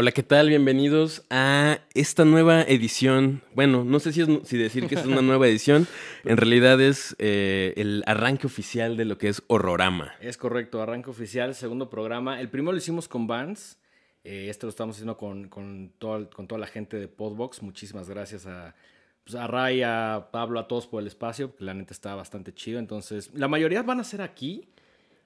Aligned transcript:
Hola, 0.00 0.12
¿qué 0.12 0.22
tal? 0.22 0.48
Bienvenidos 0.48 1.24
a 1.28 1.80
esta 1.92 2.24
nueva 2.24 2.62
edición. 2.62 3.42
Bueno, 3.56 3.82
no 3.82 3.98
sé 3.98 4.12
si, 4.12 4.20
es, 4.20 4.28
si 4.44 4.56
decir 4.56 4.86
que 4.86 4.94
es 4.94 5.04
una 5.04 5.22
nueva 5.22 5.48
edición. 5.48 5.88
En 6.22 6.36
realidad 6.36 6.80
es 6.80 7.16
eh, 7.18 7.74
el 7.76 8.04
arranque 8.06 8.46
oficial 8.46 8.96
de 8.96 9.04
lo 9.04 9.18
que 9.18 9.28
es 9.28 9.42
Horrorama. 9.48 10.14
Es 10.20 10.36
correcto, 10.36 10.80
arranque 10.80 11.10
oficial, 11.10 11.52
segundo 11.56 11.90
programa. 11.90 12.40
El 12.40 12.48
primero 12.48 12.70
lo 12.70 12.78
hicimos 12.78 13.08
con 13.08 13.26
Vans. 13.26 13.76
Eh, 14.22 14.46
este 14.48 14.66
lo 14.66 14.70
estamos 14.70 14.94
haciendo 14.94 15.16
con, 15.16 15.48
con, 15.48 15.90
todo, 15.98 16.30
con 16.30 16.46
toda 16.46 16.60
la 16.60 16.68
gente 16.68 16.96
de 16.96 17.08
Podbox. 17.08 17.60
Muchísimas 17.62 18.08
gracias 18.08 18.46
a, 18.46 18.76
pues, 19.24 19.34
a 19.34 19.48
Ray, 19.48 19.82
a 19.82 20.28
Pablo, 20.30 20.60
a 20.60 20.68
todos 20.68 20.86
por 20.86 21.02
el 21.02 21.08
espacio, 21.08 21.56
que 21.56 21.64
la 21.64 21.74
neta 21.74 21.92
está 21.92 22.14
bastante 22.14 22.54
chido. 22.54 22.78
Entonces, 22.78 23.32
la 23.34 23.48
mayoría 23.48 23.82
van 23.82 23.98
a 23.98 24.04
ser 24.04 24.22
aquí. 24.22 24.68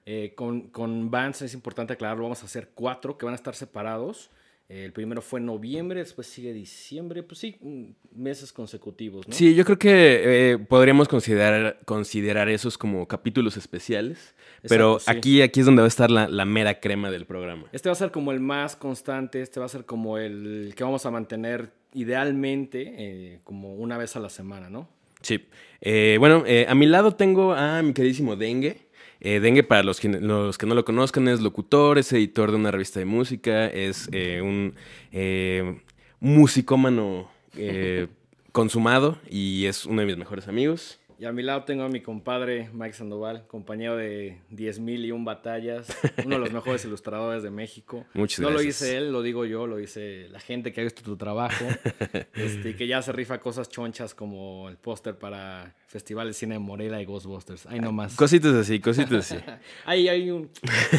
Eh, 0.07 0.33
con, 0.35 0.69
con 0.69 1.11
Vans 1.11 1.43
es 1.43 1.53
importante 1.53 1.93
aclararlo, 1.93 2.23
vamos 2.23 2.41
a 2.41 2.47
hacer 2.47 2.71
cuatro 2.73 3.19
que 3.19 3.25
van 3.25 3.33
a 3.33 3.35
estar 3.35 3.53
separados. 3.53 4.31
El 4.69 4.93
primero 4.93 5.21
fue 5.21 5.39
en 5.39 5.45
noviembre, 5.45 5.99
después 5.99 6.25
sigue 6.25 6.53
diciembre, 6.53 7.21
pues 7.21 7.39
sí, 7.39 7.57
mm, 7.61 7.83
meses 8.15 8.53
consecutivos, 8.53 9.27
¿no? 9.27 9.33
Sí, 9.33 9.53
yo 9.55 9.65
creo 9.65 9.77
que 9.77 10.51
eh, 10.51 10.57
podríamos 10.57 11.07
considerar, 11.07 11.79
considerar 11.85 12.47
esos 12.49 12.77
como 12.77 13.07
capítulos 13.07 13.57
especiales, 13.57 14.33
pero 14.67 14.99
sí. 14.99 15.11
aquí, 15.11 15.41
aquí 15.41 15.59
es 15.59 15.65
donde 15.65 15.81
va 15.81 15.85
a 15.85 15.89
estar 15.89 16.09
la, 16.09 16.27
la 16.29 16.45
mera 16.45 16.79
crema 16.79 17.11
del 17.11 17.25
programa. 17.25 17.65
Este 17.73 17.89
va 17.89 17.93
a 17.93 17.97
ser 17.97 18.11
como 18.11 18.31
el 18.31 18.39
más 18.39 18.75
constante, 18.75 19.41
este 19.41 19.59
va 19.59 19.65
a 19.65 19.69
ser 19.69 19.85
como 19.85 20.17
el 20.17 20.73
que 20.75 20.83
vamos 20.83 21.05
a 21.05 21.11
mantener 21.11 21.71
idealmente 21.93 22.95
eh, 22.97 23.39
como 23.43 23.75
una 23.75 23.97
vez 23.97 24.15
a 24.15 24.21
la 24.21 24.29
semana, 24.29 24.69
¿no? 24.69 24.89
Sí. 25.21 25.45
Eh, 25.81 26.15
bueno, 26.19 26.45
a 26.67 26.75
mi 26.75 26.85
lado 26.85 27.15
tengo 27.15 27.53
a 27.53 27.81
mi 27.81 27.93
queridísimo 27.93 28.35
Dengue. 28.35 28.92
Eh, 29.25 29.39
Dengue, 29.39 29.63
para 29.63 29.83
los 29.83 30.01
que, 30.01 30.09
los 30.09 30.57
que 30.57 30.65
no 30.65 30.75
lo 30.75 30.83
conozcan, 30.83 31.29
es 31.29 31.39
locutor, 31.39 31.97
es 31.97 32.11
editor 32.11 32.51
de 32.51 32.57
una 32.57 32.71
revista 32.71 32.99
de 32.99 33.05
música, 33.05 33.67
es 33.67 34.09
eh, 34.11 34.41
un 34.41 34.75
eh, 35.13 35.79
musicómano 36.19 37.31
eh, 37.55 38.07
consumado 38.51 39.17
y 39.29 39.65
es 39.65 39.85
uno 39.85 40.01
de 40.01 40.07
mis 40.07 40.17
mejores 40.17 40.49
amigos. 40.49 40.99
Y 41.19 41.25
a 41.25 41.31
mi 41.31 41.43
lado 41.43 41.63
tengo 41.63 41.83
a 41.83 41.89
mi 41.89 42.01
compadre 42.01 42.69
Mike 42.73 42.93
Sandoval, 42.93 43.45
compañero 43.47 43.95
de 43.95 44.39
10.000 44.51 45.05
y 45.05 45.11
un 45.11 45.23
batallas, 45.25 45.87
uno 46.25 46.35
de 46.35 46.39
los 46.41 46.51
mejores 46.53 46.83
ilustradores 46.85 47.43
de 47.43 47.49
México. 47.51 48.05
Muchas 48.13 48.39
no 48.39 48.49
gracias. 48.49 48.63
lo 48.65 48.69
hice 48.87 48.97
él, 48.97 49.11
lo 49.11 49.21
digo 49.21 49.45
yo, 49.45 49.67
lo 49.67 49.77
dice 49.77 50.27
la 50.31 50.39
gente 50.39 50.73
que 50.73 50.81
ha 50.81 50.83
visto 50.83 51.01
tu 51.03 51.15
trabajo, 51.15 51.65
este, 52.33 52.71
y 52.71 52.73
que 52.73 52.87
ya 52.87 53.01
se 53.01 53.11
rifa 53.11 53.39
cosas 53.39 53.69
chonchas 53.69 54.13
como 54.15 54.67
el 54.69 54.77
póster 54.77 55.15
para 55.17 55.75
Festival 55.87 56.27
de 56.27 56.33
Cine 56.33 56.55
de 56.55 56.59
Morelia 56.59 57.01
y 57.01 57.05
Ghostbusters. 57.05 57.65
Ahí 57.67 57.79
nomás. 57.79 58.15
Cositas 58.15 58.53
así, 58.55 58.79
cositas 58.79 59.31
así. 59.31 59.43
Ahí 59.85 60.07
hay 60.09 60.31
un, 60.31 60.49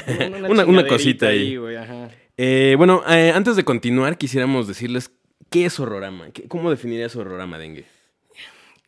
una, 0.06 0.26
Una- 0.26 0.48
una 0.48 0.64
chingaderita 0.64 0.88
cosita 0.88 1.26
ahí. 1.28 1.56
ajá. 1.76 2.10
Eh, 2.36 2.74
bueno, 2.76 3.02
eh, 3.08 3.30
antes 3.34 3.56
de 3.56 3.64
continuar, 3.64 4.16
quisiéramos 4.18 4.66
decirles 4.68 5.10
qué 5.50 5.66
es 5.66 5.78
horrorama. 5.78 6.30
¿Qué- 6.30 6.48
¿Cómo 6.48 6.70
definirías 6.70 7.14
horrorama, 7.16 7.58
Dengue? 7.58 7.84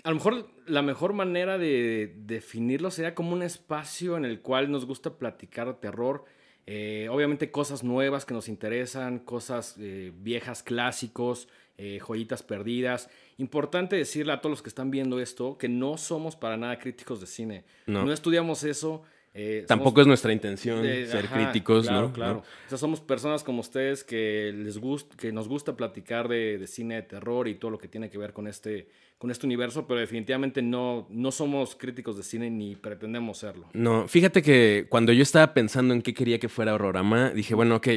A 0.07 0.11
lo 0.11 0.15
mejor 0.15 0.49
la 0.69 0.83
mejor 0.83 1.15
manera 1.15 1.59
de 1.59 2.15
definirlo 2.17 2.93
sería 2.93 3.17
como 3.17 3.33
un 3.33 3.43
espacio 3.43 4.17
en 4.17 4.25
el 4.25 4.41
cual 4.41 4.71
nos 4.71 4.87
gusta 4.87 5.19
platicar 5.19 5.67
de 5.67 5.75
terror. 5.75 6.25
Eh, 6.65 7.09
obviamente 7.11 7.51
cosas 7.51 7.83
nuevas 7.83 8.25
que 8.25 8.33
nos 8.33 8.49
interesan, 8.49 9.19
cosas 9.19 9.75
eh, 9.81 10.13
viejas, 10.17 10.63
clásicos, 10.63 11.49
eh, 11.77 11.99
joyitas 11.99 12.45
perdidas. 12.45 13.11
Importante 13.39 13.97
decirle 13.97 14.33
a 14.33 14.41
todos 14.41 14.53
los 14.53 14.63
que 14.63 14.69
están 14.69 14.93
viendo 14.93 15.19
esto 15.19 15.59
que 15.59 15.69
no 15.69 15.97
somos 15.97 16.37
para 16.37 16.57
nada 16.57 16.79
críticos 16.79 17.21
de 17.21 17.27
cine. 17.27 17.65
No. 17.87 18.05
No, 18.05 18.13
estudiamos 18.13 18.63
eso. 18.63 19.03
Eh, 19.39 19.65
Tampoco 19.69 19.91
somos- 19.91 20.01
es 20.03 20.07
nuestra 20.07 20.33
intención 20.33 20.83
de- 20.83 21.07
ser 21.07 21.27
ajá, 21.27 21.35
críticos, 21.35 21.87
claro, 21.87 22.07
¿no? 22.09 22.13
Claro, 22.15 22.33
¿no? 22.35 22.39
O 22.41 22.69
sea, 22.69 22.79
somos 22.79 23.01
personas 23.01 23.45
como 23.45 23.61
ustedes 23.61 24.03
que 24.03 24.53
les 24.57 24.79
gusta, 24.79 25.15
que 25.17 25.31
nos 25.31 25.47
gusta 25.47 25.77
platicar 25.77 26.27
de, 26.29 26.57
de 26.59 26.67
cine 26.67 26.95
de 26.97 27.03
terror 27.03 27.47
y 27.47 27.55
todo 27.57 27.71
lo 27.71 27.79
que 27.79 27.87
tiene 27.89 28.09
que 28.09 28.17
ver 28.19 28.33
con 28.33 28.47
este, 28.49 28.89
con 29.19 29.31
este 29.31 29.45
universo, 29.47 29.87
pero 29.87 30.01
definitivamente 30.01 30.63
no, 30.63 31.07
no 31.11 31.31
somos 31.31 31.77
críticos 31.77 32.17
de 32.17 32.23
cine 32.23 32.51
ni 32.51 32.77
pretendemos 32.77 33.39
serlo. 33.39 33.69
No, 33.75 34.09
fíjate 34.09 34.41
que 34.43 34.87
cuando 34.89 35.13
yo 35.13 35.23
estaba 35.23 35.53
pensando 35.53 35.93
en 35.93 36.01
qué 36.03 36.15
quería 36.15 36.39
que 36.39 36.49
fuera 36.49 36.75
Horrorama, 36.75 37.31
dije, 37.31 37.55
bueno, 37.55 37.77
ok, 37.77 37.89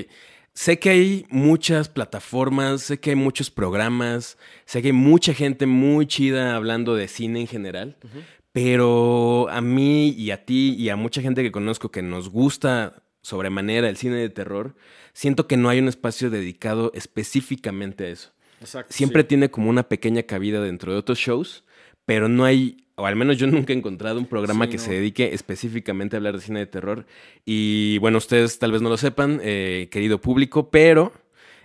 sé 0.53 0.77
que 0.79 0.89
hay 0.89 1.25
muchas 1.29 1.87
plataformas, 1.89 2.81
sé 2.81 2.99
que 2.99 3.11
hay 3.11 3.15
muchos 3.15 3.49
programas, 3.49 4.37
sé 4.65 4.81
que 4.81 4.89
hay 4.89 4.93
mucha 4.93 5.33
gente 5.33 5.65
muy 5.65 6.05
chida 6.05 6.55
hablando 6.55 6.95
de 6.95 7.07
cine 7.07 7.39
en 7.41 7.47
general, 7.47 7.95
pero 8.51 9.47
a 9.49 9.61
mí 9.61 10.09
y 10.09 10.31
a 10.31 10.45
ti 10.45 10.75
y 10.77 10.89
a 10.89 10.95
mucha 10.95 11.21
gente 11.21 11.43
que 11.43 11.51
conozco 11.51 11.91
que 11.91 12.01
nos 12.01 12.29
gusta 12.29 13.03
sobremanera 13.21 13.89
el 13.89 13.97
cine 13.97 14.15
de 14.15 14.29
terror, 14.29 14.75
siento 15.13 15.47
que 15.47 15.57
no 15.57 15.69
hay 15.69 15.79
un 15.79 15.87
espacio 15.87 16.29
dedicado 16.29 16.91
específicamente 16.95 18.05
a 18.05 18.09
eso. 18.09 18.31
Exacto. 18.61 18.93
Siempre 18.93 19.21
sí. 19.23 19.29
tiene 19.29 19.51
como 19.51 19.69
una 19.69 19.83
pequeña 19.83 20.23
cabida 20.23 20.61
dentro 20.61 20.91
de 20.91 20.99
otros 20.99 21.19
shows, 21.19 21.63
pero 22.05 22.27
no 22.27 22.45
hay, 22.45 22.85
o 22.95 23.05
al 23.05 23.15
menos 23.15 23.37
yo 23.37 23.47
nunca 23.47 23.73
he 23.73 23.75
encontrado 23.77 24.19
un 24.19 24.25
programa 24.25 24.65
Sí, 24.65 24.71
que 24.71 24.77
no. 24.77 24.83
se 24.83 24.91
dedique 24.93 25.33
específicamente 25.33 26.15
a 26.15 26.17
hablar 26.17 26.35
de 26.35 26.41
cine 26.41 26.59
de 26.59 26.65
terror. 26.65 27.05
Y 27.45 27.97
bueno, 27.99 28.17
ustedes 28.17 28.57
tal 28.59 28.71
vez 28.71 28.81
no 28.81 28.89
lo 28.89 28.97
sepan, 28.97 29.39
eh, 29.43 29.89
querido 29.91 30.19
público, 30.19 30.69
pero 30.69 31.13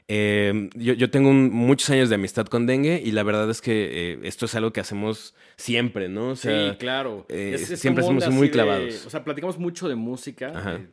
eh, 0.08 0.68
yo, 0.74 0.92
yo 0.94 1.10
tengo 1.10 1.30
un- 1.30 1.50
muchos 1.50 1.88
años 1.90 2.08
de 2.10 2.16
amistad 2.16 2.46
con 2.46 2.66
Dengue 2.66 3.00
y 3.04 3.12
la 3.12 3.22
verdad 3.22 3.48
es 3.50 3.60
que 3.62 4.12
eh, 4.12 4.18
esto 4.24 4.44
es 4.46 4.54
algo 4.54 4.72
que 4.72 4.80
hacemos 4.80 5.34
siempre, 5.56 6.08
¿no? 6.08 6.30
O 6.30 6.36
sea, 6.36 6.72
sí, 6.72 6.76
claro. 6.78 7.24
eh, 7.28 7.56
siempre 7.58 8.04
somos 8.04 8.28
muy 8.28 8.48
de- 8.48 8.52
clavados. 8.52 9.06
o 9.06 9.10
sea, 9.10 9.24
platicamos 9.24 9.58
mucho 9.58 9.88
de 9.88 9.94
música, 9.94 10.52
eh, 10.76 10.86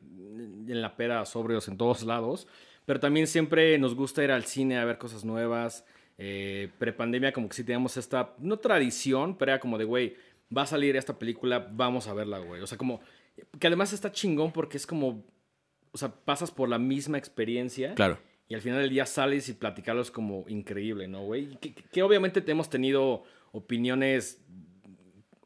en 0.67 0.81
la 0.81 0.95
pera, 0.95 1.25
sobrios, 1.25 1.67
en 1.67 1.77
todos 1.77 2.03
lados, 2.03 2.47
pero 2.85 2.99
también 2.99 3.27
siempre 3.27 3.77
nos 3.77 3.95
gusta 3.95 4.23
ir 4.23 4.31
al 4.31 4.45
cine 4.45 4.77
a 4.77 4.85
ver 4.85 4.97
cosas 4.97 5.25
nuevas. 5.25 5.83
Prepandemia 6.77 7.33
como 7.33 7.49
que 7.49 7.55
sí 7.55 7.63
teníamos 7.63 7.97
esta, 7.97 8.35
no 8.39 8.57
tradición, 8.59 9.35
pero 9.37 9.51
era 9.53 9.59
como 9.59 9.77
de, 9.77 9.85
güey, 9.85 10.15
va 10.55 10.63
a 10.63 10.67
salir 10.67 10.95
esta 10.95 11.17
película, 11.17 11.67
vamos 11.71 12.07
a 12.07 12.13
verla, 12.13 12.39
güey. 12.39 12.61
O 12.61 12.67
sea, 12.67 12.77
como, 12.77 13.01
que 13.59 13.67
además 13.67 13.91
está 13.93 14.11
chingón 14.11 14.51
porque 14.51 14.77
es 14.77 14.85
como, 14.85 15.25
o 15.91 15.97
sea, 15.97 16.09
pasas 16.13 16.51
por 16.51 16.69
la 16.69 16.77
misma 16.77 17.17
experiencia. 17.17 17.95
Claro. 17.95 18.19
Y 18.51 18.53
al 18.53 18.59
final 18.59 18.81
del 18.81 18.89
día 18.89 19.05
sales 19.05 19.47
y 19.47 19.53
platicarlo 19.53 20.01
es 20.01 20.11
como 20.11 20.43
increíble, 20.49 21.07
¿no, 21.07 21.23
güey? 21.23 21.55
Que, 21.61 21.73
que- 21.73 22.03
obviamente 22.03 22.43
hemos 22.51 22.69
tenido 22.69 23.23
opiniones, 23.53 24.41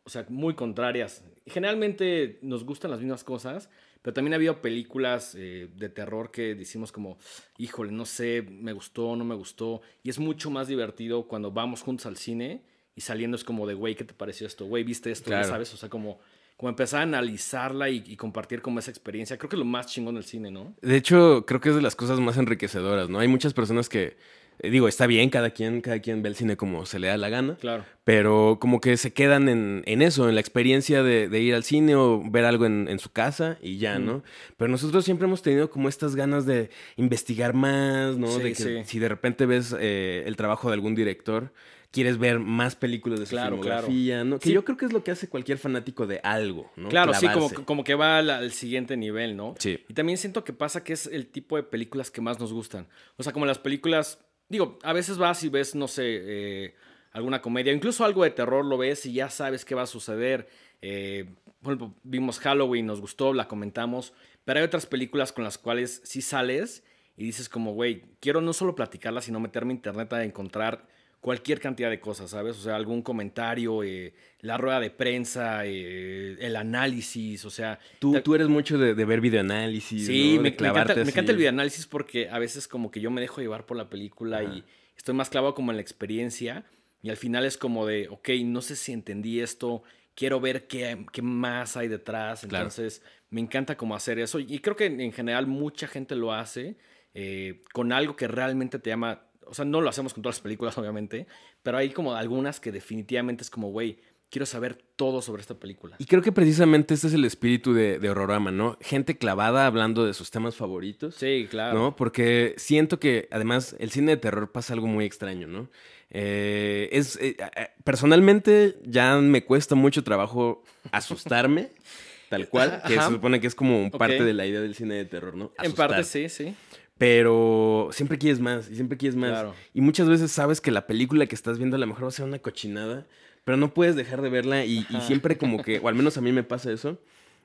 o 0.03 0.09
sea, 0.09 0.25
muy 0.27 0.55
contrarias. 0.55 1.23
Generalmente 1.45 2.39
nos 2.41 2.63
gustan 2.63 2.89
las 2.89 2.99
mismas 3.01 3.23
cosas, 3.23 3.69
pero 4.01 4.15
también 4.15 4.33
ha 4.33 4.37
habido 4.37 4.59
películas 4.59 5.35
eh, 5.37 5.69
de 5.75 5.89
terror 5.89 6.31
que 6.31 6.55
decimos 6.55 6.91
como, 6.91 7.19
híjole, 7.59 7.91
no 7.91 8.05
sé, 8.05 8.41
me 8.41 8.73
gustó, 8.73 9.15
no 9.15 9.23
me 9.23 9.35
gustó. 9.35 9.81
Y 10.01 10.09
es 10.09 10.17
mucho 10.17 10.49
más 10.49 10.67
divertido 10.67 11.27
cuando 11.27 11.51
vamos 11.51 11.83
juntos 11.83 12.07
al 12.07 12.17
cine 12.17 12.63
y 12.95 13.01
saliendo 13.01 13.37
es 13.37 13.43
como 13.43 13.67
de, 13.67 13.75
güey, 13.75 13.93
¿qué 13.93 14.03
te 14.03 14.15
pareció 14.15 14.47
esto? 14.47 14.65
Güey, 14.65 14.83
¿viste 14.83 15.11
esto? 15.11 15.29
Ya 15.29 15.37
Claro. 15.41 15.49
¿Sabes? 15.49 15.71
O 15.75 15.77
sea, 15.77 15.89
como, 15.89 16.19
como 16.57 16.69
empezar 16.69 17.01
a 17.01 17.03
analizarla 17.03 17.89
y, 17.89 18.03
y 18.05 18.15
compartir 18.15 18.61
como 18.61 18.79
esa 18.79 18.91
experiencia. 18.91 19.37
Creo 19.37 19.49
que 19.49 19.55
es 19.55 19.59
lo 19.59 19.65
más 19.65 19.87
chingón 19.87 20.15
del 20.15 20.23
cine, 20.23 20.51
¿no? 20.51 20.73
De 20.81 20.95
hecho, 20.95 21.45
creo 21.45 21.59
que 21.59 21.69
es 21.69 21.75
de 21.75 21.81
las 21.81 21.95
cosas 21.95 22.19
más 22.19 22.37
enriquecedoras, 22.37 23.09
¿no? 23.09 23.19
Hay 23.19 23.27
muchas 23.27 23.53
personas 23.53 23.89
que, 23.89 24.15
eh, 24.59 24.69
digo, 24.69 24.87
está 24.87 25.05
bien, 25.05 25.29
cada 25.29 25.49
quien, 25.49 25.81
cada 25.81 25.99
quien 25.99 26.21
ve 26.21 26.29
el 26.29 26.35
cine 26.35 26.55
como 26.55 26.85
se 26.85 26.97
le 26.99 27.07
da 27.07 27.17
la 27.17 27.27
gana. 27.29 27.55
Claro. 27.59 27.83
pero 28.05 28.57
como 28.61 28.79
que 28.79 28.95
se 28.97 29.11
quedan 29.13 29.49
en, 29.49 29.81
en 29.85 30.01
eso, 30.01 30.29
en 30.29 30.35
la 30.35 30.41
experiencia 30.41 31.01
de, 31.03 31.27
de 31.27 31.39
ir 31.41 31.55
al 31.55 31.63
cine 31.63 31.95
o 31.95 32.21
ver 32.23 32.45
algo 32.45 32.65
en, 32.67 32.87
en 32.87 32.99
su 32.99 33.11
casa 33.11 33.57
y 33.61 33.77
ya, 33.79 33.97
¿no? 33.99 34.23
Pero 34.57 34.69
nosotros 34.69 35.03
siempre 35.03 35.25
hemos 35.25 35.41
tenido 35.41 35.69
como 35.69 35.89
estas 35.89 36.15
ganas 36.15 36.45
de 36.45 36.69
investigar 36.95 37.53
más, 37.53 38.15
¿no? 38.15 38.27
Sí, 38.27 38.41
de 38.43 38.49
que 38.53 38.55
sí. 38.55 38.83
si 38.85 38.99
de 38.99 39.09
repente 39.09 39.45
ves 39.47 39.75
eh, 39.77 40.23
el 40.25 40.35
trabajo 40.35 40.69
de 40.69 40.75
algún 40.75 40.93
director, 40.95 41.51
quieres 41.95 42.17
ver 42.17 42.39
más 42.39 42.75
películas 42.75 43.19
de 43.21 43.25
su 43.25 43.31
Claro, 43.31 43.55
filmografía, 43.55 44.23
¿no? 44.25 44.37
Que 44.37 44.49
Sí. 44.49 44.53
yo 44.53 44.65
creo 44.65 44.77
que 44.77 44.85
es 44.85 44.91
lo 44.93 45.01
que 45.03 45.11
hace 45.11 45.29
cualquier 45.29 45.57
fanático 45.57 46.05
de 46.05 46.19
algo, 46.23 46.69
¿no? 46.75 46.89
Claro, 46.89 47.13
sí, 47.13 47.25
como, 47.65 47.83
que 47.85 47.95
va 47.95 48.17
al, 48.17 48.29
al 48.29 48.51
siguiente 48.51 48.97
nivel, 48.97 49.37
¿no? 49.37 49.55
Sí. 49.57 49.79
Y 49.87 49.93
también 49.93 50.17
siento 50.17 50.43
que 50.43 50.51
pasa 50.51 50.83
que 50.83 50.91
es 50.91 51.07
el 51.07 51.27
tipo 51.27 51.55
de 51.55 51.63
películas 51.63 52.11
que 52.11 52.19
más 52.19 52.37
nos 52.37 52.51
gustan. 52.51 52.87
O 53.15 53.23
sea, 53.23 53.31
como 53.31 53.45
las 53.45 53.59
películas, 53.59 54.19
digo, 54.49 54.77
a 54.83 54.91
veces 54.91 55.17
vas 55.17 55.41
y 55.43 55.49
ves, 55.49 55.73
no 55.73 55.87
sé, 55.87 56.03
eh, 56.05 56.75
alguna 57.13 57.41
comedia, 57.41 57.71
incluso 57.71 58.03
algo 58.03 58.23
de 58.25 58.31
terror 58.31 58.65
lo 58.65 58.77
ves 58.77 59.05
y 59.05 59.13
ya 59.13 59.29
sabes 59.29 59.63
qué 59.63 59.73
va 59.73 59.83
a 59.83 59.87
suceder. 59.87 60.49
Eh, 60.81 61.25
por 61.61 61.73
ejemplo, 61.75 61.95
vimos 62.03 62.39
Halloween, 62.39 62.85
nos 62.85 62.99
gustó, 62.99 63.33
la 63.33 63.47
comentamos, 63.47 64.11
pero 64.43 64.59
hay 64.59 64.65
otras 64.65 64.85
películas 64.85 65.31
con 65.31 65.45
las 65.45 65.57
cuales 65.57 66.01
sí 66.03 66.21
sales 66.21 66.83
y 67.17 67.23
dices 67.23 67.47
como, 67.47 67.73
güey, 67.73 68.03
quiero 68.19 68.41
no 68.41 68.51
solo 68.51 68.75
platicarla, 68.75 69.21
sino 69.21 69.39
meterme 69.39 69.71
a 69.71 69.75
internet 69.77 70.11
a 70.11 70.23
encontrar 70.25 70.93
cualquier 71.25 71.59
cantidad 71.59 71.89
de 71.89 71.99
cosas, 71.99 72.29
¿sabes? 72.29 72.55
O 72.55 72.61
sea, 72.61 72.75
algún 72.75 73.01
comentario, 73.01 73.81
eh, 73.83 74.13
la 74.41 74.57
rueda 74.59 74.79
de 74.79 74.91
prensa, 74.91 75.65
eh, 75.65 76.37
el 76.39 76.55
análisis, 76.55 77.43
o 77.45 77.49
sea... 77.49 77.79
Tú, 77.97 78.21
tú 78.21 78.35
eres 78.35 78.47
mucho 78.47 78.77
de, 78.77 78.93
de 78.93 79.05
ver 79.05 79.21
videoanálisis, 79.21 80.05
Sí, 80.05 80.35
¿no? 80.35 80.43
me, 80.43 80.49
encanta, 80.49 80.93
me 80.93 81.01
encanta 81.01 81.31
el 81.31 81.37
videoanálisis 81.39 81.87
porque 81.87 82.29
a 82.29 82.37
veces 82.37 82.67
como 82.67 82.91
que 82.91 83.01
yo 83.01 83.09
me 83.09 83.21
dejo 83.21 83.41
llevar 83.41 83.65
por 83.65 83.75
la 83.75 83.89
película 83.89 84.37
Ajá. 84.41 84.53
y 84.53 84.63
estoy 84.95 85.15
más 85.15 85.31
clavado 85.31 85.55
como 85.55 85.71
en 85.71 85.77
la 85.77 85.81
experiencia 85.81 86.63
y 87.01 87.09
al 87.09 87.17
final 87.17 87.43
es 87.43 87.57
como 87.57 87.87
de, 87.87 88.07
ok, 88.09 88.29
no 88.43 88.61
sé 88.61 88.75
si 88.75 88.91
entendí 88.91 89.39
esto, 89.39 89.81
quiero 90.13 90.39
ver 90.39 90.67
qué, 90.67 91.07
qué 91.11 91.23
más 91.23 91.75
hay 91.75 91.87
detrás, 91.87 92.41
Claro. 92.41 92.65
entonces 92.65 93.01
me 93.31 93.41
encanta 93.41 93.75
como 93.75 93.95
hacer 93.95 94.19
eso 94.19 94.37
y 94.39 94.59
creo 94.59 94.75
que 94.75 94.85
en, 94.85 95.01
en 95.01 95.11
general 95.11 95.47
mucha 95.47 95.87
gente 95.87 96.15
lo 96.15 96.33
hace. 96.33 96.75
eh, 97.15 97.63
con 97.73 97.91
algo 97.93 98.15
que 98.15 98.27
realmente 98.27 98.77
te 98.77 98.91
llama. 98.91 99.23
O 99.47 99.53
sea, 99.53 99.65
no 99.65 99.81
lo 99.81 99.89
hacemos 99.89 100.13
con 100.13 100.23
todas 100.23 100.37
las 100.37 100.41
películas, 100.41 100.77
obviamente, 100.77 101.27
pero 101.63 101.77
hay 101.77 101.89
como 101.89 102.13
algunas 102.13 102.59
que 102.59 102.71
definitivamente 102.71 103.43
es 103.43 103.49
como, 103.49 103.69
güey, 103.69 103.97
quiero 104.29 104.45
saber 104.45 104.75
todo 104.95 105.21
sobre 105.21 105.41
esta 105.41 105.55
película. 105.55 105.95
Y 105.99 106.05
creo 106.05 106.21
que 106.21 106.31
precisamente 106.31 106.93
este 106.93 107.07
es 107.07 107.13
el 107.13 107.25
espíritu 107.25 107.73
de, 107.73 107.99
de 107.99 108.09
Horrorama, 108.09 108.51
¿no? 108.51 108.77
Gente 108.81 109.17
clavada 109.17 109.65
hablando 109.65 110.05
de 110.05 110.13
sus 110.13 110.31
temas 110.31 110.55
favoritos. 110.55 111.15
Sí, 111.15 111.47
claro. 111.49 111.77
¿No? 111.77 111.95
Porque 111.95 112.53
siento 112.57 112.99
que 112.99 113.27
además 113.31 113.75
el 113.79 113.91
cine 113.91 114.11
de 114.11 114.17
terror 114.17 114.51
pasa 114.51 114.73
algo 114.73 114.87
muy 114.87 115.05
extraño, 115.05 115.47
¿no? 115.47 115.69
Eh, 116.11 116.89
es, 116.91 117.17
eh, 117.21 117.35
personalmente 117.83 118.75
ya 118.83 119.17
me 119.17 119.43
cuesta 119.43 119.75
mucho 119.75 120.03
trabajo 120.03 120.63
asustarme, 120.91 121.69
tal 122.29 122.47
cual, 122.47 122.81
que 122.87 122.97
Ajá. 122.97 123.07
se 123.07 123.13
supone 123.15 123.41
que 123.41 123.47
es 123.47 123.55
como 123.55 123.91
parte 123.91 124.23
de 124.23 124.33
la 124.33 124.45
idea 124.45 124.61
del 124.61 124.75
cine 124.75 124.95
de 124.95 125.05
terror, 125.05 125.35
¿no? 125.35 125.51
en 125.61 125.73
parte 125.73 126.03
sí, 126.03 126.29
sí. 126.29 126.55
Pero 126.97 127.89
siempre 127.91 128.17
quieres 128.17 128.39
más 128.39 128.69
y 128.69 128.75
siempre 128.75 128.97
quieres 128.97 129.15
más. 129.17 129.31
Claro. 129.31 129.53
Y 129.73 129.81
muchas 129.81 130.07
veces 130.07 130.31
sabes 130.31 130.61
que 130.61 130.71
la 130.71 130.87
película 130.87 131.25
que 131.25 131.35
estás 131.35 131.57
viendo 131.57 131.75
a 131.75 131.79
lo 131.79 131.87
mejor 131.87 132.05
va 132.05 132.07
a 132.07 132.11
ser 132.11 132.25
una 132.25 132.39
cochinada, 132.39 133.05
pero 133.43 133.57
no 133.57 133.73
puedes 133.73 133.95
dejar 133.95 134.21
de 134.21 134.29
verla 134.29 134.63
y, 134.65 134.85
siempre 135.01 135.37
como 135.37 135.61
que, 135.61 135.79
o 135.79 135.87
al 135.89 135.95
menos 135.95 136.17
a 136.17 136.21
mí 136.21 136.31
me 136.31 136.43
pasa 136.43 136.71
eso, 136.71 136.97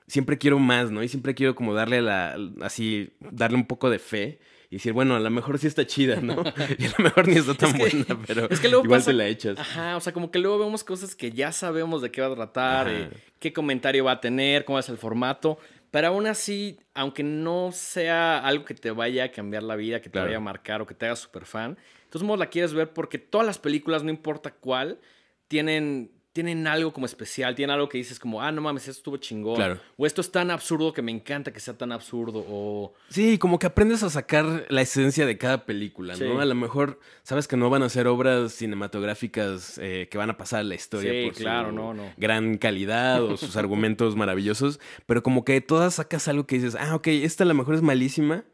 siempre 0.06 0.38
quiero 0.38 0.58
más, 0.58 0.90
¿no? 0.90 1.02
Y 1.02 1.08
siempre 1.08 1.34
quiero 1.34 1.54
como 1.56 1.74
darle 1.74 2.00
la, 2.00 2.36
así, 2.62 3.10
darle 3.32 3.56
un 3.56 3.66
poco 3.66 3.90
de 3.90 3.98
fe 3.98 4.38
y 4.70 4.76
decir, 4.76 4.92
bueno, 4.92 5.16
a 5.16 5.20
lo 5.20 5.30
mejor 5.30 5.58
sí 5.58 5.66
está 5.66 5.84
chida, 5.84 6.20
¿no? 6.20 6.44
Y 6.78 6.84
a 6.86 6.92
lo 6.96 7.04
mejor 7.04 7.26
ni 7.26 7.34
está 7.34 7.54
tan 7.54 7.70
Es 7.70 7.74
que- 7.74 7.96
buena, 8.04 8.22
pero 8.26 8.48
es 8.50 8.60
que 8.60 8.68
luego 8.68 8.84
igual 8.84 9.00
pasa- 9.00 9.10
te 9.10 9.16
la 9.16 9.26
echas. 9.26 9.58
Ajá, 9.58 9.96
o 9.96 10.00
sea, 10.00 10.12
como 10.12 10.30
que 10.30 10.38
luego 10.38 10.60
vemos 10.60 10.84
cosas 10.84 11.16
que 11.16 11.32
ya 11.32 11.50
sabemos 11.50 12.02
de 12.02 12.12
qué 12.12 12.20
va 12.20 12.28
a 12.28 12.34
tratar, 12.36 12.88
eh, 12.88 13.10
qué 13.40 13.52
comentario 13.52 14.04
va 14.04 14.12
a 14.12 14.20
tener, 14.20 14.64
cómo 14.64 14.78
es 14.78 14.88
el 14.88 14.96
formato. 14.96 15.58
Pero 15.90 16.08
aún 16.08 16.26
así, 16.26 16.78
aunque 16.94 17.22
no 17.22 17.72
sea 17.72 18.38
algo 18.38 18.64
que 18.64 18.74
te 18.74 18.90
vaya 18.92 19.24
a 19.24 19.32
cambiar 19.32 19.62
la 19.64 19.74
vida, 19.76 20.00
que 20.00 20.08
te 20.08 20.12
Claro. 20.12 20.26
vaya 20.28 20.36
a 20.36 20.40
marcar 20.40 20.80
o 20.82 20.86
que 20.86 20.94
te 20.94 21.06
haga 21.06 21.16
súper 21.16 21.44
fan, 21.46 21.74
de 21.74 22.10
todos 22.10 22.22
modos 22.24 22.38
la 22.38 22.46
quieres 22.46 22.74
ver 22.74 22.92
porque 22.92 23.18
todas 23.18 23.46
las 23.46 23.58
películas, 23.58 24.04
no 24.04 24.10
importa 24.10 24.52
cuál, 24.52 25.00
tienen, 25.48 26.12
tienen 26.32 26.66
algo 26.68 26.92
como 26.92 27.06
especial, 27.06 27.56
tienen 27.56 27.74
algo 27.74 27.88
que 27.88 27.98
dices 27.98 28.20
como, 28.20 28.40
ah, 28.40 28.52
no 28.52 28.62
mames, 28.62 28.82
esto 28.82 28.92
estuvo 29.00 29.16
chingón. 29.16 29.56
Claro. 29.56 29.80
O 29.96 30.06
esto 30.06 30.20
es 30.20 30.30
tan 30.30 30.50
absurdo 30.52 30.92
que 30.92 31.02
me 31.02 31.10
encanta 31.10 31.52
que 31.52 31.58
sea 31.58 31.76
tan 31.76 31.90
absurdo. 31.90 32.44
O 32.48 32.94
Sí, 33.08 33.36
como 33.36 33.58
que 33.58 33.66
aprendes 33.66 34.04
a 34.04 34.10
sacar 34.10 34.64
la 34.68 34.80
esencia 34.82 35.26
de 35.26 35.36
cada 35.38 35.66
película, 35.66 36.14
Sí. 36.14 36.22
¿no? 36.24 36.40
A 36.40 36.44
lo 36.44 36.54
mejor 36.54 37.00
sabes 37.24 37.48
que 37.48 37.56
no 37.56 37.68
van 37.68 37.82
a 37.82 37.88
ser 37.88 38.06
obras 38.06 38.52
cinematográficas 38.52 39.78
eh, 39.82 40.08
que 40.10 40.18
van 40.18 40.30
a 40.30 40.36
pasar 40.36 40.64
la 40.64 40.74
historia 40.76 41.10
Sí, 41.12 41.24
por 41.26 41.34
su 41.34 41.40
claro, 41.42 41.72
no, 41.72 41.94
no. 41.94 42.12
gran 42.16 42.58
calidad 42.58 43.22
o 43.24 43.36
sus 43.36 43.56
argumentos 43.56 44.14
maravillosos, 44.14 44.78
pero 45.06 45.22
como 45.22 45.44
que 45.44 45.54
de 45.54 45.60
todas 45.62 45.94
sacas 45.94 46.28
algo 46.28 46.46
que 46.46 46.56
dices, 46.56 46.76
ah, 46.78 46.94
ok, 46.94 47.08
esta 47.08 47.44
a 47.44 47.46
lo 47.46 47.54
mejor 47.54 47.74
es 47.74 47.82
malísima, 47.82 48.44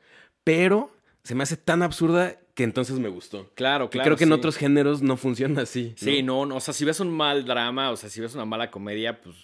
pero 0.44 0.90
se 1.26 1.34
me 1.34 1.42
hace 1.42 1.56
tan 1.56 1.82
absurda 1.82 2.36
que 2.54 2.62
entonces 2.64 2.98
me 2.98 3.08
gustó. 3.08 3.50
claro, 3.54 3.90
Que 3.90 3.98
claro. 3.98 4.06
creo 4.08 4.16
que 4.16 4.24
en 4.24 4.30
sí. 4.30 4.34
otros 4.34 4.56
géneros 4.56 5.02
no 5.02 5.16
funciona 5.16 5.62
así. 5.62 5.90
¿no? 5.90 5.94
Sí, 5.96 6.22
no, 6.22 6.46
no, 6.46 6.56
o 6.56 6.60
sea, 6.60 6.72
si 6.72 6.84
ves 6.84 7.00
un 7.00 7.10
mal 7.10 7.44
drama, 7.44 7.90
o 7.90 7.96
sea, 7.96 8.08
si 8.08 8.20
ves 8.20 8.34
una 8.34 8.44
mala 8.44 8.70
comedia, 8.70 9.20
pues, 9.20 9.36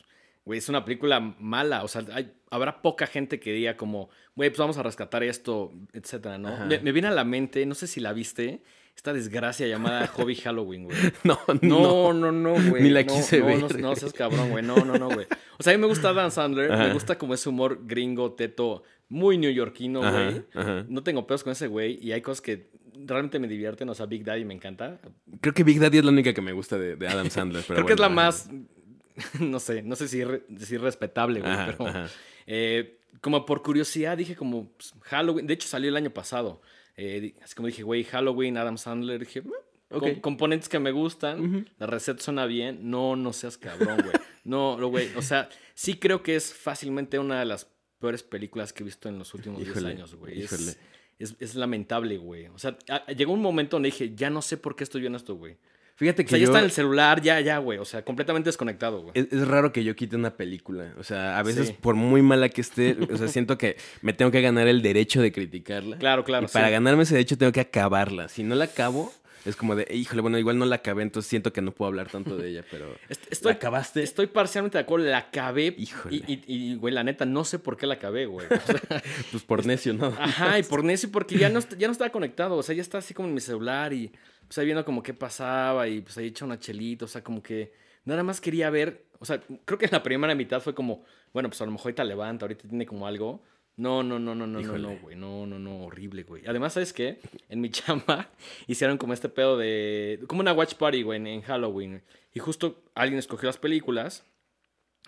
güey, 0.45 0.59
es 0.59 0.69
una 0.69 0.85
película 0.85 1.21
mala, 1.21 1.83
o 1.85 1.89
sea, 1.89 2.05
hay- 2.13 2.33
habrá 2.51 2.81
poca 2.83 3.07
gente 3.07 3.39
que 3.41 3.53
diga 3.53 3.77
como, 3.77 4.09
güey, 4.35 4.51
pues 4.51 4.59
vamos 4.59 4.79
a 4.79 4.83
rescatar 4.83 5.23
esto, 5.23 5.73
etcétera, 5.93 6.39
¿no? 6.39 6.67
Me, 6.67 6.79
me 6.81 6.93
viene 6.93 7.09
a 7.09 7.13
la 7.13 7.25
mente, 7.25 7.67
no 7.67 7.75
sé 7.75 7.87
si 7.87 8.01
la 8.01 8.13
viste, 8.13 8.63
esta 8.97 9.13
desgracia 9.13 9.67
llamada 9.67 10.07
Hobby 10.09 10.35
Halloween, 10.37 10.85
güey. 10.85 10.97
No, 11.25 11.39
no. 11.63 12.13
No, 12.13 12.13
no, 12.13 12.33
no, 12.33 12.71
güey. 12.71 12.83
Ni 12.83 12.91
la 12.91 13.03
No, 13.03 13.13
quise 13.15 13.41
no, 13.41 13.47
ver, 13.47 13.59
No, 13.61 13.69
no, 13.91 13.97
seas 13.97 14.13
cabrón, 14.13 14.51
güey. 14.51 14.63
No, 14.65 14.77
no, 14.77 14.99
no, 14.99 15.09
güey. 15.11 15.27
O 15.59 15.63
sea, 15.63 15.73
a 15.73 15.77
mí 15.77 15.81
me 15.81 15.87
gusta 15.87 16.13
Dan 16.13 16.31
Sandler. 16.31 16.71
Ajá. 16.73 16.85
Me 16.89 16.93
gusta 16.93 17.17
como 17.17 17.33
ese 17.35 17.49
humor 17.49 17.81
gringo, 17.87 18.33
teto, 18.33 18.83
muy 19.13 19.37
neoyorquino, 19.39 20.01
güey. 20.01 20.43
No 20.89 21.03
tengo 21.03 21.27
pedos 21.27 21.45
con 21.45 21.53
ese 21.53 21.67
güey. 21.67 21.99
Y 22.03 22.13
hay 22.13 22.23
cosas 22.23 22.41
que 22.41 22.71
realmente 22.95 23.39
me 23.39 23.47
divierten. 23.49 23.89
O 23.89 23.95
sea, 23.95 24.07
Big 24.07 24.25
Daddy 24.25 24.45
me 24.45 24.55
encanta. 24.55 24.99
Creo 25.41 25.53
que 25.55 25.65
Big 25.65 25.79
Daddy 25.79 25.99
es 25.99 26.05
la 26.05 26.11
única 26.11 26.33
que 26.33 26.41
me 26.43 26.53
gusta 26.53 26.79
de, 26.79 26.97
de 26.97 27.09
Adam 27.09 27.29
Sandler. 27.31 27.63
pero 27.69 27.77
Creo 27.77 27.87
que 27.87 27.93
es 27.95 28.01
la 28.01 28.09
más, 28.09 28.49
no 29.41 29.61
sé, 29.61 29.83
no 29.83 29.97
sé 29.97 30.09
si 30.09 30.23
decir 30.49 30.81
respetable, 30.81 31.41
güey, 31.41 31.53
pero 31.67 31.87
ajá. 31.87 32.09
eh, 32.47 32.99
como 33.21 33.45
por 33.45 33.63
curiosidad 33.63 34.17
dije 34.17 34.35
como 34.35 34.69
pues, 34.73 34.95
Halloween, 35.03 35.47
de 35.47 35.55
hecho 35.55 35.69
salió 35.69 35.91
el 35.91 35.97
año 35.97 36.11
pasado, 36.11 36.61
Eh, 36.97 37.35
así 37.43 37.55
como 37.55 37.69
dije, 37.69 37.83
güey, 37.83 38.05
Halloween, 38.05 38.57
Adam 38.57 38.77
Sandler, 38.79 39.21
dije, 39.21 39.43
"Mm, 39.43 39.53
Ok. 39.91 40.01
com- 40.01 40.21
componentes 40.21 40.69
que 40.69 40.79
me 40.79 40.91
gustan, 40.93 41.41
Ujú. 41.41 41.65
la 41.79 41.87
receta 41.87 42.23
suena 42.23 42.47
bien, 42.47 42.91
no, 42.91 43.15
no 43.17 43.33
seas 43.33 43.57
cabrón, 43.59 43.99
güey, 44.03 44.15
no, 44.45 44.77
no, 44.79 44.89
güey, 44.89 45.09
o 45.17 45.23
sea, 45.23 45.49
sí 45.75 45.95
creo 45.99 46.23
que 46.23 46.35
es 46.37 46.53
fácilmente 46.55 47.19
una 47.19 47.39
de 47.41 47.45
las 47.47 47.65
peores 48.03 48.23
películas 48.23 48.73
que 48.75 48.83
he 48.83 48.85
visto 48.85 49.09
en 49.09 49.19
los 49.19 49.33
últimos 49.33 49.59
10 49.61 49.71
Híjole, 49.71 49.89
años, 49.93 50.15
güey, 50.17 50.43
es, 50.43 50.79
es, 51.19 51.37
es 51.41 51.55
lamentable, 51.55 52.19
güey, 52.19 52.49
o 52.49 52.59
sea, 52.59 52.77
a- 52.91 53.07
llegó 53.13 53.33
un 53.33 53.41
momento 53.41 53.77
donde 53.77 53.87
dije, 53.89 54.13
ya 54.15 54.29
no 54.29 54.43
sé 54.43 54.57
por 54.59 54.77
qué 54.77 54.85
estoy 54.85 55.01
viendo 55.01 55.17
esto, 55.17 55.37
güey. 55.37 55.57
Fíjate 55.95 56.23
O 56.23 56.25
que 56.25 56.31
sea, 56.31 56.39
ya 56.39 56.45
está 56.47 56.59
en 56.59 56.65
el 56.65 56.71
celular, 56.73 57.21
ya, 57.21 57.39
ya, 57.41 57.59
güey. 57.59 57.79
O 57.79 57.85
sea, 57.85 58.03
completamente 58.03 58.49
desconectado, 58.49 59.03
güey. 59.03 59.13
Es, 59.15 59.29
es 59.31 59.47
raro 59.47 59.73
que 59.73 59.85
yo 59.85 59.95
quite 59.95 60.17
una 60.17 60.35
película. 60.37 60.95
O 60.99 61.05
sea, 61.05 61.39
a 61.39 61.43
veces, 61.45 61.69
Sí. 61.69 61.77
por 61.81 61.95
muy 61.95 62.23
mala 62.23 62.49
que 62.49 62.63
esté, 62.63 62.97
o 63.13 63.17
sea, 63.17 63.29
siento 63.29 63.57
que 63.59 63.77
me 64.01 64.13
tengo 64.15 64.31
que 64.31 64.41
ganar 64.41 64.67
el 64.67 64.83
derecho 64.83 65.21
de 65.21 65.31
criticarla. 65.31 65.99
Claro, 65.99 66.25
claro. 66.25 66.47
y 66.47 66.49
para 66.53 66.71
ganarme 66.71 67.03
ese 67.05 67.15
derecho 67.15 67.37
tengo 67.39 67.53
que 67.53 67.61
acabarla. 67.61 68.29
Si 68.29 68.43
no 68.43 68.55
la 68.57 68.65
acabo, 68.65 69.13
es 69.45 69.57
como 69.57 69.75
de, 69.75 69.87
híjole, 69.95 70.23
bueno, 70.23 70.39
igual 70.39 70.59
no 70.59 70.65
la 70.65 70.77
acabé, 70.77 71.03
entonces 71.03 71.29
siento 71.29 71.53
que 71.53 71.61
no 71.63 71.73
puedo 71.73 71.89
hablar 71.89 72.09
tanto 72.11 72.37
de 72.37 72.49
ella, 72.51 72.65
pero. 72.71 72.87
Est- 73.09 73.31
Estoy, 73.31 73.53
¿La 73.53 73.57
acabaste? 73.57 74.03
Estoy 74.03 74.27
parcialmente 74.29 74.79
de 74.79 74.83
acuerdo. 74.83 75.07
La 75.07 75.19
acabé. 75.19 75.75
Híjole. 75.77 76.17
Y, 76.17 76.33
y, 76.33 76.43
y, 76.47 76.75
güey, 76.77 76.95
la 76.95 77.03
neta, 77.05 77.25
no 77.25 77.45
sé 77.45 77.59
por 77.59 77.77
qué 77.77 77.87
la 77.87 77.95
acabé, 77.95 78.27
güey. 78.27 78.47
O 78.47 78.61
sea, 78.61 78.81
Pues 79.31 79.43
por 79.43 79.67
necio, 79.67 79.93
¿no? 79.95 80.07
ajá, 80.19 80.59
y 80.59 80.63
por 80.63 80.85
necio, 80.85 81.11
porque 81.11 81.37
ya 81.39 81.49
no, 81.49 81.61
ya 81.79 81.89
no 81.89 81.93
estaba 81.93 82.11
conectado. 82.11 82.57
O 82.57 82.63
sea, 82.63 82.75
ya 82.75 82.83
está 82.83 82.99
así 82.99 83.15
como 83.15 83.29
en 83.29 83.35
mi 83.35 83.41
celular 83.41 83.93
y 83.93 84.13
pues 84.47 84.59
ahí 84.59 84.67
viendo 84.67 84.85
como 84.85 85.03
qué 85.03 85.15
pasaba 85.15 85.89
y 85.89 86.01
pues 86.03 86.17
ahí 86.19 86.27
hecho 86.27 86.45
una 86.45 86.59
chelita. 86.59 87.05
O 87.05 87.09
sea, 87.09 87.23
como 87.25 87.43
que 87.43 87.73
nada 88.05 88.23
más 88.23 88.41
quería 88.41 88.71
ver. 88.71 89.05
O 89.19 89.25
sea, 89.25 89.41
creo 89.65 89.79
que 89.79 89.87
en 89.87 89.93
la 89.93 90.03
primera 90.03 90.35
mitad 90.35 90.61
fue 90.61 90.75
como, 90.75 91.05
bueno, 91.33 91.49
pues 91.49 91.61
a 91.63 91.65
lo 91.65 91.71
mejor 91.73 91.87
ahorita 91.87 92.05
levanta, 92.05 92.45
ahorita 92.45 92.69
tiene 92.69 92.85
como 92.87 93.07
algo. 93.07 93.43
No, 93.83 94.03
no, 94.03 94.19
no, 94.19 94.35
no, 94.35 94.47
no, 94.47 94.47
no, 94.47 94.61
Híjole. 94.61 94.83
no, 94.95 94.99
güey. 95.01 95.17
No, 95.17 95.47
no, 95.47 95.59
no, 95.59 95.85
horrible, 95.85 96.23
güey. 96.23 96.45
Además, 96.47 96.75
¿sabes 96.75 96.93
qué? 96.93 97.19
En 97.49 97.61
mi 97.61 97.71
chamba 97.71 98.31
hicieron 98.67 98.97
como 98.99 99.13
este 99.13 99.29
pedo 99.29 99.57
de. 99.59 100.21
como 100.29 100.41
una 100.41 100.53
watch 100.53 100.75
party, 100.75 101.03
güey, 101.03 101.19
en, 101.19 101.27
en 101.27 101.43
Halloween. 101.43 102.03
Y 102.35 102.39
justo 102.41 102.85
alguien 102.95 103.19
escogió 103.19 103.47
las 103.49 103.59
películas. 103.59 104.25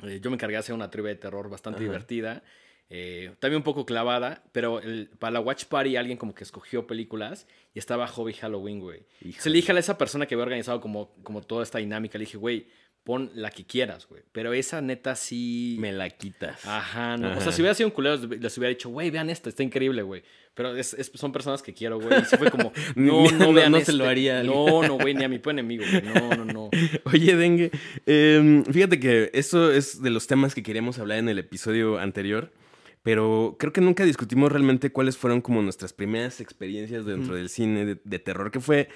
Eh, 0.02 0.18
yo 0.22 0.30
me 0.30 0.34
encargué 0.34 0.54
de 0.54 0.58
hacer 0.60 0.74
una 0.74 0.90
trivia 0.90 1.10
de 1.10 1.16
terror 1.16 1.48
bastante 1.48 1.78
Ajá. 1.78 1.84
divertida. 1.84 2.42
eh, 2.90 3.34
también 3.38 3.58
un 3.58 3.62
poco 3.64 3.86
clavada, 3.86 4.42
pero 4.52 4.78
el- 4.80 5.08
para 5.18 5.30
la 5.32 5.40
watch 5.40 5.64
party 5.64 5.96
alguien 5.96 6.18
como 6.18 6.34
que 6.34 6.44
escogió 6.44 6.86
películas 6.86 7.46
y 7.72 7.78
estaba 7.78 8.06
Hobby 8.06 8.34
Halloween, 8.34 8.78
güey. 8.80 9.06
Se 9.38 9.48
le 9.48 9.56
dije 9.56 9.72
a 9.72 9.78
esa 9.78 9.96
persona 9.96 10.26
que 10.26 10.34
había 10.34 10.42
organizado 10.44 10.80
como, 10.82 11.14
como 11.22 11.40
toda 11.40 11.62
esta 11.62 11.78
dinámica, 11.78 12.18
le 12.18 12.26
dije, 12.26 12.36
güey, 12.36 12.66
pon 13.04 13.30
la 13.34 13.50
que 13.50 13.64
quieras, 13.64 14.06
güey. 14.08 14.22
Pero 14.32 14.52
esa 14.54 14.80
neta 14.80 15.14
sí... 15.14 15.76
Me 15.78 15.92
la 15.92 16.08
quitas. 16.10 16.64
Ajá, 16.66 17.16
no. 17.18 17.36
O 17.36 17.40
sea, 17.40 17.52
si 17.52 17.60
hubiera 17.60 17.74
sido 17.74 17.88
un 17.90 17.94
culero, 17.94 18.16
les, 18.16 18.56
hubiera 18.58 18.70
dicho, 18.70 18.88
güey, 18.88 19.10
vean 19.10 19.28
esto, 19.30 19.48
está 19.50 19.62
increíble, 19.62 20.02
güey. 20.02 20.22
Pero 20.54 20.74
es- 20.76 20.94
es- 20.94 21.10
son 21.14 21.30
personas 21.32 21.62
que 21.62 21.74
quiero, 21.74 22.00
güey. 22.00 22.20
Y 22.22 22.24
sí 22.24 22.36
fue 22.38 22.50
como, 22.50 22.72
no, 22.94 23.22
Ni- 23.24 23.28
no, 23.32 23.38
no- 23.46 23.52
vean 23.52 23.72
no 23.72 23.76
se 23.78 23.82
este. 23.82 23.92
lo 23.92 24.08
haría. 24.08 24.42
No, 24.42 24.82
no, 24.82 24.94
güey, 24.98 25.12
ni 25.14 25.22
a 25.22 25.28
mi 25.28 25.38
peor 25.38 25.52
enemigo, 25.54 25.84
güey. 25.90 26.02
No, 26.02 26.34
no, 26.34 26.44
no. 26.46 26.70
Oye, 27.12 27.36
Dengue, 27.36 27.70
em, 28.06 28.64
fíjate 28.64 28.98
que 28.98 29.30
eso 29.34 29.70
es 29.70 30.00
de 30.00 30.10
los 30.10 30.26
temas 30.26 30.54
que 30.54 30.62
queríamos 30.62 30.98
hablar 30.98 31.18
en 31.18 31.28
el 31.28 31.38
episodio 31.38 31.98
anterior, 31.98 32.50
pero 33.04 33.54
creo 33.58 33.72
que 33.72 33.80
nunca 33.82 34.04
discutimos 34.04 34.50
realmente 34.50 34.90
cuáles 34.90 35.16
fueron 35.16 35.40
como 35.42 35.60
nuestras 35.62 35.92
primeras 35.92 36.40
experiencias 36.40 37.04
dentro 37.04 37.36
del 37.36 37.48
cine 37.50 37.84
de, 37.84 38.00
de 38.02 38.18
terror, 38.18 38.50
que 38.50 38.60
fue 38.60 38.88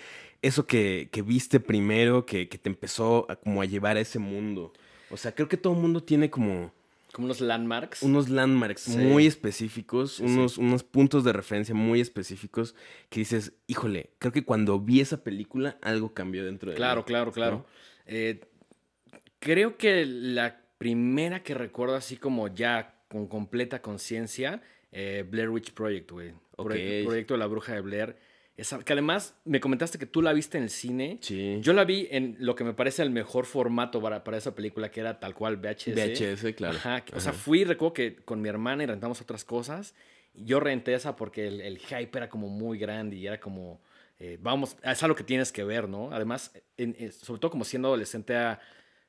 eso 0.43 0.67
que, 0.67 1.11
que 1.13 1.21
viste 1.23 1.61
primero, 1.61 2.25
que, 2.27 2.49
que 2.49 2.57
te 2.59 2.71
empezó 2.71 3.31
a, 3.31 3.37
como 3.37 3.61
a 3.63 3.67
llevar 3.67 3.97
a 3.97 4.01
ese 4.01 4.19
mundo. 4.19 4.73
O 5.11 5.17
sea, 5.17 5.33
creo 5.35 5.47
que 5.47 5.57
todo 5.59 5.75
el 5.75 5.81
mundo 5.81 6.03
tiene 6.03 6.31
como 6.31 6.73
Como 7.13 7.27
unos 7.27 7.43
landmarks. 7.43 8.03
unos 8.03 8.31
landmarks 8.31 8.83
Sí. 8.83 8.97
muy 8.97 9.27
específicos, 9.27 10.13
Sí, 10.17 10.27
sí. 10.27 10.33
unos, 10.33 10.57
unos 10.57 10.85
puntos 10.85 11.23
de 11.25 11.35
referencia 11.35 11.75
muy 11.75 12.01
específicos 12.01 12.75
que 13.11 13.21
dices, 13.21 13.53
híjole, 13.67 14.11
creo 14.19 14.33
que 14.33 14.43
cuando 14.45 14.81
vi 14.81 15.01
esa 15.01 15.23
película 15.23 15.77
algo 15.83 16.15
cambió 16.15 16.45
dentro 16.47 16.71
de 16.71 16.77
mí", 16.77 16.79
Claro, 16.79 17.05
claro, 17.05 17.31
claro. 17.31 17.57
¿no? 17.57 17.67
Eh, 18.07 18.41
creo 19.39 19.77
que 19.77 20.07
la 20.07 20.63
primera 20.79 21.43
que 21.43 21.53
recuerdo 21.55 21.95
así 21.97 22.17
como 22.17 22.49
ya 22.49 22.95
con 23.09 23.27
completa 23.27 23.81
conciencia, 23.83 24.63
eh, 24.93 25.25
Blair 25.29 25.49
Witch 25.51 25.73
Project, 25.73 26.11
güey. 26.11 26.33
Ok. 26.57 26.71
Proye- 26.71 27.05
Proyecto 27.05 27.35
de 27.35 27.39
la 27.39 27.47
Bruja 27.47 27.75
de 27.75 27.81
Blair. 27.81 28.17
Esa, 28.57 28.81
que 28.85 28.93
además 28.93 29.37
me 29.45 29.61
comentaste 29.61 29.99
que 29.99 30.07
tú 30.07 30.21
la 30.21 30.33
viste 30.33 30.59
en 30.59 30.65
el 30.65 30.71
cine. 30.71 31.19
Sí. 31.21 31.59
Yo 31.61 31.73
la 31.73 31.85
vi 31.85 32.09
en 32.11 32.37
lo 32.41 32.57
que 32.57 32.65
me 32.65 32.75
parece 32.75 33.03
el 33.03 33.11
mejor 33.11 33.47
formato 33.47 34.03
para, 34.03 34.25
para 34.25 34.37
esa 34.37 34.55
película, 34.55 34.91
que 34.91 34.99
era 35.01 35.21
tal 35.21 35.33
cual 35.35 35.59
VHS. 35.59 35.95
VHS, 35.95 36.55
claro. 36.57 36.77
Ajá, 36.77 37.05
o 37.15 37.21
sea, 37.21 37.31
Ajá. 37.31 37.39
fui, 37.41 37.63
recuerdo 37.65 37.93
que 37.95 38.17
con 38.17 38.43
mi 38.43 38.49
hermana 38.49 38.83
y 38.83 38.87
rentamos 38.87 39.21
otras 39.21 39.45
cosas. 39.45 39.95
Yo 40.35 40.59
renté 40.59 40.95
esa 40.95 41.15
porque 41.15 41.47
el, 41.47 41.61
el 41.61 41.79
hype 41.79 42.19
era 42.19 42.29
como 42.29 42.49
muy 42.49 42.79
grande 42.79 43.15
y 43.17 43.27
era 43.29 43.39
como, 43.39 43.81
eh, 44.19 44.39
vamos, 44.41 44.77
es 44.83 45.03
algo 45.05 45.15
que 45.15 45.23
tienes 45.25 45.53
que 45.53 45.63
ver, 45.63 45.89
¿no? 45.89 46.11
Además, 46.13 46.53
en- 46.77 46.97
en- 46.99 47.13
sobre 47.13 47.41
todo 47.41 47.53
como 47.53 47.65
siendo 47.65 47.87
adolescente, 47.89 48.33
era- 48.33 48.61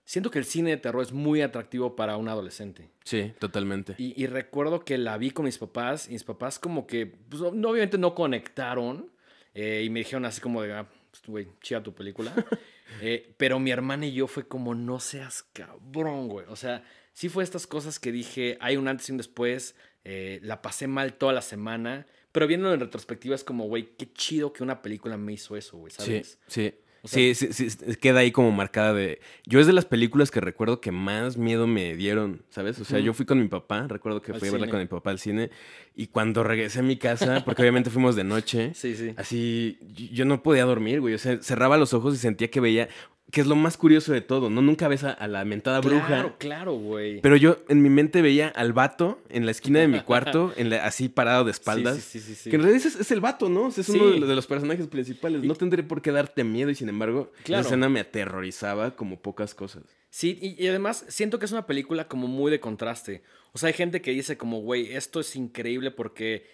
siento 0.10 0.32
que 0.32 0.39
el 0.39 0.46
cine 0.46 0.72
de 0.72 0.78
terror 0.78 1.04
es 1.04 1.12
muy 1.12 1.42
atractivo 1.44 1.96
para 1.96 2.18
un 2.18 2.28
adolescente. 2.30 2.89
Sí, 3.04 3.32
totalmente. 3.38 3.94
Y, 4.00 4.20
y 4.22 4.25
recuerdo 4.25 4.84
que 4.84 4.98
la 4.98 5.18
vi 5.20 5.30
con 5.30 5.46
mis 5.46 5.60
papás 5.60 6.08
y 6.08 6.13
mis 6.13 6.24
papás 6.24 6.58
como 6.58 6.88
que, 6.88 7.06
pues, 7.06 7.42
no- 7.54 7.70
obviamente 7.70 8.00
no 8.00 8.16
conectaron 8.16 9.12
eh, 9.54 9.84
y 9.86 9.89
me 9.92 10.00
dijeron 10.00 10.25
así 10.25 10.42
como 10.42 10.62
de, 10.63 10.74
ah, 10.74 10.89
pues, 11.12 11.24
güey, 11.28 11.48
chida 11.62 11.84
tu 11.84 11.94
película. 11.94 12.34
Eh, 13.01 13.36
pero 13.38 13.60
mi 13.60 13.70
hermana 13.70 14.08
y 14.08 14.13
yo 14.13 14.25
fue 14.25 14.48
como, 14.48 14.74
no 14.74 15.00
seas 15.00 15.44
cabrón, 15.54 16.28
güey. 16.28 16.48
O 16.50 16.56
sea, 16.56 16.84
sí 17.13 17.30
fue 17.30 17.44
estas 17.44 17.68
cosas 17.68 18.00
que 18.00 18.12
dije, 18.12 18.58
hay 18.62 18.78
un 18.78 18.88
antes 18.88 19.08
y 19.08 19.12
un 19.12 19.20
después, 19.20 19.75
eh, 20.04 20.39
la 20.42 20.63
pasé 20.63 20.88
mal 20.88 21.13
toda 21.13 21.32
la 21.32 21.44
semana, 21.44 22.08
pero 22.32 22.48
viéndolo 22.48 22.74
en 22.74 22.80
retrospectiva 22.80 23.36
es 23.36 23.44
como, 23.44 23.66
güey, 23.68 23.96
qué 23.96 24.12
chido 24.12 24.54
que 24.54 24.63
una 24.63 24.82
película 24.82 25.18
me 25.18 25.34
hizo 25.34 25.56
eso, 25.56 25.78
güey, 25.78 25.92
¿sabes? 25.94 26.39
sí. 26.48 26.72
Sí, 26.72 26.75
sí, 27.03 27.36
sí, 27.36 27.51
sí, 27.51 27.96
queda 27.98 28.20
ahí 28.20 28.32
como 28.32 28.51
marcada 28.51 28.94
de... 28.94 29.20
Yo 29.46 29.60
es 29.60 29.68
de 29.68 29.74
las 29.74 29.86
películas 29.86 30.32
que 30.32 30.41
recuerdo 30.41 30.82
que 30.82 30.91
más 30.91 31.38
miedo 31.38 31.68
me 31.68 31.96
dieron, 31.96 32.44
¿sabes? 32.50 32.79
O 32.79 32.86
sea, 32.86 33.00
yo 33.00 33.13
fui 33.13 33.25
con 33.25 33.39
mi 33.39 33.48
papá, 33.48 33.88
recuerdo 33.88 34.22
que 34.22 34.32
Al 34.32 34.39
fui 34.39 34.50
a 34.50 34.51
verla 34.51 34.70
con 34.70 34.79
mi 34.79 34.86
papá 34.86 35.12
al 35.12 35.20
cine, 35.20 35.50
y 35.96 36.08
cuando 36.08 36.44
regresé 36.44 36.79
a 36.79 36.84
mi 36.84 36.98
casa, 36.98 37.44
porque 37.46 37.62
obviamente 37.62 37.89
fuimos 37.89 38.15
de 38.15 38.24
noche, 38.24 38.72
Sí, 38.75 38.96
sí. 38.96 39.13
así, 39.18 39.79
yo 40.12 40.25
no 40.25 40.44
podía 40.44 40.65
dormir, 40.65 41.01
güey, 41.01 41.13
o 41.13 41.18
sea, 41.18 41.41
cerraba 41.41 41.77
los 41.77 41.94
ojos 41.94 42.13
y 42.15 42.18
sentía 42.18 42.50
que 42.50 42.60
veía, 42.60 42.89
que 43.32 43.42
es 43.42 43.48
lo 43.48 43.56
más 43.56 43.78
curioso 43.78 44.12
de 44.12 44.22
todo, 44.22 44.50
¿no? 44.50 44.62
Nunca 44.62 44.88
ves 44.88 45.04
a, 45.04 45.12
a 45.12 45.28
la 45.28 45.46
mentada 45.46 45.82
bruja. 45.82 46.08
Claro, 46.08 46.36
claro, 46.40 46.74
güey. 46.74 47.22
Pero 47.22 47.36
yo 47.36 47.58
en 47.70 47.82
mi 47.84 47.90
mente 47.90 48.22
veía 48.24 48.48
al 48.48 48.74
vato 48.74 49.22
en 49.30 49.46
la 49.46 49.52
esquina 49.52 49.80
de 49.80 49.88
mi 49.88 50.00
cuarto, 50.06 50.52
en 50.58 50.70
la- 50.72 50.84
así 50.86 51.10
parado 51.10 51.44
de 51.44 51.52
espaldas. 51.52 51.98
Sí, 51.98 52.20
sí, 52.20 52.34
sí. 52.34 52.50
Que 52.50 52.56
en 52.56 52.64
realidad 52.64 52.86
es, 52.88 52.96
es 52.96 53.12
el 53.12 53.22
vato, 53.22 53.48
¿no? 53.50 53.66
O 53.68 53.72
sea, 53.72 53.82
es 53.84 53.90
uno 53.90 54.08
de 54.10 54.20
los, 54.20 54.30
de 54.30 54.36
los 54.36 54.48
personajes 54.48 54.88
principales. 54.88 55.44
No 55.44 55.54
tendré 55.56 55.84
por 55.84 56.02
qué 56.02 56.12
darte 56.12 56.44
miedo 56.44 56.72
y 56.72 56.76
sin 56.76 56.90
embargo, 56.90 57.32
Claro. 57.44 57.62
esa 57.62 57.70
escena 57.70 57.88
me 57.90 58.00
aterrorizaba 58.00 58.96
como 58.96 59.22
pocas 59.22 59.54
cosas. 59.54 59.84
Sí, 60.10 60.40
y, 60.42 60.64
y 60.64 60.68
además 60.68 61.06
siento 61.08 61.38
que 61.38 61.46
es 61.46 61.52
una 61.52 61.68
película 61.68 62.08
como 62.08 62.28
muy 62.28 62.50
de 62.50 62.60
contraste. 62.60 63.22
O 63.52 63.60
sea, 63.60 63.68
hay 63.68 63.74
gente 63.74 64.02
que 64.02 64.10
dice 64.12 64.38
como, 64.38 64.62
güey, 64.62 64.94
esto 64.94 65.20
es 65.20 65.36
increíble 65.36 65.92
porque 65.92 66.46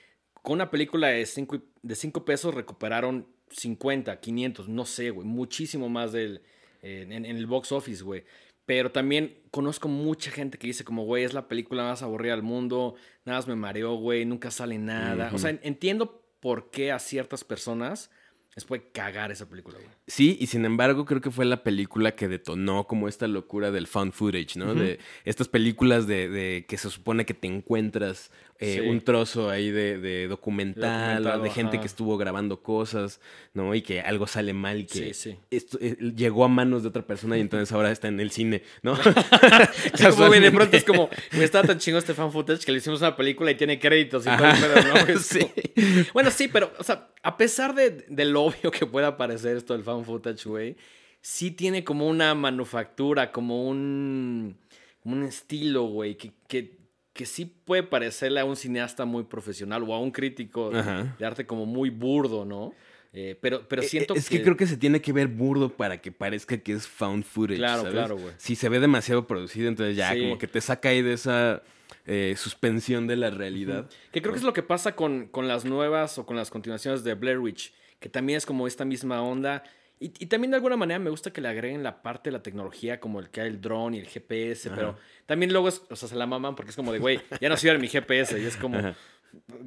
con 0.42 0.56
una 0.56 0.70
película 0.72 1.08
de 1.08 1.26
5 1.26 1.58
de 1.84 1.96
cinco 1.96 2.26
pesos 2.26 2.54
recuperaron 2.54 3.28
50, 3.50 4.20
500, 4.20 4.68
no 4.70 4.86
sé, 4.86 5.12
güey, 5.12 5.26
muchísimo 5.28 5.88
más 5.88 6.12
del, 6.12 6.42
en, 6.86 7.12
en 7.12 7.26
el 7.26 7.46
box 7.48 7.72
office, 7.72 8.04
güey. 8.04 8.24
Pero 8.66 8.92
también 8.92 9.38
conozco 9.52 9.88
mucha 9.88 10.32
gente 10.32 10.58
que 10.58 10.68
dice 10.68 10.84
como, 10.84 11.04
güey, 11.06 11.24
es 11.24 11.34
la 11.34 11.48
película 11.48 11.84
más 11.84 12.02
aburrida 12.02 12.34
del 12.34 12.42
mundo, 12.44 12.96
nada 13.24 13.38
más 13.40 13.48
me 13.48 13.56
mareó, 13.56 13.94
güey, 13.96 14.26
nunca 14.26 14.50
sale 14.52 14.78
nada. 14.80 15.30
O 15.34 15.38
sea, 15.38 15.52
en- 15.52 15.60
entiendo 15.64 16.24
por 16.40 16.72
qué 16.72 16.92
a 16.92 16.98
ciertas 17.00 17.44
personas 17.44 18.10
les 18.56 18.64
puede 18.64 18.90
cagar 18.92 19.32
esa 19.32 19.50
película, 19.50 19.78
güey. 19.78 19.90
Sí, 20.08 20.38
y 20.40 20.48
sin 20.48 20.64
embargo 20.66 21.06
creo 21.06 21.20
que 21.22 21.30
fue 21.30 21.44
la 21.46 21.62
película 21.62 22.16
que 22.16 22.28
detonó 22.30 22.88
como 22.88 23.08
esta 23.10 23.28
locura 23.28 23.70
del 23.70 23.86
found 23.86 24.14
footage, 24.14 24.56
¿no? 24.56 24.74
De 24.74 24.98
estas 25.26 25.48
películas 25.50 26.08
de, 26.08 26.30
de 26.30 26.66
que 26.68 26.78
se 26.78 26.90
supone 26.90 27.26
que 27.26 27.34
te 27.34 27.48
encuentras 27.48 28.32
eh, 28.60 28.80
Sí. 28.82 28.88
un 28.88 29.02
trozo 29.02 29.50
ahí 29.50 29.70
de, 29.70 29.98
de 29.98 30.28
documental, 30.30 31.42
de 31.44 31.50
gente 31.50 31.76
ajá. 31.76 31.82
que 31.82 31.88
estuvo 31.88 32.18
grabando 32.18 32.62
cosas, 32.64 33.20
¿no? 33.54 33.76
Y 33.76 33.82
que 33.82 34.00
algo 34.02 34.28
sale 34.28 34.54
mal 34.54 34.80
y 34.80 34.86
que 34.86 35.14
Sí, 35.14 35.14
sí. 35.14 35.38
esto 35.52 35.78
eh, 35.82 35.98
llegó 36.16 36.46
a 36.46 36.48
manos 36.48 36.84
de 36.84 36.90
otra 36.90 37.06
persona 37.06 37.38
y 37.38 37.42
entonces 37.42 37.72
ahora 37.74 37.92
está 37.92 38.08
en 38.08 38.20
el 38.22 38.32
cine, 38.32 38.64
¿no? 38.82 38.94
Como, 40.16 40.30
de 40.32 40.52
pronto 40.52 40.78
es 40.78 40.84
como, 40.84 41.10
güey, 41.34 41.44
estaba 41.44 41.68
tan 41.68 41.80
chingo 41.80 41.98
este 41.98 42.14
fan 42.14 42.32
footage 42.32 42.64
que 42.66 42.72
le 42.72 42.78
hicimos 42.78 43.02
una 43.02 43.16
película 43.16 43.52
y 43.52 43.56
tiene 43.56 43.80
créditos 43.80 44.26
y 44.26 44.30
todo 44.30 44.48
el 44.48 44.58
pedo, 44.58 44.94
¿no? 44.94 44.96
Es 45.14 45.26
Sí. 45.26 45.40
como- 45.40 46.06
Bueno, 46.14 46.32
sí, 46.32 46.48
pero, 46.48 46.72
o 46.80 46.84
sea, 46.84 47.10
a 47.24 47.38
pesar 47.38 47.76
de, 47.76 48.06
de 48.08 48.26
lo 48.26 48.44
obvio 48.44 48.72
que 48.72 48.86
pueda 48.86 49.18
parecer 49.18 49.58
esto 49.58 49.74
del 49.74 49.84
fan 49.84 50.06
footage, 50.06 50.48
güey, 50.48 50.76
sí 51.22 51.52
tiene 51.52 51.84
como 51.84 52.08
una 52.08 52.34
manufactura, 52.36 53.32
como 53.32 53.68
un, 53.68 54.58
como 55.04 55.16
un 55.18 55.24
estilo, 55.24 55.84
güey, 55.88 56.16
que, 56.16 56.32
que, 56.48 56.78
que 57.16 57.26
sí 57.26 57.46
puede 57.46 57.82
parecerle 57.82 58.42
a 58.42 58.46
un 58.46 58.56
cineasta 58.58 59.06
muy 59.06 59.24
profesional 59.24 59.82
o 59.88 59.94
a 59.94 60.00
un 60.00 60.12
crítico 60.12 60.70
de, 60.70 60.80
Ajá. 60.80 61.16
de 61.18 61.26
arte 61.26 61.46
como 61.48 61.66
muy 61.66 61.90
burdo, 61.90 62.44
¿no? 62.46 62.74
Eh, 63.14 63.38
pero, 63.40 63.66
pero 63.70 63.82
Eh, 63.82 63.86
siento 63.88 64.14
es 64.14 64.28
que... 64.30 64.44
creo 64.44 64.58
que 64.58 64.68
se 64.68 64.76
tiene 64.76 65.00
que 65.02 65.14
ver 65.14 65.30
burdo 65.30 65.70
para 65.70 66.02
que 66.02 66.12
parezca 66.12 66.58
que 66.58 66.74
es 66.74 66.86
found 66.86 67.24
footage. 67.24 67.58
Claro, 67.60 67.78
¿sabes? 67.84 67.94
claro, 67.94 68.18
güey. 68.18 68.34
Si 68.38 68.56
se 68.58 68.68
ve 68.68 68.82
demasiado 68.82 69.26
producido, 69.26 69.70
entonces 69.70 69.96
ya 69.96 70.12
Sí. 70.14 70.20
como 70.24 70.38
que 70.38 70.48
te 70.48 70.60
saca 70.60 70.90
ahí 70.90 71.02
de 71.02 71.14
esa 71.14 71.64
eh, 72.06 72.36
suspensión 72.38 73.08
de 73.08 73.16
la 73.16 73.30
realidad. 73.30 73.90
Que 74.12 74.22
creo 74.22 74.34
que 74.34 74.40
es 74.40 74.44
lo 74.46 74.52
que 74.54 74.62
pasa 74.64 74.96
con, 74.98 75.28
con 75.28 75.48
las 75.48 75.64
nuevas 75.64 76.18
o 76.18 76.26
con 76.26 76.36
las 76.36 76.50
continuaciones 76.52 77.06
de 77.06 77.14
Blair 77.14 77.40
Witch, 77.40 77.74
que 78.02 78.10
también 78.10 78.36
es 78.38 78.46
como 78.46 78.68
esta 78.68 78.84
misma 78.84 79.22
onda. 79.22 79.64
Y, 80.00 80.12
y 80.20 80.26
también 80.26 80.52
de 80.52 80.58
alguna 80.58 80.76
manera 80.76 81.00
me 81.00 81.10
gusta 81.10 81.32
que 81.32 81.40
le 81.42 81.48
agreguen 81.48 81.82
la 81.84 82.02
parte 82.02 82.30
de 82.30 82.34
la 82.38 82.44
tecnología, 82.44 83.00
como 83.00 83.20
el 83.20 83.30
que 83.30 83.42
hay 83.42 83.48
el 83.48 83.62
drone 83.62 83.98
y 83.98 84.00
el 84.02 84.08
GPS, 84.08 84.68
Ajá. 84.68 84.76
pero 84.76 84.98
también 85.26 85.52
luego 85.54 85.70
es, 85.70 85.82
o 85.90 85.96
sea, 85.96 86.10
se 86.10 86.16
la 86.16 86.26
maman 86.28 86.56
porque 86.56 86.72
es 86.72 86.76
como 86.76 86.92
de, 86.92 87.00
güey, 87.00 87.22
ya 87.40 87.48
no 87.50 87.56
sirve 87.58 87.78
mi 87.80 87.88
GPS, 87.88 88.38
y 88.40 88.46
es 88.46 88.58
como, 88.58 88.78
Ajá. 88.78 88.96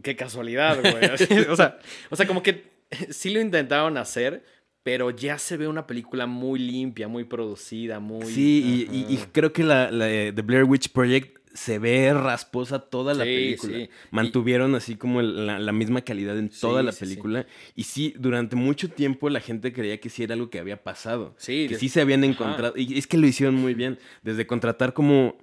qué 0.02 0.16
casualidad, 0.16 0.78
güey. 0.80 0.94
O, 1.50 1.56
sea, 1.56 1.78
o 2.10 2.16
sea, 2.16 2.26
como 2.26 2.42
que 2.42 2.64
sí 3.10 3.30
lo 3.30 3.40
intentaron 3.40 3.96
hacer, 3.96 4.44
pero 4.82 5.10
ya 5.10 5.38
se 5.38 5.56
ve 5.56 5.66
una 5.66 5.86
película 5.86 6.26
muy 6.26 6.58
limpia, 6.58 7.08
muy 7.08 7.24
producida, 7.24 7.98
muy... 7.98 8.26
Sí, 8.26 8.86
y, 8.90 9.12
y- 9.12 9.16
creo 9.32 9.52
que 9.52 9.62
la, 9.64 9.90
la 9.90 10.06
The 10.06 10.42
Blair 10.42 10.64
Witch 10.64 10.90
Project 10.92 11.37
se 11.58 11.78
ve 11.78 12.12
rasposa 12.14 12.78
toda 12.78 13.12
la 13.14 13.24
Sí, 13.24 13.30
película. 13.34 13.78
sí. 13.78 13.90
Mantuvieron 14.10 14.74
así 14.74 14.96
como 14.96 15.20
la, 15.22 15.58
la 15.58 15.72
misma 15.72 16.02
calidad 16.02 16.38
en 16.38 16.48
toda 16.48 16.80
Sí, 16.80 16.86
la 16.86 16.92
película. 16.92 17.46
Y 17.74 17.84
sí, 17.84 18.14
durante 18.18 18.56
mucho 18.56 18.88
tiempo 18.90 19.28
la 19.30 19.40
gente 19.40 19.72
creía 19.72 19.98
que 20.00 20.08
sí 20.08 20.22
era 20.22 20.34
algo 20.34 20.50
que 20.50 20.58
había 20.58 20.82
pasado. 20.82 21.34
Sí, 21.38 21.66
que 21.68 21.74
de- 21.74 21.80
sí 21.80 21.88
se 21.88 22.00
habían 22.00 22.22
Ajá. 22.24 22.32
encontrado. 22.32 22.74
Y 22.76 22.96
es 22.98 23.06
que 23.06 23.18
lo 23.18 23.26
hicieron 23.26 23.54
muy 23.54 23.74
bien. 23.74 23.98
Desde 24.22 24.46
contratar 24.46 24.92
como 24.94 25.36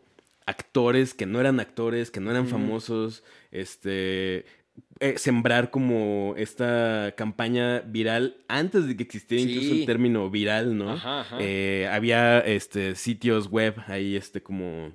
actores 0.46 1.14
que 1.14 1.26
no 1.26 1.40
eran 1.40 1.60
actores, 1.60 2.12
que 2.12 2.20
no 2.20 2.32
eran 2.32 2.48
famosos, 2.48 3.24
este... 3.52 4.46
eh, 5.00 5.18
sembrar 5.18 5.72
como 5.72 6.36
esta 6.38 7.14
campaña 7.18 7.80
viral 7.80 8.38
antes 8.48 8.88
de 8.88 8.96
que 8.96 9.04
existiera 9.04 9.42
incluso 9.42 9.74
el 9.74 9.86
término 9.86 10.30
viral, 10.30 10.78
¿no? 10.78 10.92
Ajá, 10.92 11.22
ajá. 11.22 11.38
Eh, 11.40 11.90
había 11.92 12.40
este, 12.40 12.96
sitios 12.96 13.48
web 13.50 13.76
ahí 13.88 14.16
este, 14.16 14.42
como 14.44 14.94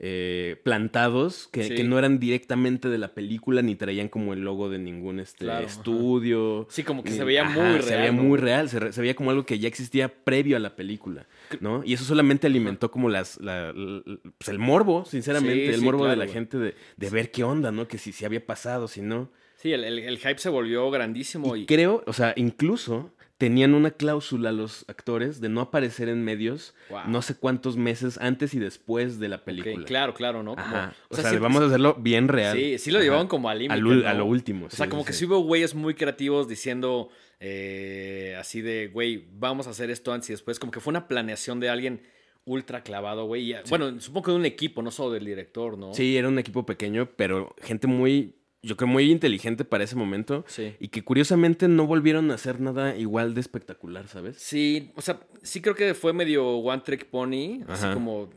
eh, 0.00 0.56
plantados 0.64 1.48
que, 1.52 1.64
Sí. 1.64 1.74
que 1.76 1.84
no 1.84 1.98
eran 1.98 2.18
directamente 2.18 2.88
de 2.88 2.98
la 2.98 3.14
película 3.14 3.62
ni 3.62 3.76
traían 3.76 4.08
como 4.08 4.32
el 4.32 4.40
logo 4.40 4.68
de 4.68 4.78
ningún 4.78 5.20
este, 5.20 5.44
Claro, 5.44 5.66
ajá. 5.66 5.76
estudio. 5.78 6.66
Sí, 6.70 6.82
como 6.82 7.04
que 7.04 7.10
ni- 7.10 7.16
se 7.16 7.24
veía 7.24 7.42
ajá, 7.46 7.54
muy 7.60 7.68
real. 7.78 7.82
Se 7.84 7.96
veía 7.96 8.12
¿no? 8.12 8.22
muy 8.22 8.38
real, 8.38 8.68
se, 8.68 9.00
veía 9.00 9.14
como 9.14 9.30
algo 9.30 9.46
que 9.46 9.58
ya 9.58 9.68
existía 9.68 10.08
previo 10.12 10.56
a 10.56 10.60
la 10.60 10.74
película, 10.76 11.26
¿no? 11.60 11.82
Y 11.84 11.94
eso 11.94 12.04
solamente 12.04 12.46
alimentó 12.46 12.90
como 12.90 13.08
las, 13.08 13.40
la- 13.40 13.72
la- 13.72 14.02
pues 14.36 14.48
el 14.48 14.58
morbo, 14.58 15.04
sinceramente, 15.04 15.66
Sí, 15.66 15.72
el 15.74 15.78
sí, 15.80 15.84
morbo 15.84 16.06
de 16.06 16.16
la 16.16 16.24
güey. 16.24 16.34
gente 16.34 16.58
de, 16.58 16.74
de 16.96 17.10
ver 17.10 17.30
qué 17.30 17.44
onda, 17.44 17.70
¿no? 17.70 17.86
Que 17.86 17.98
si, 17.98 18.12
si 18.12 18.24
había 18.24 18.44
pasado, 18.44 18.88
si 18.88 19.00
no. 19.00 19.30
Sí, 19.56 19.72
el, 19.72 19.84
el- 19.84 20.00
el 20.00 20.18
hype 20.18 20.38
se 20.38 20.48
volvió 20.48 20.90
grandísimo. 20.90 21.56
Y 21.56 21.62
Y, 21.62 21.66
creo, 21.66 22.02
o 22.06 22.12
sea, 22.12 22.34
incluso 22.36 23.12
tenían 23.44 23.74
una 23.74 23.90
cláusula 23.90 24.52
los 24.52 24.84
actores 24.88 25.40
de 25.40 25.48
no 25.48 25.60
aparecer 25.60 26.08
en 26.08 26.22
medios 26.24 26.74
Wow. 26.90 27.00
no 27.08 27.20
sé 27.22 27.34
cuántos 27.36 27.76
meses 27.76 28.18
antes 28.18 28.54
y 28.54 28.58
después 28.58 29.18
de 29.18 29.28
la 29.28 29.44
película. 29.44 29.84
claro, 29.86 30.14
claro, 30.14 30.42
¿no? 30.42 30.56
Como- 30.56 30.66
Ajá. 30.66 30.94
O, 31.10 31.14
o 31.14 31.16
sea, 31.16 31.30
sí- 31.30 31.36
vamos 31.36 31.62
a 31.62 31.66
hacerlo 31.66 31.94
bien 32.00 32.28
real. 32.28 32.56
Sí, 32.56 32.78
sí 32.78 32.90
lo 32.90 32.98
Ajá. 32.98 33.04
llevaban 33.04 33.26
como 33.28 33.48
al 33.50 33.58
límite. 33.58 34.06
A 34.06 34.14
lo 34.14 34.24
último. 34.24 34.66
O 34.66 34.70
sea, 34.70 34.86
sí, 34.86 34.90
como 34.90 35.02
sí, 35.02 35.06
que 35.08 35.12
sí. 35.12 35.18
sí 35.20 35.24
hubo 35.26 35.38
güeyes 35.40 35.74
muy 35.74 35.94
creativos 35.94 36.48
diciendo 36.48 37.08
eh, 37.40 38.36
así 38.38 38.62
de, 38.62 38.88
güey, 38.88 39.26
vamos 39.38 39.66
a 39.66 39.70
hacer 39.70 39.90
esto 39.90 40.12
antes 40.12 40.30
y 40.30 40.32
después. 40.32 40.58
Como 40.58 40.72
que 40.72 40.80
fue 40.80 40.92
una 40.92 41.06
planeación 41.08 41.60
de 41.60 41.68
alguien 41.68 42.02
ultra 42.46 42.82
clavado, 42.82 43.26
güey. 43.26 43.48
ya- 43.48 43.62
Bueno, 43.68 44.00
supongo 44.00 44.26
que 44.26 44.30
de 44.32 44.36
un 44.38 44.46
equipo, 44.46 44.82
no 44.82 44.90
solo 44.90 45.12
del 45.12 45.24
director, 45.24 45.76
¿no? 45.78 45.92
Sí, 45.94 46.16
era 46.16 46.28
un 46.28 46.38
equipo 46.38 46.64
pequeño, 46.64 47.08
pero 47.16 47.54
gente 47.62 47.86
muy, 47.86 48.34
yo 48.64 48.76
creo 48.76 48.88
muy 48.88 49.10
inteligente 49.10 49.64
para 49.64 49.84
ese 49.84 49.94
momento. 49.96 50.44
Sí. 50.48 50.74
Y 50.80 50.88
que 50.88 51.02
curiosamente 51.04 51.68
no 51.68 51.86
volvieron 51.86 52.30
a 52.30 52.34
hacer 52.34 52.60
nada 52.60 52.96
igual 52.96 53.34
de 53.34 53.40
espectacular, 53.40 54.08
¿sabes? 54.08 54.36
Sí, 54.38 54.90
o 54.96 55.02
sea, 55.02 55.20
sí 55.42 55.60
creo 55.60 55.74
que 55.74 55.94
fue 55.94 56.12
medio 56.12 56.46
One 56.48 56.82
Trick 56.84 57.06
Pony, 57.06 57.60
así 57.68 57.86
como, 57.92 58.30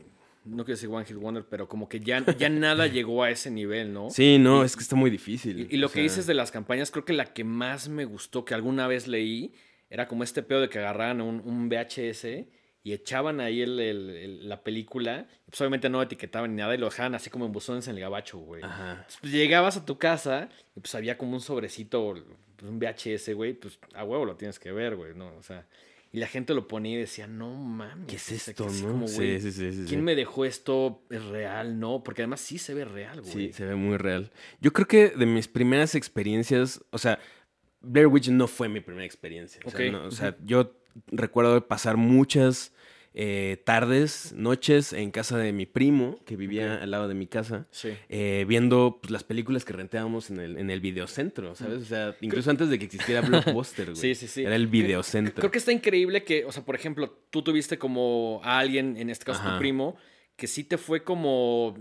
no 0.44 0.64
quiero 0.64 0.76
decir 0.76 0.88
One 0.90 1.04
Hit 1.04 1.16
Wonder, 1.16 1.44
pero 1.48 1.68
como 1.68 1.88
que 1.88 2.00
ya, 2.00 2.24
ya 2.36 2.48
nada 2.48 2.86
llegó 2.88 3.22
a 3.22 3.30
ese 3.30 3.50
nivel, 3.50 3.92
¿no? 3.92 4.10
Sí, 4.10 4.38
no, 4.38 4.62
Y- 4.62 4.66
es 4.66 4.76
que 4.76 4.82
está 4.82 4.96
muy 4.96 5.10
difícil. 5.10 5.60
Y, 5.70 5.74
y 5.74 5.78
lo 5.78 5.88
que 5.88 5.94
sea, 5.94 6.02
dices 6.04 6.26
de 6.26 6.34
las 6.34 6.50
campañas, 6.50 6.90
creo 6.90 7.04
que 7.04 7.12
la 7.12 7.26
que 7.32 7.44
más 7.44 7.88
me 7.88 8.04
gustó, 8.04 8.44
que 8.44 8.54
alguna 8.54 8.86
vez 8.86 9.08
leí, 9.08 9.52
era 9.90 10.06
como 10.08 10.22
este 10.24 10.42
pedo 10.42 10.60
de 10.60 10.68
que 10.68 10.78
agarraran 10.78 11.20
un, 11.22 11.40
un 11.44 11.68
VHS 11.70 12.26
y 12.88 12.92
echaban 12.94 13.40
ahí 13.40 13.60
el- 13.60 13.78
el- 13.78 14.10
el- 14.10 14.48
la 14.48 14.62
película. 14.62 15.26
Pues 15.46 15.60
obviamente 15.60 15.90
no 15.90 16.00
etiquetaban 16.00 16.50
ni 16.54 16.56
nada 16.62 16.74
y 16.74 16.78
lo 16.78 16.86
dejaban 16.86 17.14
así 17.14 17.28
como 17.28 17.44
en 17.44 17.52
buzones 17.52 17.86
en 17.88 17.96
el 17.96 18.00
gabacho, 18.00 18.38
güey. 18.38 18.62
Ajá. 18.62 18.92
Entonces, 18.92 19.18
pues, 19.20 19.32
llegabas 19.32 19.76
a 19.76 19.84
tu 19.84 19.98
casa 19.98 20.48
y 20.74 20.80
pues 20.80 20.94
había 20.94 21.18
como 21.18 21.34
un 21.34 21.40
sobrecito, 21.40 22.14
pues, 22.56 22.70
un 22.70 22.78
VHS, 22.78 23.34
güey, 23.34 23.52
pues 23.52 23.78
a 23.94 24.04
huevo 24.04 24.24
lo 24.24 24.36
tienes 24.36 24.58
que 24.58 24.72
ver, 24.72 24.96
güey, 24.96 25.14
¿no? 25.14 25.34
O 25.36 25.42
sea, 25.42 25.66
y 26.10 26.18
la 26.18 26.26
gente 26.26 26.54
lo 26.54 26.66
ponía 26.66 26.94
y 26.94 27.00
decía, 27.00 27.26
no 27.26 27.52
mames. 27.52 28.06
¿Qué 28.06 28.16
es 28.16 28.24
o 28.24 28.26
sea, 28.28 28.36
esto, 28.52 28.64
que 28.64 28.70
así 28.70 28.82
no? 28.86 28.92
como, 28.92 29.06
güey, 29.06 29.38
sí, 29.40 29.52
sí, 29.52 29.52
sí, 29.52 29.72
sí. 29.82 29.84
¿Quién 29.86 30.02
me 30.02 30.14
dejó 30.14 30.46
esto? 30.46 31.02
¿Es 31.10 31.22
real? 31.26 31.78
No, 31.78 32.02
porque 32.02 32.22
además 32.22 32.40
sí 32.40 32.56
se 32.56 32.72
ve 32.72 32.86
real, 32.86 33.20
güey. 33.20 33.32
Sí, 33.32 33.52
se 33.52 33.66
ve 33.66 33.74
muy 33.74 33.98
real. 33.98 34.30
Yo 34.62 34.72
creo 34.72 34.88
que 34.88 35.10
de 35.10 35.26
mis 35.26 35.46
primeras 35.46 35.94
experiencias, 35.94 36.82
o 36.90 36.96
sea, 36.96 37.18
Blair 37.82 38.06
Witch 38.06 38.30
no 38.30 38.48
fue 38.48 38.70
mi 38.70 38.80
primera 38.80 39.04
experiencia. 39.04 39.60
O 39.66 39.70
sea, 39.70 39.90
no, 39.92 40.04
o 40.06 40.10
sea, 40.10 40.34
yo 40.42 40.74
recuerdo 41.12 41.68
pasar 41.68 41.96
muchas 41.96 42.72
eh, 43.20 43.60
tardes, 43.64 44.32
noches 44.36 44.92
en 44.92 45.10
casa 45.10 45.36
de 45.38 45.52
mi 45.52 45.66
primo, 45.66 46.20
que 46.24 46.36
vivía 46.36 46.76
al 46.80 46.92
lado 46.92 47.08
de 47.08 47.14
mi 47.14 47.26
casa, 47.26 47.66
Sí. 47.72 47.88
eh, 48.08 48.44
viendo 48.46 49.00
pues, 49.02 49.10
las 49.10 49.24
películas 49.24 49.64
que 49.64 49.72
rentábamos 49.72 50.30
en 50.30 50.38
el, 50.38 50.56
en 50.56 50.70
el 50.70 50.80
videocentro, 50.80 51.56
¿sabes? 51.56 51.82
O 51.82 51.84
sea, 51.84 52.14
incluso 52.20 52.48
antes 52.48 52.68
de 52.68 52.78
que 52.78 52.84
existiera 52.84 53.20
Blockbuster, 53.56 53.86
güey. 53.86 53.96
Sí, 53.96 54.14
sí, 54.14 54.28
sí. 54.28 54.44
Era 54.44 54.54
el 54.54 54.68
videocentro. 54.68 55.34
Creo 55.40 55.50
que 55.50 55.58
está 55.58 55.72
increíble 55.72 56.22
que, 56.22 56.44
o 56.44 56.52
sea, 56.52 56.64
por 56.64 56.76
ejemplo, 56.76 57.10
tú 57.30 57.42
tuviste 57.42 57.76
como 57.76 58.40
a 58.44 58.60
alguien, 58.60 58.96
en 58.96 59.10
este 59.10 59.24
caso 59.24 59.40
Ajá. 59.40 59.54
tu 59.54 59.58
primo, 59.58 59.96
que 60.36 60.46
sí 60.46 60.62
te 60.62 60.78
fue 60.78 61.02
como, 61.02 61.76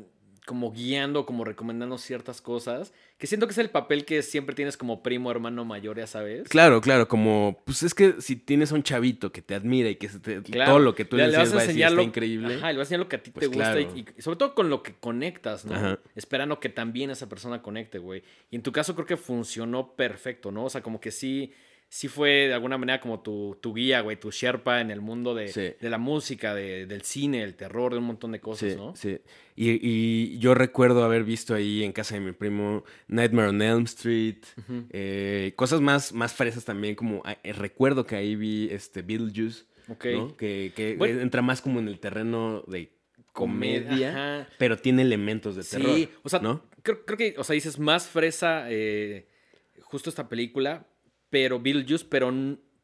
como 0.48 0.72
guiando, 0.72 1.26
como 1.26 1.44
recomendando 1.44 1.98
ciertas 1.98 2.42
cosas, 2.42 2.94
que 3.18 3.28
siento 3.28 3.48
que 3.48 3.52
es 3.52 3.58
el 3.58 3.70
papel 3.70 4.06
que 4.06 4.22
siempre 4.24 4.56
tienes 4.56 4.78
como 4.78 5.04
primo, 5.04 5.30
hermano 5.30 5.66
mayor, 5.66 5.98
ya 5.98 6.08
sabes. 6.08 6.48
Claro, 6.48 6.80
claro, 6.80 7.10
como, 7.10 7.62
pues 7.66 7.84
es 7.84 7.94
que 7.94 8.22
si 8.22 8.38
tienes 8.38 8.72
a 8.72 8.76
un 8.76 8.82
chavito 8.84 9.34
que 9.34 9.42
te 9.42 9.56
admira 9.56 9.90
y 9.90 9.98
que 9.98 10.08
se 10.08 10.22
te- 10.22 10.42
Claro. 10.44 10.72
todo 10.72 10.80
lo 10.80 10.96
que 10.96 11.04
tú 11.04 11.18
le, 11.18 11.28
le, 11.28 11.38
vas 11.38 11.54
va 11.54 11.60
a 11.60 11.64
enseñar 11.66 11.90
está 11.90 11.96
lo, 11.98 12.02
increíble. 12.02 12.56
Ajá, 12.56 12.72
le 12.72 12.78
vas 12.78 12.86
a 12.86 12.96
enseñar 12.96 13.00
lo 13.02 13.10
que 13.10 13.16
a 13.18 13.24
ti 13.24 13.32
Pues 13.32 13.50
te 13.52 13.54
gusta 13.58 13.82
y- 13.82 14.06
y, 14.18 14.22
sobre 14.22 14.38
todo 14.38 14.56
con 14.56 14.70
lo 14.70 14.82
que 14.84 14.94
conectas, 14.96 15.66
¿no? 15.66 15.76
Ajá. 15.76 16.00
Esperando 16.16 16.62
que 16.62 16.70
también 16.70 17.10
esa 17.10 17.28
persona 17.28 17.62
conecte, 17.62 18.00
güey. 18.00 18.24
Y 18.50 18.56
en 18.56 18.64
tu 18.64 18.72
caso 18.72 18.96
creo 18.96 19.06
que 19.06 19.18
funcionó 19.18 19.96
perfecto, 19.98 20.50
¿no? 20.54 20.64
O 20.64 20.70
sea, 20.70 20.82
como 20.82 21.02
que 21.02 21.12
sí, 21.12 21.52
sí 21.90 22.08
fue 22.10 22.48
de 22.48 22.54
alguna 22.54 22.78
manera 22.78 23.00
como 23.00 23.22
tu, 23.22 23.58
tu 23.62 23.74
guía, 23.74 24.02
güey, 24.02 24.20
tu 24.20 24.30
Sherpa 24.30 24.82
en 24.82 24.92
el 24.92 25.00
mundo 25.02 25.34
de, 25.34 25.48
Sí. 25.48 25.74
de 25.80 25.90
la 25.90 25.98
música, 25.98 26.54
de- 26.54 26.86
del 26.86 27.02
cine, 27.04 27.44
el 27.44 27.56
terror, 27.56 27.94
de 27.94 28.00
un 28.00 28.06
montón 28.06 28.34
de 28.34 28.40
cosas, 28.42 28.72
Sí, 28.72 28.76
¿no? 28.78 28.96
sí. 28.96 29.20
Y, 29.56 29.80
y 29.82 30.38
yo 30.40 30.54
recuerdo 30.54 31.04
haber 31.04 31.24
visto 31.24 31.56
ahí 31.56 31.84
en 31.84 31.92
casa 31.94 32.16
de 32.16 32.22
mi 32.22 32.32
primo 32.34 32.84
Nightmare 33.08 33.48
on 33.50 33.62
Elm 33.62 33.84
Street, 33.86 34.44
eh, 34.92 35.54
cosas 35.56 35.82
más, 35.82 36.12
más 36.14 36.34
fresas 36.34 36.66
también, 36.66 36.94
como 36.96 37.22
ah, 37.26 37.38
eh, 37.44 37.54
recuerdo 37.54 38.06
que 38.06 38.16
ahí 38.16 38.36
vi 38.36 38.68
este 38.72 39.02
Beetlejuice, 39.02 39.64
Ok. 39.90 40.06
¿no? 40.14 40.36
que, 40.38 40.74
que 40.76 40.96
Bueno. 40.98 41.22
entra 41.22 41.42
más 41.42 41.62
como 41.62 41.80
en 41.80 41.88
el 41.88 42.00
terreno 42.00 42.64
de 42.68 42.92
comedia, 43.32 44.10
Ajá. 44.10 44.50
pero 44.58 44.78
tiene 44.78 45.04
elementos 45.04 45.56
de 45.56 45.64
terror. 45.64 45.96
Sí, 45.96 46.10
o 46.24 46.30
sea, 46.30 46.40
¿no? 46.40 46.64
creo, 46.84 47.06
creo 47.06 47.18
que, 47.18 47.36
o 47.38 47.44
sea, 47.44 47.54
dices 47.54 47.80
más 47.80 48.08
fresa 48.08 48.66
eh, 48.70 49.28
justo 49.82 50.10
esta 50.10 50.28
película, 50.28 50.86
pero 51.30 51.60
Beetlejuice, 51.60 52.06
pero, 52.10 52.34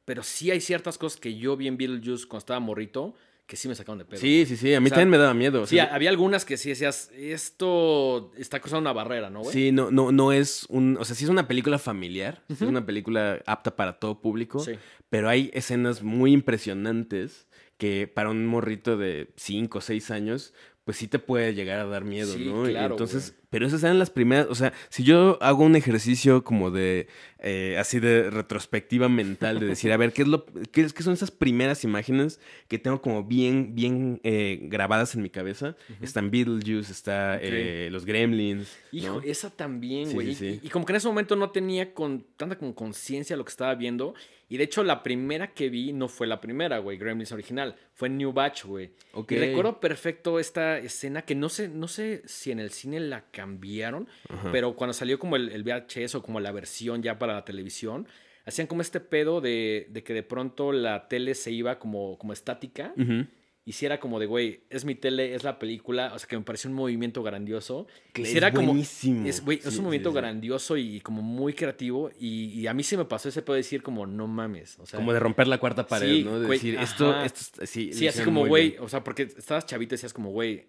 pero 0.05 0.23
sí 0.23 0.51
hay 0.51 0.62
ciertas 0.62 0.97
cosas 0.97 1.19
que 1.19 1.35
yo 1.38 1.55
vi 1.57 1.67
en 1.67 1.77
Beetlejuice 1.77 2.27
cuando 2.27 2.39
estaba 2.39 2.59
morrito 2.59 3.13
que 3.45 3.57
sí 3.57 3.67
me 3.67 3.75
sacaron 3.75 4.00
de 4.00 4.05
pedo. 4.05 4.21
Sí, 4.21 4.45
sí, 4.47 4.55
sí, 4.55 4.73
a 4.73 4.79
mí 4.79 4.85
O 4.85 4.89
sea, 4.89 4.95
también 4.95 5.09
me 5.09 5.17
daba 5.17 5.33
miedo. 5.33 5.63
o 5.63 5.67
Sí, 5.67 5.75
sea, 5.75 5.93
había 5.93 6.09
algunas 6.09 6.45
que 6.45 6.55
sí 6.55 6.69
decías, 6.69 7.12
esto 7.13 8.31
está 8.38 8.59
cruzando 8.62 8.81
una 8.81 8.93
barrera, 8.93 9.29
¿no, 9.29 9.41
güey? 9.41 9.51
Sí, 9.53 9.71
no, 9.73 9.91
no, 9.91 10.12
no 10.13 10.31
es 10.31 10.65
un. 10.69 10.97
O 10.97 11.03
sea, 11.05 11.13
sí 11.15 11.25
es 11.25 11.29
una 11.29 11.47
película 11.47 11.77
familiar. 11.77 12.41
sí 12.47 12.53
es 12.55 12.62
una 12.62 12.85
película 12.85 13.41
apta 13.45 13.75
para 13.75 14.00
todo 14.00 14.21
público. 14.21 14.59
Sí. 14.59 14.71
Pero 15.09 15.27
hay 15.29 15.51
escenas 15.53 16.01
muy 16.03 16.31
impresionantes 16.31 17.47
que 17.77 18.07
para 18.07 18.29
un 18.29 18.45
morrito 18.45 18.97
de 18.97 19.31
5 19.35 19.77
o 19.77 19.81
6 19.81 20.12
años, 20.12 20.53
pues 20.85 20.97
sí 20.97 21.07
te 21.07 21.19
puede 21.19 21.53
llegar 21.53 21.79
a 21.81 21.85
dar 21.85 22.05
miedo, 22.05 22.33
Sí, 22.33 22.45
¿no? 22.45 22.63
Claro, 22.63 22.93
entonces, 22.93 23.35
pero 23.53 23.67
esas 23.67 23.83
eran 23.83 24.00
las 24.00 24.10
primeras. 24.10 24.48
O 24.50 24.55
sea, 24.55 24.74
si 24.89 25.03
yo 25.03 25.38
hago 25.41 25.63
un 25.63 25.75
ejercicio 25.75 26.43
como 26.43 26.72
de. 26.72 27.05
eh, 27.38 27.77
así 27.77 28.00
de 28.00 28.31
retrospectiva 28.31 29.10
mental, 29.10 29.60
de 29.60 29.67
decir, 29.67 29.91
a 29.91 29.98
ver, 29.98 30.12
¿qué 30.12 30.24
es 30.24 30.27
lo. 30.27 30.45
qué, 30.72 30.81
es- 30.81 30.91
qué 30.93 31.03
son 31.03 31.13
esas 31.13 31.29
primeras 31.29 31.83
imágenes 31.83 32.39
que 32.67 32.79
tengo 32.79 33.00
como 33.00 33.24
bien, 33.25 33.75
bien 33.75 34.19
eh, 34.24 34.57
grabadas 34.63 35.13
en 35.13 35.22
mi 35.22 35.29
cabeza? 35.29 35.75
Están 36.01 36.31
Beetlejuice, 36.31 36.91
está 36.91 37.36
Ok. 37.36 37.41
eh, 37.43 37.89
los 37.91 38.05
Gremlins. 38.05 38.75
Hijo, 38.91 39.15
¿no? 39.17 39.22
esa 39.22 39.51
también, 39.51 40.07
Sí, 40.07 40.13
güey. 40.15 40.33
sí, 40.33 40.45
y- 40.48 40.53
sí. 40.55 40.60
Y, 40.63 40.69
como 40.69 40.86
que 40.86 40.93
en 40.93 40.98
ese 40.98 41.07
momento 41.07 41.36
no 41.36 41.51
tenía 41.51 41.93
con, 41.93 42.25
tanta 42.38 42.57
como 42.57 42.74
conciencia 42.74 43.38
lo 43.38 43.45
que 43.45 43.51
estaba 43.51 43.75
viendo. 43.75 44.15
Y 44.50 44.57
de 44.57 44.65
hecho, 44.65 44.83
la 44.83 45.01
primera 45.01 45.53
que 45.53 45.69
vi 45.69 45.93
no 45.93 46.07
fue 46.07 46.27
la 46.27 46.39
primera, 46.39 46.77
güey, 46.77 46.98
Gremlins 46.98 47.31
original. 47.31 47.75
Fue 47.93 48.07
New 48.10 48.33
Batch, 48.33 48.65
güey. 48.65 48.91
Ok. 49.13 49.31
Y 49.31 49.38
recuerdo 49.39 49.79
perfecto 49.79 50.38
esta 50.38 50.77
escena 50.77 51.24
que 51.24 51.33
no 51.33 51.50
sé, 51.50 51.69
no 51.69 51.88
sé 51.88 52.22
si 52.25 52.51
en 52.51 52.60
el 52.60 52.69
cine 52.69 53.00
la 53.00 53.24
cambiaron, 53.43 54.07
Ajá. 54.29 54.50
pero 54.51 54.75
cuando 54.75 54.93
salió 54.93 55.19
como 55.19 55.35
el, 55.35 55.50
el 55.50 55.63
VHS 55.63 56.15
o 56.15 56.23
como 56.23 56.39
la 56.39 56.51
versión 56.51 57.03
ya 57.03 57.19
para 57.19 57.34
la 57.34 57.43
televisión, 57.45 58.08
hacían 58.45 58.67
como 58.67 58.82
este 58.82 58.99
pedo 58.99 59.41
de, 59.41 59.88
de 59.89 60.03
que 60.03 60.13
de 60.13 60.23
pronto 60.23 60.71
la 60.71 61.08
tele 61.08 61.36
se 61.36 61.51
iba 61.51 61.77
como, 61.79 62.17
como 62.17 62.32
estática. 62.34 62.93
Ujú. 62.97 63.25
Y 63.65 63.71
si 63.71 63.86
era 63.86 63.97
como 64.01 64.19
de, 64.19 64.25
güey, 64.25 64.63
es 64.69 64.84
mi 64.84 64.93
tele, 64.93 65.36
es 65.36 65.45
la 65.45 65.58
película. 65.58 66.12
O 66.13 66.19
sea, 66.19 66.27
que 66.27 66.36
me 66.38 66.43
pareció 66.43 66.69
un 66.69 66.75
movimiento 66.75 67.23
grandioso. 67.23 67.88
Que 68.12 68.21
Y 68.21 68.25
es 68.25 68.32
si 68.32 68.38
era 68.38 68.51
como, 68.51 68.67
buenísimo. 68.67 69.25
es, 69.25 69.39
güey, 69.45 69.60
es 69.60 69.71
Sí, 69.73 69.77
un 69.77 69.86
movimiento 69.86 70.10
sí, 70.10 70.15
sí. 70.15 70.21
grandioso 70.21 70.75
y 70.75 70.99
como 70.99 71.21
muy 71.21 71.53
creativo. 71.53 72.12
Y, 72.19 72.60
y 72.60 72.67
a 72.67 72.73
mí 72.73 72.84
sí 72.84 72.97
me 72.97 73.06
pasó 73.06 73.29
ese 73.29 73.41
pedo 73.41 73.53
de 73.53 73.60
decir 73.60 73.82
como, 73.82 74.06
no 74.06 74.27
mames. 74.27 74.77
O 74.79 74.86
sea, 74.86 74.99
Como 74.99 75.13
de 75.13 75.19
romper 75.21 75.47
la 75.47 75.60
cuarta 75.60 75.88
pared, 75.88 76.10
Sí, 76.13 76.23
¿no? 76.25 76.41
De 76.41 76.45
güey, 76.47 76.60
decir, 76.60 76.75
esto, 76.77 77.23
esto, 77.23 77.63
es- 77.63 77.69
sí. 77.69 77.93
Sí, 77.93 78.06
así 78.06 78.21
como, 78.23 78.45
güey, 78.45 78.75
o 78.82 78.89
sea, 78.89 79.01
porque 79.01 79.21
estabas 79.23 79.65
chavito 79.65 79.93
y 79.93 79.95
decías 79.95 80.12
como, 80.13 80.32
güey, 80.32 80.67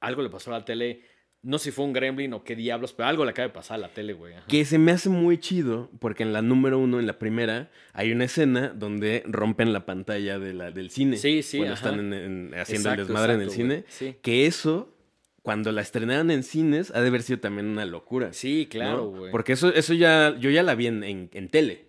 algo 0.00 0.22
le 0.22 0.30
pasó 0.30 0.50
a 0.54 0.58
la 0.60 0.64
tele. 0.64 1.02
No 1.42 1.56
sé 1.58 1.64
si 1.64 1.70
fue 1.70 1.86
un 1.86 1.94
gremlin 1.94 2.34
o 2.34 2.44
qué 2.44 2.54
diablos, 2.54 2.92
pero 2.92 3.08
algo 3.08 3.24
le 3.24 3.30
acaba 3.30 3.48
de 3.48 3.54
pasar 3.54 3.76
a 3.76 3.78
la 3.78 3.88
tele, 3.88 4.12
güey. 4.12 4.34
ajá. 4.34 4.44
Que 4.46 4.64
se 4.66 4.78
me 4.78 4.92
hace 4.92 5.08
muy 5.08 5.38
chido, 5.38 5.90
porque 5.98 6.22
en 6.22 6.34
la 6.34 6.42
número 6.42 6.78
uno, 6.78 7.00
en 7.00 7.06
la 7.06 7.18
primera, 7.18 7.70
hay 7.94 8.12
una 8.12 8.24
escena 8.24 8.68
donde 8.68 9.22
rompen 9.26 9.72
la 9.72 9.86
pantalla 9.86 10.38
de 10.38 10.52
la, 10.52 10.70
del 10.70 10.90
cine. 10.90 11.16
Sí, 11.16 11.42
sí, 11.42 11.56
Cuando 11.58 11.74
ajá. 11.74 11.88
están 11.88 12.00
en- 12.00 12.12
en- 12.12 12.54
haciendo 12.58 12.90
Exacto, 12.90 13.02
el 13.02 13.08
desmadre 13.08 13.34
en 13.34 13.40
el 13.40 13.46
güey. 13.46 13.56
cine. 13.56 13.84
Sí. 13.88 14.16
Que 14.20 14.44
eso, 14.46 14.94
cuando 15.42 15.72
la 15.72 15.80
estrenaron 15.80 16.30
en 16.30 16.42
cines, 16.42 16.90
ha 16.94 17.00
de 17.00 17.08
haber 17.08 17.22
sido 17.22 17.38
también 17.40 17.68
una 17.68 17.86
locura. 17.86 18.34
Sí, 18.34 18.64
¿no? 18.64 18.70
claro, 18.70 19.06
güey. 19.08 19.30
Porque 19.32 19.54
eso, 19.54 19.72
eso 19.72 19.94
ya, 19.94 20.36
yo 20.38 20.50
ya 20.50 20.62
la 20.62 20.74
vi 20.74 20.88
en, 20.88 21.02
en- 21.04 21.30
en 21.32 21.48
tele. 21.48 21.86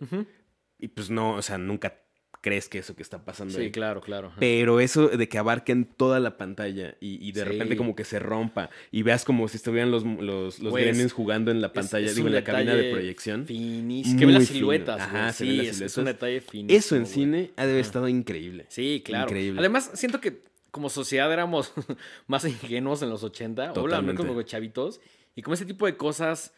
Y 0.80 0.88
pues 0.88 1.10
no, 1.10 1.34
o 1.36 1.42
sea, 1.42 1.58
nunca 1.58 1.98
crees 2.42 2.68
que 2.68 2.80
eso 2.80 2.96
que 2.96 3.04
está 3.04 3.24
pasando 3.24 3.54
Sí, 3.56 3.62
ahí. 3.66 3.72
claro, 3.72 4.02
claro. 4.02 4.28
ajá. 4.30 4.38
Pero 4.40 4.80
eso 4.80 5.08
de 5.10 5.30
que 5.30 5.38
abarquen 5.38 5.86
toda 5.86 6.20
la 6.20 6.38
pantalla 6.38 6.96
y, 7.00 7.26
y 7.26 7.32
de 7.34 7.42
Sí. 7.44 7.48
repente 7.48 7.78
como 7.78 7.96
que 7.96 8.04
se 8.04 8.18
rompa 8.20 8.70
y 8.92 9.04
veas 9.04 9.24
como 9.26 9.48
si 9.48 9.58
estuvieran 9.58 9.92
los, 9.92 10.04
los, 10.04 10.60
los 10.60 10.72
Güey, 10.72 10.84
es- 10.84 10.90
gremlins 10.90 11.14
jugando 11.14 11.52
en 11.52 11.62
la 11.62 11.72
pantalla, 11.72 12.08
es 12.08 12.16
digo, 12.16 12.28
en 12.28 12.34
la 12.34 12.44
cabina 12.44 12.74
de 12.76 12.92
proyección. 12.92 13.46
Finísimo. 13.46 14.20
Que 14.20 14.26
ve 14.26 14.32
las 14.34 14.44
fino. 14.48 14.54
siluetas, 14.56 15.02
Ajá, 15.02 15.34
Sí, 15.34 15.58
las 15.58 15.66
es, 15.68 15.76
es 15.76 15.82
un 15.82 15.90
siluetas. 15.90 16.06
detalle 16.16 16.42
finísimo. 16.42 16.78
Eso 16.80 16.96
en 16.96 17.02
güey. 17.04 17.14
cine 17.14 17.52
ha 17.58 17.66
de 17.66 17.72
haber 17.74 17.82
estado 17.82 18.08
increíble. 18.08 18.66
Sí, 18.70 19.02
claro. 19.06 19.26
Increíble. 19.30 19.60
Además, 19.60 19.92
siento 19.94 20.20
que 20.20 20.42
como 20.72 20.90
sociedad 20.90 21.32
éramos 21.32 21.74
más 22.28 22.44
ingenuos 22.46 23.02
en 23.04 23.10
los 23.10 23.24
80, 23.24 23.64
o 23.64 23.68
la 23.68 23.74
Totalmente. 23.74 24.24
como 24.26 24.42
chavitos, 24.42 25.00
y 25.36 25.42
como 25.44 25.54
ese 25.54 25.66
tipo 25.66 25.86
de 25.86 25.96
cosas 25.96 26.54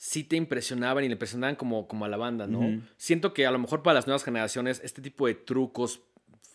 sí 0.00 0.22
te 0.24 0.36
impresionaban 0.36 1.02
y 1.04 1.08
le 1.08 1.12
impresionaban 1.14 1.56
como, 1.56 1.86
como 1.88 2.04
a 2.04 2.08
la 2.08 2.16
banda, 2.16 2.46
¿no? 2.46 2.80
Siento 2.96 3.34
que 3.34 3.46
a 3.46 3.50
lo 3.50 3.58
mejor 3.58 3.82
para 3.82 3.94
las 3.94 4.06
nuevas 4.06 4.24
generaciones 4.24 4.80
este 4.84 5.02
tipo 5.02 5.26
de 5.26 5.34
trucos 5.34 6.00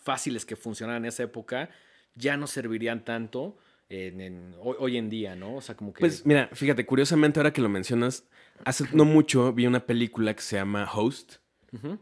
fáciles 0.02 0.44
que 0.46 0.56
funcionaban 0.56 1.04
en 1.04 1.08
esa 1.10 1.22
época 1.22 1.68
ya 2.16 2.36
no 2.36 2.46
servirían 2.46 3.04
tanto 3.04 3.56
en, 3.90 4.20
en- 4.20 4.54
hoy, 4.60 4.76
hoy 4.78 4.96
en 4.96 5.10
día, 5.10 5.36
¿no? 5.36 5.56
O 5.56 5.60
sea, 5.60 5.76
como 5.76 5.92
que... 5.92 6.00
Pues 6.00 6.24
mira, 6.24 6.48
fíjate, 6.52 6.86
curiosamente 6.86 7.38
ahora 7.38 7.52
que 7.52 7.60
lo 7.60 7.68
mencionas, 7.68 8.24
hace 8.64 8.84
no 8.94 9.04
mucho 9.04 9.52
vi 9.52 9.66
una 9.66 9.84
película 9.84 10.34
que 10.34 10.42
se 10.42 10.56
llama 10.56 10.88
Host, 10.92 11.34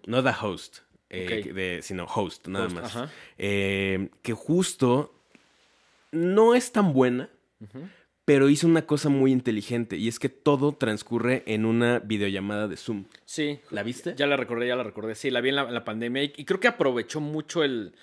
no 0.06 0.22
The 0.22 0.30
Host, 0.40 0.78
eh, 1.10 1.52
de, 1.52 1.80
sino 1.82 2.04
Host, 2.04 2.46
nada 2.46 2.66
Host, 2.66 2.74
más. 2.76 3.10
Eh, 3.38 4.10
que 4.22 4.32
justo 4.32 5.12
no 6.12 6.54
es 6.54 6.70
tan 6.72 6.92
buena. 6.92 7.30
Pero 8.24 8.48
hizo 8.48 8.66
una 8.66 8.86
cosa 8.86 9.08
muy 9.08 9.32
inteligente 9.32 9.96
y 9.96 10.06
es 10.08 10.18
que 10.18 10.28
todo 10.28 10.72
transcurre 10.72 11.42
en 11.46 11.64
una 11.64 11.98
videollamada 11.98 12.68
de 12.68 12.76
Zoom. 12.76 13.04
Sí. 13.24 13.58
¿La 13.70 13.82
viste? 13.82 14.14
Ya 14.16 14.26
la 14.26 14.36
recordé, 14.36 14.68
ya 14.68 14.76
la 14.76 14.84
recordé. 14.84 15.14
Sí, 15.14 15.30
la 15.30 15.40
vi 15.40 15.48
en 15.48 15.56
la, 15.56 15.62
en 15.62 15.74
la 15.74 15.84
pandemia 15.84 16.22
y, 16.22 16.32
y 16.36 16.44
creo 16.44 16.60
que 16.60 16.68
aprovechó 16.68 17.20
mucho 17.20 17.64
el... 17.64 17.94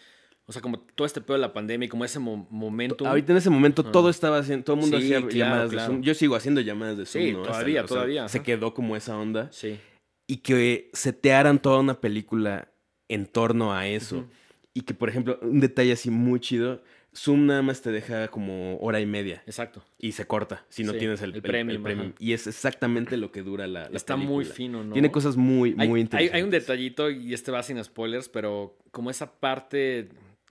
O 0.45 0.51
sea, 0.51 0.63
como 0.63 0.79
todo 0.79 1.05
este 1.05 1.21
pedo 1.21 1.33
de 1.35 1.41
la 1.41 1.53
pandemia 1.53 1.85
y 1.85 1.89
como 1.89 2.03
ese 2.05 2.17
mo- 2.17 2.47
momento... 2.49 3.05
Ahorita 3.07 3.31
en 3.33 3.37
ese 3.37 3.51
momento 3.51 3.83
Ajá. 3.83 3.91
todo 3.91 4.09
estaba 4.09 4.39
haciendo, 4.39 4.65
todo 4.65 4.75
el 4.77 4.81
mundo 4.81 4.97
Sí, 4.97 5.03
hacía 5.05 5.17
claro, 5.19 5.31
llamadas 5.35 5.69
claro. 5.69 5.87
de 5.89 5.93
Zoom. 5.95 6.01
Yo 6.03 6.13
sigo 6.15 6.35
haciendo 6.35 6.59
llamadas 6.61 6.97
de 6.97 7.05
Zoom, 7.05 7.23
Sí, 7.23 7.31
¿no? 7.33 7.43
Todavía, 7.43 7.79
la- 7.81 7.85
o 7.85 7.87
sea, 7.87 7.95
todavía, 7.95 8.27
Se 8.27 8.41
quedó 8.41 8.73
como 8.73 8.95
esa 8.95 9.15
onda. 9.17 9.49
Sí. 9.51 9.79
Y 10.27 10.37
que 10.37 10.89
setearan 10.93 11.61
toda 11.61 11.79
una 11.79 12.01
película 12.01 12.67
en 13.07 13.25
torno 13.27 13.73
a 13.73 13.87
eso. 13.87 14.17
Ujú. 14.17 14.27
Y 14.73 14.81
que, 14.81 14.93
por 14.95 15.09
ejemplo, 15.09 15.37
un 15.43 15.59
detalle 15.59 15.91
así 15.93 16.09
muy 16.09 16.39
chido, 16.39 16.81
Zoom 17.15 17.47
nada 17.47 17.61
más 17.61 17.81
te 17.81 17.91
deja 17.91 18.27
como 18.27 18.77
hora 18.77 18.99
y 18.99 19.05
media 19.05 19.41
Exacto. 19.45 19.83
y 19.97 20.11
se 20.11 20.25
corta 20.27 20.65
si 20.69 20.83
no 20.83 20.93
Sí, 20.93 20.99
tienes 20.99 21.21
el, 21.21 21.31
el 21.31 21.37
el- 21.37 21.69
el 21.71 21.81
premium. 21.81 22.13
Y 22.19 22.33
es 22.33 22.45
exactamente 22.47 23.17
lo 23.17 23.31
que 23.31 23.41
dura 23.41 23.65
la, 23.67 23.89
la 23.89 23.97
Está 23.97 24.15
muy 24.15 24.45
fino, 24.45 24.83
¿no? 24.83 24.93
Tiene 24.93 25.09
cosas 25.11 25.35
muy, 25.35 25.75
Hay, 25.79 25.87
muy 25.87 26.01
interesantes. 26.01 26.35
hay 26.35 26.43
un 26.43 26.49
detallito, 26.51 27.09
y 27.09 27.33
este 27.33 27.51
va 27.51 27.63
sin 27.63 27.83
spoilers, 27.83 28.29
pero 28.29 28.77
como 28.91 29.09
esa 29.09 29.39
parte. 29.39 30.09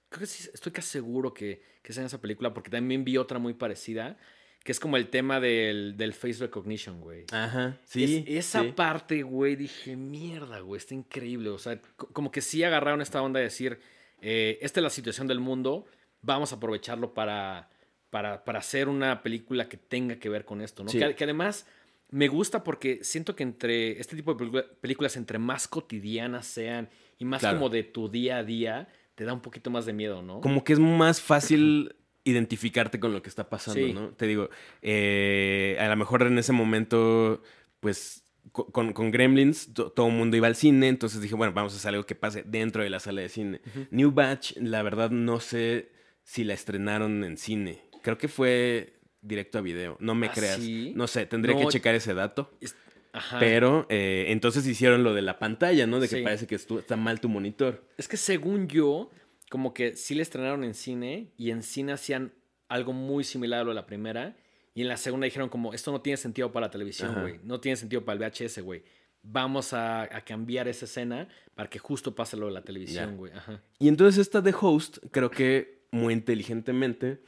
Creo 0.08 0.20
que 0.20 0.26
sí, 0.26 0.48
estoy 0.52 0.72
casi 0.72 0.88
seguro 0.88 1.32
que, 1.34 1.62
que 1.82 1.92
es 1.92 1.98
en 1.98 2.04
esa 2.06 2.20
película, 2.20 2.52
porque 2.54 2.70
también 2.70 3.04
vi 3.04 3.18
otra 3.18 3.38
muy 3.38 3.52
parecida, 3.54 4.16
que 4.64 4.72
es 4.72 4.80
como 4.80 4.96
el 4.96 5.08
tema 5.08 5.38
del, 5.38 5.96
del 5.96 6.12
face 6.14 6.40
recognition, 6.40 7.00
güey. 7.00 7.24
Ajá, 7.30 7.78
sí. 7.84 8.24
Es- 8.26 8.46
esa 8.46 8.62
sí. 8.62 8.72
parte, 8.74 9.22
güey, 9.22 9.54
dije, 9.54 9.96
mierda, 9.96 10.60
güey, 10.60 10.78
está 10.78 10.94
increíble. 10.94 11.50
O 11.50 11.58
sea, 11.58 11.80
co- 11.96 12.08
como 12.08 12.30
que 12.32 12.40
sí 12.40 12.64
agarraron 12.64 13.00
esta 13.00 13.22
onda 13.22 13.38
de 13.38 13.44
decir, 13.44 13.78
eh, 14.22 14.58
esta 14.62 14.80
es 14.80 14.84
la 14.84 14.90
situación 14.90 15.26
del 15.28 15.38
mundo, 15.40 15.86
vamos 16.22 16.52
a 16.52 16.56
aprovecharlo 16.56 17.14
para, 17.14 17.68
para, 18.10 18.44
para 18.44 18.58
hacer 18.58 18.88
una 18.88 19.22
película 19.22 19.68
que 19.68 19.76
tenga 19.76 20.16
que 20.18 20.28
ver 20.28 20.44
con 20.44 20.60
esto, 20.60 20.84
¿no? 20.84 20.90
Sí. 20.90 20.98
Que, 20.98 21.14
que 21.14 21.24
además 21.24 21.66
me 22.10 22.28
gusta 22.28 22.64
porque 22.64 23.00
siento 23.02 23.36
que 23.36 23.42
entre 23.42 24.00
este 24.00 24.16
tipo 24.16 24.34
de 24.34 24.62
películas, 24.80 25.16
entre 25.16 25.38
más 25.38 25.68
cotidianas 25.68 26.46
sean 26.46 26.88
y 27.18 27.24
más 27.24 27.40
Claro. 27.40 27.58
como 27.58 27.68
de 27.68 27.82
tu 27.82 28.08
día 28.08 28.38
a 28.38 28.44
día, 28.44 28.88
te 29.14 29.24
da 29.24 29.32
un 29.32 29.40
poquito 29.40 29.68
más 29.70 29.84
de 29.86 29.92
miedo, 29.92 30.22
¿no? 30.22 30.40
Como 30.40 30.64
que 30.64 30.72
es 30.72 30.78
más 30.78 31.20
fácil 31.20 31.94
identificarte 32.24 33.00
con 33.00 33.12
lo 33.12 33.22
que 33.22 33.28
está 33.28 33.48
pasando, 33.48 33.80
Sí. 33.86 33.92
¿no? 33.92 34.08
Te 34.10 34.26
digo, 34.26 34.48
eh, 34.82 35.76
a 35.80 35.88
lo 35.88 35.96
mejor 35.96 36.22
en 36.22 36.38
ese 36.38 36.52
momento, 36.52 37.42
pues 37.80 38.24
co- 38.52 38.66
con, 38.70 38.92
con 38.92 39.10
Gremlins 39.10 39.72
to- 39.74 39.90
todo 39.92 40.08
el 40.08 40.12
mundo 40.14 40.36
iba 40.36 40.46
al 40.46 40.56
cine, 40.56 40.88
entonces 40.88 41.20
dije, 41.20 41.34
bueno, 41.34 41.52
vamos 41.52 41.74
a 41.74 41.76
hacer 41.76 41.90
algo 41.90 42.06
que 42.06 42.14
pase 42.14 42.42
dentro 42.46 42.82
de 42.82 42.90
la 42.90 43.00
sala 43.00 43.20
de 43.22 43.28
cine. 43.28 43.60
New 43.90 44.12
Batch, 44.12 44.56
la 44.56 44.82
verdad 44.82 45.10
no 45.10 45.40
sé 45.40 45.90
si 46.28 46.44
la 46.44 46.52
estrenaron 46.52 47.24
en 47.24 47.38
cine. 47.38 47.80
Creo 48.02 48.18
que 48.18 48.28
fue 48.28 48.92
directo 49.22 49.56
a 49.56 49.60
video, 49.62 49.96
no 49.98 50.14
me 50.14 50.26
¿Ah, 50.26 50.32
creas. 50.34 50.56
sí? 50.60 50.92
No 50.94 51.06
sé, 51.06 51.24
tendría 51.24 51.54
No. 51.54 51.62
que 51.62 51.68
checar 51.68 51.94
ese 51.94 52.12
dato. 52.12 52.50
Es- 52.60 52.76
Ajá. 53.14 53.38
Pero 53.38 53.86
eh, 53.88 54.26
entonces 54.28 54.66
hicieron 54.66 55.02
lo 55.04 55.14
de 55.14 55.22
la 55.22 55.38
pantalla, 55.38 55.86
¿no? 55.86 56.00
De 56.00 56.06
que 56.08 56.16
Sí. 56.18 56.22
parece 56.22 56.46
que 56.46 56.54
está 56.56 56.96
mal 56.96 57.18
tu 57.20 57.30
monitor. 57.30 57.82
Es 57.96 58.06
que 58.08 58.18
según 58.18 58.68
yo, 58.68 59.10
como 59.50 59.72
que 59.72 59.96
sí 59.96 60.14
le 60.14 60.20
estrenaron 60.20 60.64
en 60.64 60.74
cine 60.74 61.32
y 61.38 61.50
en 61.50 61.62
cine 61.62 61.92
hacían 61.92 62.34
algo 62.68 62.92
muy 62.92 63.24
similar 63.24 63.60
a 63.60 63.64
lo 63.64 63.70
de 63.70 63.76
la 63.76 63.86
primera. 63.86 64.36
Y 64.74 64.82
en 64.82 64.88
la 64.88 64.98
segunda 64.98 65.24
dijeron 65.24 65.48
como, 65.48 65.72
esto 65.72 65.90
no 65.92 66.02
tiene 66.02 66.18
sentido 66.18 66.52
para 66.52 66.66
la 66.66 66.70
televisión, 66.70 67.16
güey. 67.22 67.40
No 67.42 67.58
tiene 67.58 67.76
sentido 67.76 68.04
para 68.04 68.12
el 68.14 68.18
VHS, 68.30 68.60
güey. 68.60 68.84
Vamos 69.22 69.72
a, 69.72 70.02
a 70.02 70.20
cambiar 70.24 70.68
esa 70.68 70.84
escena 70.84 71.26
para 71.54 71.70
que 71.70 71.78
justo 71.78 72.14
pase 72.14 72.36
lo 72.36 72.46
de 72.46 72.52
la 72.52 72.62
televisión, 72.62 73.16
güey. 73.16 73.32
Ajá. 73.32 73.62
Y 73.78 73.88
entonces 73.88 74.18
esta 74.20 74.42
de 74.42 74.54
Host, 74.60 74.98
creo 75.10 75.30
que 75.30 75.77
muy 75.90 76.14
inteligentemente 76.14 77.20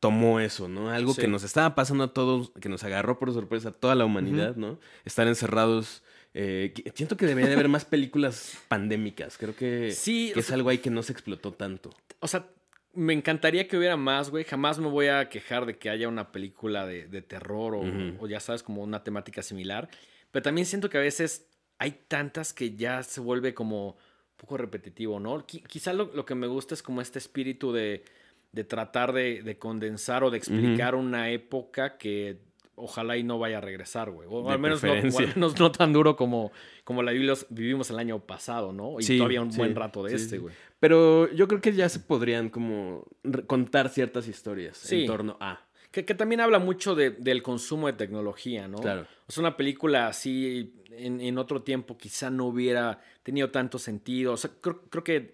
tomó 0.00 0.40
eso, 0.40 0.68
¿no? 0.68 0.90
Algo 0.90 1.14
Sí. 1.14 1.22
que 1.22 1.28
nos 1.28 1.42
estaba 1.42 1.74
pasando 1.74 2.04
a 2.04 2.12
todos, 2.12 2.50
que 2.60 2.68
nos 2.68 2.84
agarró 2.84 3.18
por 3.18 3.32
sorpresa 3.32 3.70
a 3.70 3.72
toda 3.72 3.94
la 3.94 4.04
humanidad, 4.04 4.56
¿no? 4.56 4.78
Estar 5.04 5.26
encerrados. 5.26 6.02
eh, 6.38 6.74
siento 6.94 7.16
que 7.16 7.24
debería 7.24 7.48
de 7.48 7.54
haber 7.54 7.68
más 7.70 7.86
películas 7.86 8.58
pandémicas. 8.68 9.38
Creo 9.38 9.56
que, 9.56 9.90
Sí, 9.92 10.32
que 10.34 10.40
es 10.40 10.46
sea- 10.46 10.56
algo 10.56 10.68
ahí 10.68 10.76
que 10.78 10.90
no 10.90 11.02
se 11.02 11.12
explotó 11.12 11.52
tanto. 11.54 11.88
O 12.20 12.28
sea, 12.28 12.46
me 12.92 13.14
encantaría 13.14 13.66
que 13.68 13.78
hubiera 13.78 13.96
más, 13.96 14.28
güey. 14.28 14.44
Jamás 14.44 14.78
me 14.78 14.88
voy 14.88 15.06
a 15.06 15.30
quejar 15.30 15.64
de 15.64 15.78
que 15.78 15.88
haya 15.88 16.08
una 16.08 16.32
película 16.32 16.84
de, 16.86 17.06
de 17.08 17.22
terror 17.22 17.74
o, 17.74 18.26
ya 18.26 18.38
sabes, 18.40 18.62
como 18.62 18.82
una 18.82 19.02
temática 19.02 19.40
similar. 19.42 19.88
Pero 20.30 20.42
también 20.42 20.66
siento 20.66 20.90
que 20.90 20.98
a 20.98 21.00
veces 21.00 21.46
hay 21.78 21.92
tantas 22.06 22.52
que 22.52 22.76
ya 22.76 23.02
se 23.02 23.20
vuelve 23.22 23.54
como 23.54 23.96
poco 24.36 24.56
repetitivo, 24.56 25.18
¿no? 25.20 25.46
Qui- 25.46 25.62
quizá 25.66 25.92
lo, 25.92 26.10
lo 26.14 26.24
que 26.26 26.34
me 26.34 26.46
gusta 26.46 26.74
es 26.74 26.82
como 26.82 27.00
este 27.00 27.18
espíritu 27.18 27.72
de, 27.72 28.04
de 28.52 28.64
tratar 28.64 29.12
de, 29.12 29.42
de 29.42 29.58
condensar 29.58 30.24
o 30.24 30.30
de 30.30 30.38
explicar 30.38 30.94
una 30.94 31.30
época 31.30 31.96
que 31.98 32.38
ojalá 32.78 33.16
y 33.16 33.22
no 33.22 33.38
vaya 33.38 33.56
a 33.58 33.60
regresar, 33.62 34.10
güey. 34.10 34.28
O 34.30 34.50
al 34.50 34.58
menos, 34.58 34.82
no, 34.82 34.90
o 34.90 34.92
al 34.94 35.00
preferencia. 35.00 35.34
menos 35.34 35.58
no 35.58 35.72
tan 35.72 35.94
duro 35.94 36.14
como, 36.14 36.52
como 36.84 37.02
la 37.02 37.12
vivimos, 37.12 37.46
vivimos 37.48 37.88
el 37.90 37.98
año 37.98 38.18
pasado, 38.20 38.72
¿no? 38.74 39.00
Y 39.00 39.02
Sí, 39.02 39.16
todavía 39.16 39.40
un 39.40 39.50
sí, 39.50 39.56
buen 39.58 39.74
rato 39.74 40.02
de 40.04 40.10
sí, 40.10 40.16
este, 40.24 40.38
güey. 40.38 40.54
Pero 40.78 41.32
yo 41.32 41.48
creo 41.48 41.62
que 41.62 41.72
ya 41.72 41.88
se 41.88 42.00
podrían 42.00 42.50
como 42.50 43.06
contar 43.46 43.88
ciertas 43.88 44.28
historias 44.28 44.92
en 44.92 45.06
torno 45.06 45.38
a. 45.40 45.60
Que, 45.96 46.04
que 46.04 46.14
también 46.14 46.42
habla 46.42 46.58
mucho 46.58 46.94
de- 46.94 47.08
del 47.12 47.42
consumo 47.42 47.86
de 47.86 47.94
tecnología, 47.94 48.68
¿no? 48.68 48.76
Claro. 48.76 49.06
O 49.26 49.32
sea, 49.32 49.40
una 49.40 49.56
película 49.56 50.08
así 50.08 50.74
en, 50.90 51.22
en 51.22 51.38
otro 51.38 51.62
tiempo 51.62 51.96
quizá 51.96 52.28
no 52.28 52.44
hubiera 52.44 53.00
tenido 53.22 53.50
tanto 53.50 53.78
sentido. 53.78 54.34
O 54.34 54.36
sea, 54.36 54.50
creo, 54.60 54.82
creo 54.90 55.02
que 55.02 55.32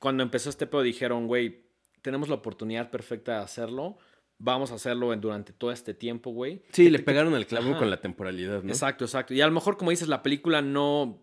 cuando 0.00 0.24
empezó 0.24 0.50
este 0.50 0.66
pedo 0.66 0.82
dijeron, 0.82 1.28
güey, 1.28 1.62
tenemos 2.02 2.28
la 2.28 2.34
oportunidad 2.34 2.90
perfecta 2.90 3.36
de 3.38 3.44
hacerlo. 3.44 3.98
Vamos 4.38 4.72
a 4.72 4.74
hacerlo 4.74 5.14
durante 5.14 5.52
todo 5.52 5.70
este 5.70 5.94
tiempo, 5.94 6.32
güey. 6.32 6.62
Sí, 6.72 6.86
Que- 6.86 6.90
le 6.90 6.98
pegaron 6.98 7.32
al 7.34 7.46
clavo 7.46 7.70
Ajá. 7.70 7.78
con 7.78 7.88
la 7.88 8.00
temporalidad, 8.00 8.64
¿no? 8.64 8.68
Exacto, 8.68 9.04
exacto. 9.04 9.32
Y 9.32 9.40
a 9.42 9.46
lo 9.46 9.52
mejor, 9.52 9.76
como 9.76 9.90
dices, 9.92 10.08
la 10.08 10.24
película 10.24 10.60
no, 10.60 11.22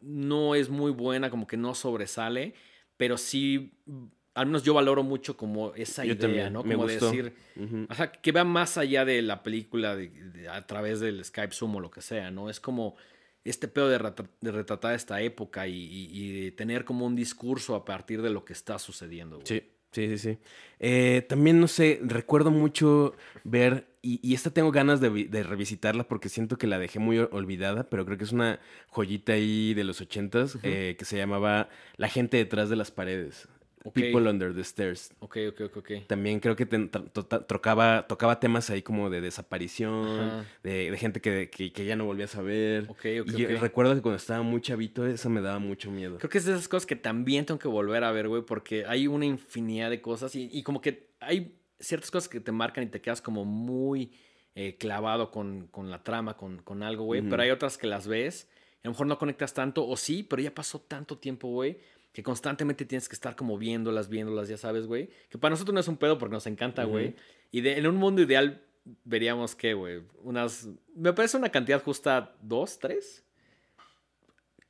no 0.00 0.54
es 0.54 0.70
muy 0.70 0.90
buena, 0.90 1.28
como 1.28 1.46
que 1.46 1.58
no 1.58 1.74
sobresale, 1.74 2.54
pero 2.96 3.18
sí, 3.18 3.74
al 4.34 4.46
menos 4.46 4.62
yo 4.62 4.74
valoro 4.74 5.02
mucho 5.02 5.36
como 5.36 5.74
esa 5.74 6.04
Yo 6.04 6.12
idea, 6.14 6.20
también, 6.20 6.52
¿no? 6.52 6.62
Como 6.62 6.86
de 6.86 6.94
decir, 6.94 7.32
o 7.88 7.94
sea, 7.94 8.10
que 8.12 8.32
va 8.32 8.44
más 8.44 8.78
allá 8.78 9.04
de 9.04 9.20
la 9.22 9.42
película 9.42 9.94
de- 9.96 10.08
de- 10.08 10.48
a 10.48 10.66
través 10.66 11.00
del 11.00 11.24
Skype 11.24 11.52
Zoom 11.52 11.76
o 11.76 11.80
lo 11.80 11.90
que 11.90 12.00
sea, 12.02 12.30
¿no? 12.30 12.48
Es 12.48 12.58
como 12.60 12.96
este 13.44 13.68
pedo 13.68 13.88
de, 13.88 13.98
retra- 13.98 14.28
de 14.40 14.52
retratar 14.52 14.94
esta 14.94 15.20
época 15.20 15.66
y, 15.66 15.74
y- 15.74 16.50
tener 16.52 16.84
como 16.84 17.04
un 17.06 17.16
discurso 17.16 17.74
a 17.74 17.84
partir 17.84 18.22
de 18.22 18.30
lo 18.30 18.44
que 18.44 18.52
está 18.52 18.78
sucediendo. 18.78 19.36
güey. 19.36 19.46
Sí, 19.46 19.62
sí, 19.90 20.08
sí, 20.10 20.18
sí. 20.18 20.38
Eh, 20.78 21.26
también, 21.28 21.60
no 21.60 21.68
sé, 21.68 21.98
recuerdo 22.02 22.50
mucho 22.50 23.14
ver, 23.44 23.86
y, 24.00 24.18
y 24.26 24.34
esta 24.34 24.50
tengo 24.50 24.70
ganas 24.72 25.00
de, 25.00 25.08
vi- 25.10 25.24
de 25.24 25.42
revisitarla 25.42 26.04
porque 26.08 26.28
siento 26.28 26.56
que 26.56 26.66
la 26.66 26.78
dejé 26.78 26.98
muy 27.00 27.18
olvidada, 27.18 27.90
pero 27.90 28.04
creo 28.06 28.16
que 28.16 28.24
es 28.24 28.32
una 28.32 28.60
joyita 28.88 29.32
ahí 29.34 29.74
de 29.74 29.84
los 29.84 30.00
ochentas 30.00 30.56
eh, 30.62 30.94
que 30.98 31.04
se 31.04 31.16
llamaba 31.16 31.68
La 31.96 32.08
gente 32.08 32.36
detrás 32.38 32.70
de 32.70 32.76
las 32.76 32.90
paredes. 32.90 33.48
People 33.90 34.28
Under 34.30 34.54
the 34.54 34.60
Stairs. 34.62 35.10
Ok, 35.18 35.38
ok, 35.48 35.60
ok, 35.62 35.76
ok. 35.78 35.90
También 36.06 36.38
creo 36.40 36.54
que 36.54 36.66
to- 36.66 37.24
tocaba, 37.46 38.06
tocaba 38.06 38.38
temas 38.38 38.70
ahí 38.70 38.82
como 38.82 39.10
de 39.10 39.20
desaparición, 39.20 40.46
de, 40.62 40.90
de 40.90 40.96
gente 40.98 41.20
que, 41.20 41.50
que- 41.50 41.72
que 41.72 41.84
ya 41.84 41.96
no 41.96 42.04
volvías 42.04 42.34
a 42.36 42.42
ver. 42.42 42.84
Ok, 42.88 42.98
ok, 43.22 43.28
y 43.28 43.32
yo 43.42 43.48
recuerdo 43.60 43.94
que 43.94 44.02
cuando 44.02 44.16
estaba 44.16 44.42
muy 44.42 44.60
chavito, 44.60 45.06
eso 45.06 45.28
me 45.30 45.40
daba 45.40 45.58
mucho 45.58 45.90
miedo. 45.90 46.18
Creo 46.18 46.30
que 46.30 46.38
es 46.38 46.44
de 46.44 46.52
esas 46.52 46.68
cosas 46.68 46.86
que 46.86 46.96
también 46.96 47.44
tengo 47.46 47.58
que 47.58 47.68
volver 47.68 48.04
a 48.04 48.12
ver, 48.12 48.28
güey, 48.28 48.42
porque 48.42 48.84
hay 48.86 49.06
una 49.06 49.26
infinidad 49.26 49.90
de 49.90 50.00
cosas 50.00 50.34
y, 50.34 50.48
y 50.52 50.62
como 50.62 50.80
que 50.80 51.08
hay 51.20 51.56
ciertas 51.80 52.10
cosas 52.10 52.28
que 52.28 52.40
te 52.40 52.52
marcan 52.52 52.84
y 52.84 52.86
te 52.86 53.00
quedas 53.00 53.20
como 53.20 53.44
muy 53.44 54.12
eh, 54.54 54.76
clavado 54.78 55.30
con, 55.30 55.66
con 55.68 55.90
la 55.90 56.02
trama, 56.02 56.36
con, 56.36 56.62
con 56.62 56.82
algo, 56.82 57.04
güey, 57.04 57.22
pero 57.22 57.42
hay 57.42 57.50
otras 57.50 57.78
que 57.78 57.86
las 57.86 58.06
ves 58.06 58.48
a 58.84 58.88
lo 58.88 58.90
mejor 58.94 59.06
no 59.06 59.16
conectas 59.16 59.54
tanto, 59.54 59.86
o 59.86 59.96
sí, 59.96 60.24
pero 60.24 60.42
ya 60.42 60.52
pasó 60.52 60.80
tanto 60.80 61.16
tiempo, 61.16 61.46
güey, 61.46 61.78
que 62.12 62.22
constantemente 62.22 62.84
tienes 62.84 63.08
que 63.08 63.14
estar 63.14 63.36
como 63.36 63.58
viéndolas, 63.58 64.08
viéndolas, 64.08 64.48
ya 64.48 64.56
sabes, 64.56 64.86
güey, 64.86 65.10
que 65.30 65.38
para 65.38 65.50
nosotros 65.50 65.74
no 65.74 65.80
es 65.80 65.88
un 65.88 65.96
pedo 65.96 66.18
porque 66.18 66.34
nos 66.34 66.46
encanta, 66.46 66.84
güey, 66.84 67.14
y 67.50 67.62
de, 67.62 67.78
en 67.78 67.86
un 67.86 67.96
mundo 67.96 68.22
ideal 68.22 68.62
veríamos 69.04 69.54
que, 69.54 69.74
güey, 69.74 70.02
unas, 70.22 70.68
me 70.94 71.12
parece 71.12 71.36
una 71.36 71.50
cantidad 71.50 71.82
justa, 71.82 72.34
dos, 72.42 72.78
tres 72.78 73.21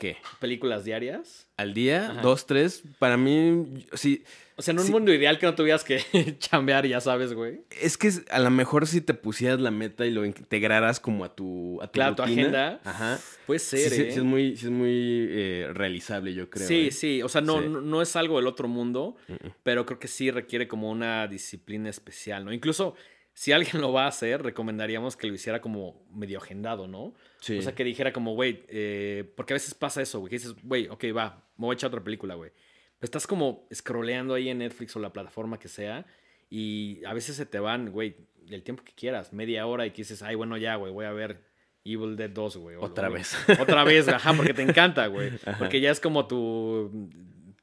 ¿Qué? 0.02 0.16
películas 0.40 0.84
diarias. 0.84 1.46
¿Al 1.56 1.74
día? 1.74 2.10
Ajá. 2.10 2.20
¿Dos, 2.22 2.44
tres? 2.46 2.82
Para 2.98 3.16
mí, 3.16 3.86
sí. 3.92 4.24
O 4.56 4.62
sea, 4.62 4.72
en 4.72 4.80
un 4.80 4.86
Sí. 4.86 4.92
mundo 4.92 5.12
ideal 5.12 5.38
que 5.38 5.46
no 5.46 5.54
tuvieras 5.54 5.84
que 5.84 6.02
chambear, 6.40 6.86
ya 6.86 7.00
sabes, 7.00 7.32
güey. 7.34 7.60
Es 7.80 7.96
que 7.96 8.10
a 8.30 8.38
lo 8.40 8.50
mejor 8.50 8.86
si 8.88 9.00
te 9.00 9.14
pusieras 9.14 9.60
la 9.60 9.70
meta 9.70 10.04
y 10.04 10.10
lo 10.10 10.24
integraras 10.26 10.98
como 11.00 11.24
a 11.24 11.34
tu, 11.34 11.80
a 11.80 11.86
tu 11.86 11.92
Claro, 11.92 12.16
tu 12.16 12.22
rutina, 12.22 12.42
agenda. 12.42 12.80
Ajá. 12.84 13.18
Puede 13.46 13.60
ser, 13.60 13.90
sí, 13.90 14.02
¿eh? 14.02 14.12
sí 14.12 14.18
es 14.18 14.24
muy, 14.24 14.56
sí 14.56 14.66
es 14.66 14.70
muy 14.72 14.90
eh, 15.30 15.70
realizable, 15.72 16.34
yo 16.34 16.50
creo. 16.50 16.66
sí, 16.66 16.88
¿eh? 16.88 16.90
sí. 16.92 17.22
O 17.22 17.28
sea, 17.28 17.40
no, 17.40 17.60
no 17.62 18.02
es 18.02 18.16
algo 18.16 18.36
del 18.38 18.48
otro 18.48 18.66
mundo, 18.68 19.16
Mm, 19.28 19.32
mm. 19.34 19.52
pero 19.62 19.86
creo 19.86 19.98
que 20.00 20.08
sí 20.08 20.30
requiere 20.32 20.66
como 20.68 20.90
una 20.90 21.28
disciplina 21.28 21.88
especial, 21.88 22.44
¿no? 22.44 22.52
Incluso 22.52 22.94
si 23.34 23.52
alguien 23.52 23.80
lo 23.80 23.92
va 23.92 24.04
a 24.04 24.08
hacer, 24.08 24.42
recomendaríamos 24.42 25.16
que 25.16 25.26
lo 25.26 25.34
hiciera 25.34 25.60
como 25.60 26.06
medio 26.12 26.38
agendado, 26.38 26.86
¿no? 26.86 27.14
Sí. 27.40 27.58
O 27.58 27.62
sea, 27.62 27.74
que 27.74 27.84
dijera 27.84 28.12
como, 28.12 28.34
güey, 28.34 28.64
eh, 28.68 29.32
porque 29.36 29.54
a 29.54 29.56
veces 29.56 29.74
pasa 29.74 30.02
eso, 30.02 30.20
güey, 30.20 30.30
que 30.30 30.36
dices, 30.36 30.54
güey, 30.62 30.88
ok, 30.88 31.04
va, 31.16 31.48
me 31.56 31.66
voy 31.66 31.74
a 31.74 31.76
echar 31.76 31.88
otra 31.88 32.04
película, 32.04 32.34
güey. 32.34 32.50
Pero 32.98 33.06
estás 33.06 33.26
como 33.26 33.66
scrolleando 33.72 34.34
ahí 34.34 34.48
en 34.48 34.58
Netflix 34.58 34.94
o 34.96 35.00
la 35.00 35.12
plataforma 35.12 35.58
que 35.58 35.68
sea 35.68 36.06
y 36.50 37.02
a 37.04 37.14
veces 37.14 37.36
se 37.36 37.46
te 37.46 37.58
van, 37.58 37.90
güey, 37.90 38.16
el 38.48 38.62
tiempo 38.62 38.84
que 38.84 38.92
quieras, 38.92 39.32
media 39.32 39.66
hora 39.66 39.86
y 39.86 39.90
que 39.90 40.02
dices, 40.02 40.22
ay, 40.22 40.34
bueno, 40.34 40.56
ya, 40.56 40.76
güey, 40.76 40.92
voy 40.92 41.06
a 41.06 41.12
ver 41.12 41.42
Evil 41.84 42.16
Dead 42.16 42.30
2, 42.30 42.56
güey. 42.58 42.76
Otra 42.78 43.08
vez. 43.08 43.34
Otra 43.60 43.84
vez, 43.84 44.06
ajá, 44.08 44.34
porque 44.34 44.54
te 44.54 44.62
encanta, 44.62 45.06
güey. 45.06 45.32
Porque 45.58 45.80
ya 45.80 45.90
es 45.90 46.00
como 46.00 46.26
tu 46.26 47.08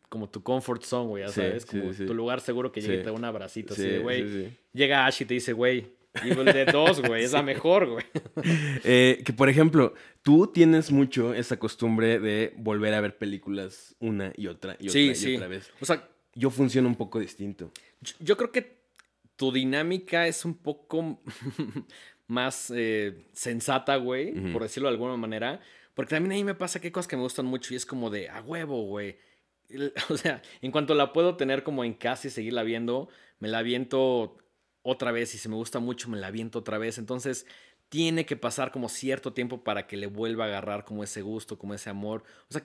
como 0.09 0.27
tu 0.29 0.41
comfort 0.43 0.83
zone, 0.83 1.07
güey, 1.07 1.23
ya 1.25 1.29
sabes, 1.31 1.63
sí, 1.63 1.79
como 1.79 1.93
sí. 1.93 2.05
tu 2.05 2.13
lugar 2.13 2.41
seguro 2.41 2.71
que 2.71 2.81
llegue 2.81 2.95
y 2.95 2.97
te 2.97 3.03
da 3.05 3.11
un 3.11 3.23
abracito 3.25 3.73
Sí, 3.75 3.81
así 3.83 3.89
de, 3.91 3.99
güey. 3.99 4.49
Llega 4.73 5.05
Ash 5.05 5.21
y 5.21 5.25
te 5.25 5.35
dice, 5.35 5.53
güey, 5.53 5.93
Evil 6.23 6.45
Dead 6.45 6.71
2, 6.71 7.01
güey, 7.03 7.23
es 7.23 7.31
la 7.33 7.43
mejor, 7.53 7.87
güey. 7.87 8.05
Eh, 8.83 9.21
que 9.25 9.33
por 9.33 9.49
ejemplo, 9.49 9.93
tú 10.23 10.47
tienes 10.47 10.91
mucho 10.91 11.33
esa 11.33 11.57
costumbre 11.57 12.19
de 12.19 12.53
volver 12.57 12.93
a 12.95 13.01
ver 13.01 13.17
películas 13.17 13.95
una 13.99 14.33
y 14.35 14.47
otra 14.47 14.75
y 14.79 14.87
otra 14.89 14.99
y 14.99 15.35
otra 15.35 15.47
vez. 15.47 15.71
O 15.79 15.85
sea, 15.85 16.07
Yo 16.35 16.49
funciono 16.49 16.87
un 16.87 16.95
poco 16.95 17.19
distinto. 17.19 17.71
Yo- 18.01 18.15
Yo 18.19 18.37
creo 18.37 18.51
que 18.51 18.79
tu 19.35 19.51
dinámica 19.51 20.27
es 20.27 20.43
un 20.45 20.55
poco 20.55 21.21
más 22.27 22.71
eh, 22.75 23.25
sensata, 23.33 23.95
güey, 23.97 24.33
por 24.51 24.61
decirlo 24.63 24.89
de 24.89 24.93
alguna 24.93 25.15
manera. 25.17 25.59
Porque 25.93 26.15
también 26.15 26.31
a 26.33 26.35
mí 26.35 26.43
me 26.43 26.55
pasa 26.55 26.79
que 26.79 26.87
hay 26.87 26.91
cosas 26.91 27.07
que 27.07 27.15
me 27.17 27.23
gustan 27.23 27.45
mucho 27.45 27.73
y 27.73 27.77
es 27.77 27.85
como 27.85 28.09
de 28.09 28.29
a 28.29 28.41
huevo, 28.41 28.83
güey. 28.85 29.17
O 30.09 30.17
sea, 30.17 30.41
en 30.61 30.71
cuanto 30.71 30.95
la 30.95 31.13
puedo 31.13 31.35
tener 31.35 31.63
como 31.63 31.83
en 31.83 31.93
casa 31.93 32.27
y 32.27 32.31
seguirla 32.31 32.63
viendo, 32.63 33.09
me 33.39 33.47
la 33.47 33.59
aviento 33.59 34.37
otra 34.81 35.11
vez 35.11 35.35
y 35.35 35.37
si 35.37 35.49
me 35.49 35.55
gusta 35.55 35.79
mucho, 35.79 36.09
me 36.09 36.17
la 36.17 36.27
aviento 36.27 36.59
otra 36.59 36.77
vez. 36.77 36.97
Entonces, 36.97 37.45
tiene 37.89 38.25
que 38.25 38.35
pasar 38.35 38.71
como 38.71 38.89
cierto 38.89 39.33
tiempo 39.33 39.63
para 39.63 39.87
que 39.87 39.97
le 39.97 40.07
vuelva 40.07 40.45
a 40.45 40.47
agarrar 40.47 40.85
como 40.85 41.03
ese 41.03 41.21
gusto, 41.21 41.57
como 41.57 41.73
ese 41.73 41.89
amor. 41.89 42.23
O 42.49 42.53
sea, 42.53 42.63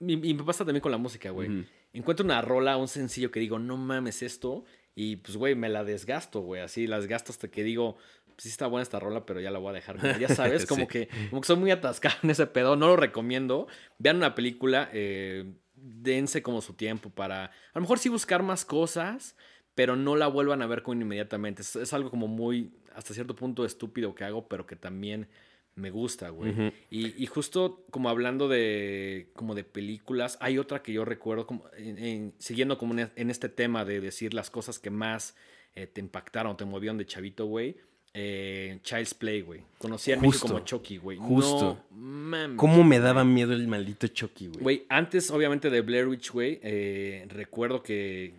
y, 0.00 0.30
y 0.30 0.34
me 0.34 0.44
pasa 0.44 0.64
también 0.64 0.82
con 0.82 0.92
la 0.92 0.98
música, 0.98 1.30
güey 1.30 1.66
encuentro 1.94 2.26
una 2.26 2.42
rola, 2.42 2.76
un 2.76 2.88
sencillo 2.88 3.30
que 3.30 3.40
digo, 3.40 3.58
no 3.58 3.76
mames 3.76 4.22
esto, 4.22 4.64
y 4.94 5.16
pues, 5.16 5.36
güey, 5.36 5.54
me 5.54 5.68
la 5.68 5.84
desgasto, 5.84 6.40
güey, 6.40 6.60
así, 6.60 6.86
la 6.86 6.98
desgasto 6.98 7.32
hasta 7.32 7.48
que 7.48 7.62
digo, 7.64 7.96
pues 8.26 8.42
sí 8.42 8.48
está 8.48 8.66
buena 8.66 8.82
esta 8.82 8.98
rola, 9.00 9.24
pero 9.24 9.40
ya 9.40 9.50
la 9.50 9.60
voy 9.60 9.70
a 9.70 9.72
dejar. 9.74 9.98
güey. 10.00 10.18
Ya 10.18 10.28
sabes, 10.28 10.66
como, 10.66 10.82
Sí. 10.82 10.88
que, 10.88 11.08
como 11.30 11.40
que 11.40 11.46
soy 11.46 11.56
muy 11.56 11.70
atascado 11.70 12.16
en 12.22 12.30
ese 12.30 12.46
pedo, 12.48 12.76
no 12.76 12.88
lo 12.88 12.96
recomiendo. 12.96 13.68
Vean 13.98 14.16
una 14.16 14.34
película, 14.34 14.90
eh, 14.92 15.54
dense 15.86 16.42
como 16.42 16.60
su 16.62 16.72
tiempo 16.74 17.10
para, 17.10 17.44
a 17.46 17.50
lo 17.74 17.80
mejor 17.82 17.98
sí 17.98 18.08
buscar 18.08 18.42
más 18.42 18.64
cosas, 18.64 19.36
pero 19.74 19.96
no 19.96 20.16
la 20.16 20.26
vuelvan 20.28 20.62
a 20.62 20.66
ver 20.66 20.82
como 20.82 21.00
inmediatamente. 21.02 21.62
Es, 21.62 21.76
es 21.76 21.92
algo 21.92 22.10
como 22.10 22.26
muy, 22.26 22.72
hasta 22.94 23.12
cierto 23.12 23.34
punto 23.34 23.64
estúpido 23.64 24.14
que 24.14 24.24
hago, 24.24 24.48
pero 24.48 24.66
que 24.66 24.76
también 24.76 25.28
me 25.74 25.90
gusta, 25.90 26.28
güey. 26.30 26.52
Y, 26.90 27.22
y 27.22 27.26
justo 27.26 27.84
como 27.90 28.08
hablando 28.08 28.48
de, 28.48 29.30
como 29.34 29.54
de 29.56 29.64
películas, 29.64 30.38
hay 30.40 30.56
otra 30.58 30.82
que 30.82 30.92
yo 30.92 31.04
recuerdo, 31.04 31.46
como 31.46 31.68
en- 31.76 31.98
en- 31.98 32.34
siguiendo 32.38 32.78
como 32.78 32.94
en, 32.96 33.10
en 33.16 33.30
este 33.30 33.48
tema 33.48 33.84
de 33.84 34.00
decir 34.00 34.32
las 34.34 34.50
cosas 34.50 34.78
que 34.78 34.90
más 34.90 35.36
eh, 35.74 35.88
te 35.88 36.00
impactaron, 36.00 36.56
te 36.56 36.64
movieron 36.64 36.96
de 36.96 37.06
chavito, 37.06 37.46
güey. 37.46 37.76
Eh, 38.16 38.78
Child's 38.84 39.12
Play, 39.14 39.40
güey. 39.42 39.60
Conocí 39.78 40.12
a 40.12 40.16
México 40.16 40.46
como 40.46 40.60
Chucky, 40.60 40.98
güey. 40.98 41.18
Justo. 41.18 41.80
No 41.90 41.96
mames. 41.98 42.56
¿Cómo 42.56 42.84
me 42.84 43.00
daba 43.00 43.24
miedo 43.24 43.52
el 43.52 43.66
maldito 43.66 44.06
Chucky, 44.06 44.46
güey? 44.46 44.60
Güey, 44.62 44.86
antes, 44.88 45.30
obviamente, 45.32 45.68
de 45.68 45.80
Blair 45.80 46.06
Witch, 46.06 46.30
güey, 46.30 46.60
eh, 46.62 47.26
recuerdo 47.28 47.82
que, 47.82 48.32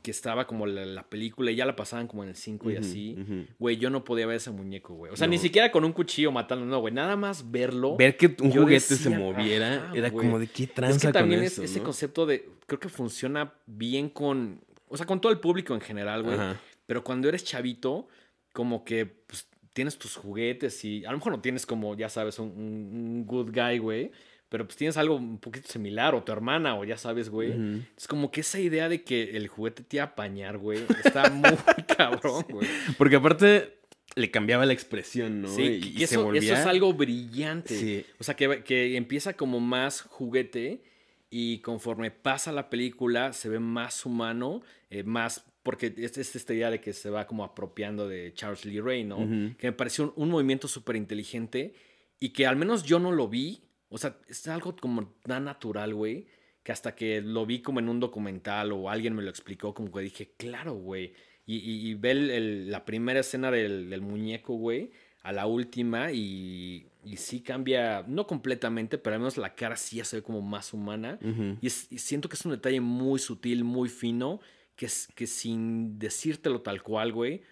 que 0.00 0.10
estaba 0.10 0.46
como 0.46 0.64
la, 0.66 0.86
la 0.86 1.02
película 1.02 1.50
y 1.50 1.56
ya 1.56 1.66
la 1.66 1.76
pasaban 1.76 2.06
como 2.06 2.22
en 2.22 2.30
el 2.30 2.34
5 2.36 2.70
y 2.70 2.76
así. 2.76 3.46
Güey, 3.58 3.76
yo 3.76 3.90
no 3.90 4.04
podía 4.04 4.26
ver 4.26 4.36
ese 4.36 4.50
muñeco, 4.52 4.94
güey. 4.94 5.12
O 5.12 5.16
sea, 5.16 5.26
No. 5.26 5.32
ni 5.32 5.38
siquiera 5.38 5.70
con 5.70 5.84
un 5.84 5.92
cuchillo 5.92 6.32
matando, 6.32 6.64
no, 6.64 6.78
güey. 6.80 6.94
Nada 6.94 7.14
más 7.16 7.50
verlo. 7.50 7.96
Ver 7.98 8.16
que 8.16 8.34
un 8.40 8.50
juguete 8.50 8.80
se 8.96 9.10
moviera 9.10 9.84
ajá, 9.84 9.92
era 9.94 10.08
güey. 10.08 10.26
como 10.26 10.38
de 10.38 10.46
qué 10.46 10.62
es 10.64 10.72
tranza 10.72 11.08
que 11.08 11.12
también 11.12 11.40
con 11.40 11.46
es 11.46 11.52
eso, 11.52 11.62
ese 11.62 11.78
¿no? 11.80 11.84
concepto 11.84 12.24
de. 12.24 12.48
Creo 12.66 12.80
que 12.80 12.88
funciona 12.88 13.52
bien 13.66 14.08
con. 14.08 14.62
O 14.88 14.96
sea, 14.96 15.04
con 15.04 15.20
todo 15.20 15.30
el 15.30 15.40
público 15.40 15.74
en 15.74 15.82
general, 15.82 16.22
güey. 16.22 16.36
Ajá. 16.36 16.58
Pero 16.86 17.04
cuando 17.04 17.28
eres 17.28 17.44
chavito, 17.44 18.08
como 18.52 18.84
que 18.84 19.06
pues, 19.06 19.48
tienes 19.72 19.98
tus 19.98 20.16
juguetes 20.16 20.84
y 20.84 21.04
a 21.04 21.10
lo 21.10 21.18
mejor 21.18 21.32
no 21.32 21.40
tienes 21.40 21.66
como, 21.66 21.96
ya 21.96 22.08
sabes, 22.08 22.38
un, 22.38 23.24
good 23.26 23.50
guy, 23.52 23.78
güey. 23.78 24.10
Pero 24.48 24.66
pues 24.66 24.76
tienes 24.76 24.96
algo 24.96 25.14
un 25.14 25.38
poquito 25.38 25.68
similar, 25.68 26.12
o 26.16 26.24
tu 26.24 26.32
hermana, 26.32 26.76
o 26.76 26.84
ya 26.84 26.96
sabes, 26.96 27.28
güey. 27.28 27.54
Es 27.96 28.08
como 28.08 28.32
que 28.32 28.40
esa 28.40 28.58
idea 28.58 28.88
de 28.88 29.04
que 29.04 29.36
el 29.36 29.46
juguete 29.46 29.84
te 29.84 29.98
iba 29.98 30.04
a 30.04 30.08
apañar, 30.08 30.58
güey, 30.58 30.84
está 31.04 31.30
muy 31.30 31.52
cabrón, 31.96 32.44
güey. 32.48 32.68
Porque 32.98 33.14
aparte 33.14 33.78
le 34.16 34.30
cambiaba 34.32 34.66
la 34.66 34.72
expresión, 34.72 35.42
¿no? 35.42 35.48
Sí, 35.48 35.94
y, 35.96 36.04
se 36.06 36.16
volvía... 36.16 36.40
eso 36.40 36.54
es 36.54 36.66
algo 36.66 36.92
brillante. 36.94 37.78
Sí. 37.78 38.04
O 38.18 38.24
sea, 38.24 38.34
que, 38.34 38.64
que 38.64 38.96
empieza 38.96 39.34
como 39.34 39.60
más 39.60 40.02
juguete 40.02 40.82
y 41.30 41.60
conforme 41.60 42.10
pasa 42.10 42.50
la 42.50 42.70
película 42.70 43.32
se 43.32 43.48
ve 43.48 43.60
más 43.60 44.04
humano, 44.04 44.62
eh, 44.90 45.04
más... 45.04 45.44
Porque 45.62 45.92
es, 45.96 46.16
es 46.16 46.34
esta 46.36 46.54
idea 46.54 46.70
de 46.70 46.80
que 46.80 46.92
se 46.92 47.10
va 47.10 47.26
como 47.26 47.44
apropiando 47.44 48.08
de 48.08 48.32
Charles 48.34 48.64
Lee 48.64 48.80
Ray, 48.80 49.04
¿no? 49.04 49.18
Ujú. 49.18 49.56
Que 49.58 49.66
me 49.68 49.72
pareció 49.72 50.04
un, 50.04 50.12
un 50.16 50.30
movimiento 50.30 50.68
súper 50.68 50.96
inteligente 50.96 51.74
y 52.18 52.30
que 52.30 52.46
al 52.46 52.56
menos 52.56 52.82
yo 52.84 52.98
no 52.98 53.12
lo 53.12 53.28
vi. 53.28 53.60
O 53.90 53.98
sea, 53.98 54.16
es 54.28 54.46
algo 54.48 54.74
como 54.76 55.08
tan 55.24 55.44
natural, 55.44 55.94
güey, 55.94 56.26
que 56.62 56.72
hasta 56.72 56.94
que 56.94 57.20
lo 57.20 57.44
vi 57.44 57.60
como 57.60 57.80
en 57.80 57.88
un 57.88 58.00
documental 58.00 58.72
o 58.72 58.88
alguien 58.88 59.14
me 59.14 59.22
lo 59.22 59.28
explicó, 59.30 59.74
como 59.74 59.90
que 59.92 60.00
dije, 60.00 60.32
claro, 60.36 60.74
güey. 60.74 61.12
Y, 61.46 61.56
y, 61.56 61.88
y 61.90 61.94
ve 61.94 62.12
el- 62.12 62.30
el- 62.30 62.70
la 62.70 62.84
primera 62.84 63.20
escena 63.20 63.50
del, 63.50 63.90
del 63.90 64.00
muñeco, 64.02 64.54
güey, 64.54 64.92
a 65.22 65.32
la 65.32 65.46
última 65.46 66.12
y, 66.12 66.86
y 67.04 67.16
sí 67.16 67.40
cambia, 67.40 68.04
no 68.06 68.26
completamente, 68.26 68.96
pero 68.96 69.14
al 69.16 69.20
menos 69.20 69.36
la 69.36 69.54
cara 69.54 69.76
sí 69.76 69.96
ya 69.96 70.04
se 70.04 70.16
ve 70.16 70.22
como 70.22 70.40
más 70.40 70.72
humana. 70.72 71.18
Ujú. 71.20 71.58
Y, 71.60 71.66
es- 71.66 71.88
y 71.90 71.98
siento 71.98 72.28
que 72.28 72.36
es 72.36 72.44
un 72.46 72.52
detalle 72.52 72.80
muy 72.80 73.18
sutil, 73.18 73.64
muy 73.64 73.88
fino, 73.88 74.40
que, 74.80 74.88
que 75.14 75.26
sin 75.26 75.98
decírtelo 75.98 76.62
tal 76.62 76.82
cual, 76.82 77.12
güey, 77.12 77.42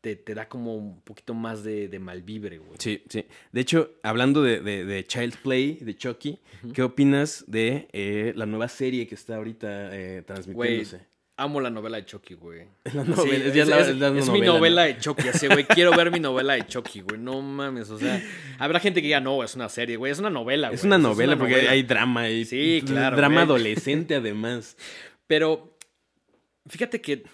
te, 0.00 0.14
te 0.14 0.32
da 0.32 0.48
como 0.48 0.76
un 0.76 1.00
poquito 1.02 1.34
más 1.34 1.64
de, 1.64 1.88
de 1.88 1.98
malvibre, 1.98 2.58
güey. 2.58 2.78
Sí, 2.78 3.02
sí. 3.08 3.24
De 3.50 3.60
hecho, 3.60 3.90
hablando 4.04 4.44
de, 4.44 4.60
de, 4.60 4.84
de 4.84 5.04
Child's 5.04 5.38
Play, 5.38 5.78
de 5.82 5.96
Chucky, 5.96 6.38
¿qué 6.72 6.84
opinas 6.84 7.44
de 7.48 7.88
eh, 7.92 8.32
la 8.36 8.46
nueva 8.46 8.68
serie 8.68 9.08
que 9.08 9.16
está 9.16 9.34
ahorita 9.36 9.90
eh, 9.92 10.22
transmitiéndose? 10.24 11.00
Amo 11.36 11.60
la 11.60 11.70
novela 11.70 11.96
de 11.98 12.04
Chucky, 12.04 12.34
güey. 12.34 12.66
La 12.94 13.04
Sí, 13.04 13.10
novela, 13.10 13.44
es, 13.46 13.54
ya 13.54 13.64
la- 13.64 13.80
es- 13.80 13.96
la 13.96 14.08
es 14.08 14.12
mi 14.28 14.40
novela, 14.40 14.46
novela 14.46 14.82
¿no? 14.82 14.94
de 14.94 14.98
Chucky, 14.98 15.28
así, 15.28 15.46
güey. 15.48 15.64
Quiero 15.64 15.90
ver 15.96 16.10
mi 16.12 16.20
novela 16.20 16.54
de 16.54 16.66
Chucky, 16.66 17.00
güey. 17.00 17.20
No 17.20 17.42
mames, 17.42 17.90
o 17.90 17.98
sea, 17.98 18.22
habrá 18.58 18.78
gente 18.80 19.00
que 19.00 19.06
diga, 19.08 19.20
no, 19.20 19.42
es 19.44 19.54
una 19.56 19.68
serie, 19.68 19.96
güey. 19.96 20.10
Es 20.12 20.18
una 20.20 20.30
novela, 20.30 20.68
güey. 20.68 20.76
Es 20.76 20.84
una 20.84 20.98
novela 20.98 21.36
porque 21.36 21.54
novela. 21.54 21.70
hay 21.72 21.82
drama 21.82 22.28
y 22.30 22.44
Sí, 22.44 22.82
claro, 22.86 23.16
drama 23.16 23.34
güey. 23.44 23.44
adolescente 23.46 24.14
además. 24.16 24.76
Pero 25.28 25.76
fíjate 26.68 27.00
que, 27.00 27.24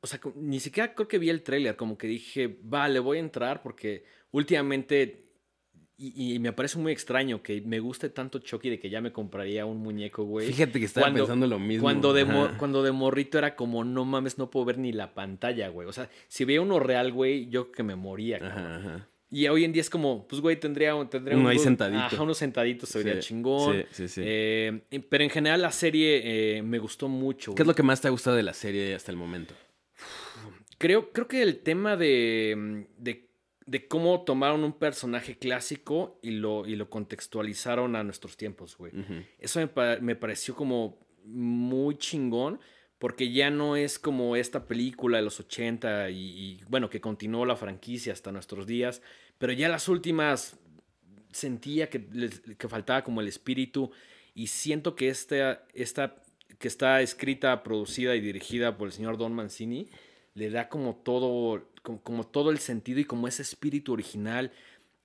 o 0.00 0.06
sea, 0.06 0.20
ni 0.36 0.60
siquiera 0.60 0.94
creo 0.94 1.08
que 1.08 1.18
vi 1.18 1.28
el 1.30 1.42
tráiler, 1.42 1.76
como 1.76 1.98
que 1.98 2.06
dije, 2.06 2.58
vale, 2.62 2.98
voy 3.00 3.18
a 3.18 3.20
entrar 3.20 3.62
porque 3.62 4.04
últimamente, 4.30 5.26
y, 5.96 6.34
y 6.34 6.38
me 6.38 6.52
parece 6.52 6.78
muy 6.78 6.92
extraño 6.92 7.42
que 7.42 7.60
me 7.60 7.78
guste 7.80 8.08
tanto 8.08 8.38
Chucky 8.38 8.70
de 8.70 8.78
que 8.80 8.90
ya 8.90 9.00
me 9.00 9.12
compraría 9.12 9.66
un 9.66 9.78
muñeco, 9.78 10.24
güey. 10.24 10.46
Fíjate 10.48 10.78
que 10.78 10.86
estaba 10.86 11.04
Cuando- 11.06 11.24
pensando 11.24 11.46
lo 11.46 11.58
mismo. 11.58 11.82
Cuando 11.82 12.12
de, 12.12 12.26
cuando 12.58 12.82
de 12.82 12.92
morrito 12.92 13.38
era 13.38 13.54
como, 13.54 13.84
no 13.84 14.04
mames, 14.04 14.38
no 14.38 14.50
puedo 14.50 14.66
ver 14.66 14.78
ni 14.78 14.92
la 14.92 15.14
pantalla, 15.14 15.68
güey. 15.68 15.86
O 15.88 15.92
sea, 15.92 16.08
si 16.28 16.44
veía 16.44 16.60
uno 16.62 16.80
real, 16.80 17.12
güey, 17.12 17.48
yo 17.48 17.70
que 17.70 17.82
me 17.82 17.96
moría. 17.96 18.38
Ajá, 18.38 18.76
ajá. 18.76 19.08
Y 19.36 19.48
hoy 19.48 19.64
en 19.64 19.72
día 19.72 19.80
es 19.80 19.90
como, 19.90 20.26
pues, 20.28 20.40
güey, 20.40 20.60
tendría, 20.60 20.94
un- 20.94 21.08
tendría 21.10 21.36
Uno 21.36 21.48
ahí 21.48 21.56
good- 21.56 21.64
sentadito. 21.64 21.98
Ajá, 22.02 22.22
unos 22.22 22.38
sentaditos 22.38 22.88
se 22.88 22.98
vería 23.02 23.20
Sí, 23.20 23.28
chingón. 23.28 23.74
Sí, 23.74 23.84
sí, 23.90 24.08
sí. 24.08 24.20
Eh, 24.24 24.80
pero 25.08 25.24
en 25.24 25.30
general 25.30 25.60
la 25.62 25.72
serie 25.72 26.58
eh, 26.58 26.62
me 26.62 26.78
gustó 26.78 27.08
mucho. 27.08 27.54
¿Qué 27.54 27.62
es 27.62 27.66
lo 27.66 27.74
que 27.74 27.82
más 27.82 28.00
te 28.00 28.08
ha 28.08 28.10
gustado 28.12 28.36
de 28.36 28.42
la 28.44 28.54
serie 28.54 28.94
hasta 28.94 29.10
el 29.10 29.16
momento? 29.18 29.54
Creo, 30.78 31.12
creo 31.12 31.28
que 31.28 31.42
el 31.42 31.58
tema 31.60 31.96
de, 31.96 32.86
de, 32.98 33.28
de 33.66 33.88
cómo 33.88 34.22
tomaron 34.24 34.64
un 34.64 34.72
personaje 34.74 35.36
clásico 35.38 36.18
y 36.22 36.32
lo, 36.32 36.66
y 36.66 36.76
lo 36.76 36.90
contextualizaron 36.90 37.96
a 37.96 38.04
nuestros 38.04 38.36
tiempos, 38.36 38.76
güey. 38.76 38.92
Eso 39.38 39.60
me, 39.60 39.68
pa- 39.68 39.98
me 40.00 40.16
pareció 40.16 40.54
como 40.54 40.98
muy 41.24 41.96
chingón, 41.96 42.60
porque 42.98 43.32
ya 43.32 43.50
no 43.50 43.76
es 43.76 43.98
como 43.98 44.36
esta 44.36 44.66
película 44.66 45.18
de 45.18 45.24
los 45.24 45.40
80 45.40 46.10
y, 46.10 46.16
y, 46.18 46.60
bueno, 46.68 46.90
que 46.90 47.00
continuó 47.00 47.46
la 47.46 47.56
franquicia 47.56 48.12
hasta 48.12 48.30
nuestros 48.32 48.66
días, 48.66 49.00
pero 49.38 49.52
ya 49.52 49.68
las 49.68 49.88
últimas 49.88 50.58
sentía 51.32 51.90
que, 51.90 52.06
que 52.56 52.68
faltaba 52.68 53.02
como 53.02 53.20
el 53.20 53.28
espíritu 53.28 53.90
y 54.34 54.48
siento 54.48 54.94
que 54.94 55.08
esta, 55.08 55.64
esta 55.74 56.16
que 56.58 56.68
está 56.68 57.00
escrita, 57.02 57.62
producida 57.62 58.14
y 58.14 58.20
dirigida 58.20 58.76
por 58.76 58.88
el 58.88 58.92
señor 58.92 59.18
Don 59.18 59.34
Mancini, 59.34 59.88
le 60.34 60.50
da 60.50 60.68
como 60.68 60.96
todo, 60.96 61.68
como, 61.82 62.02
como 62.02 62.26
todo 62.26 62.50
el 62.50 62.58
sentido 62.58 63.00
y 63.00 63.04
como 63.04 63.28
ese 63.28 63.42
espíritu 63.42 63.92
original. 63.92 64.52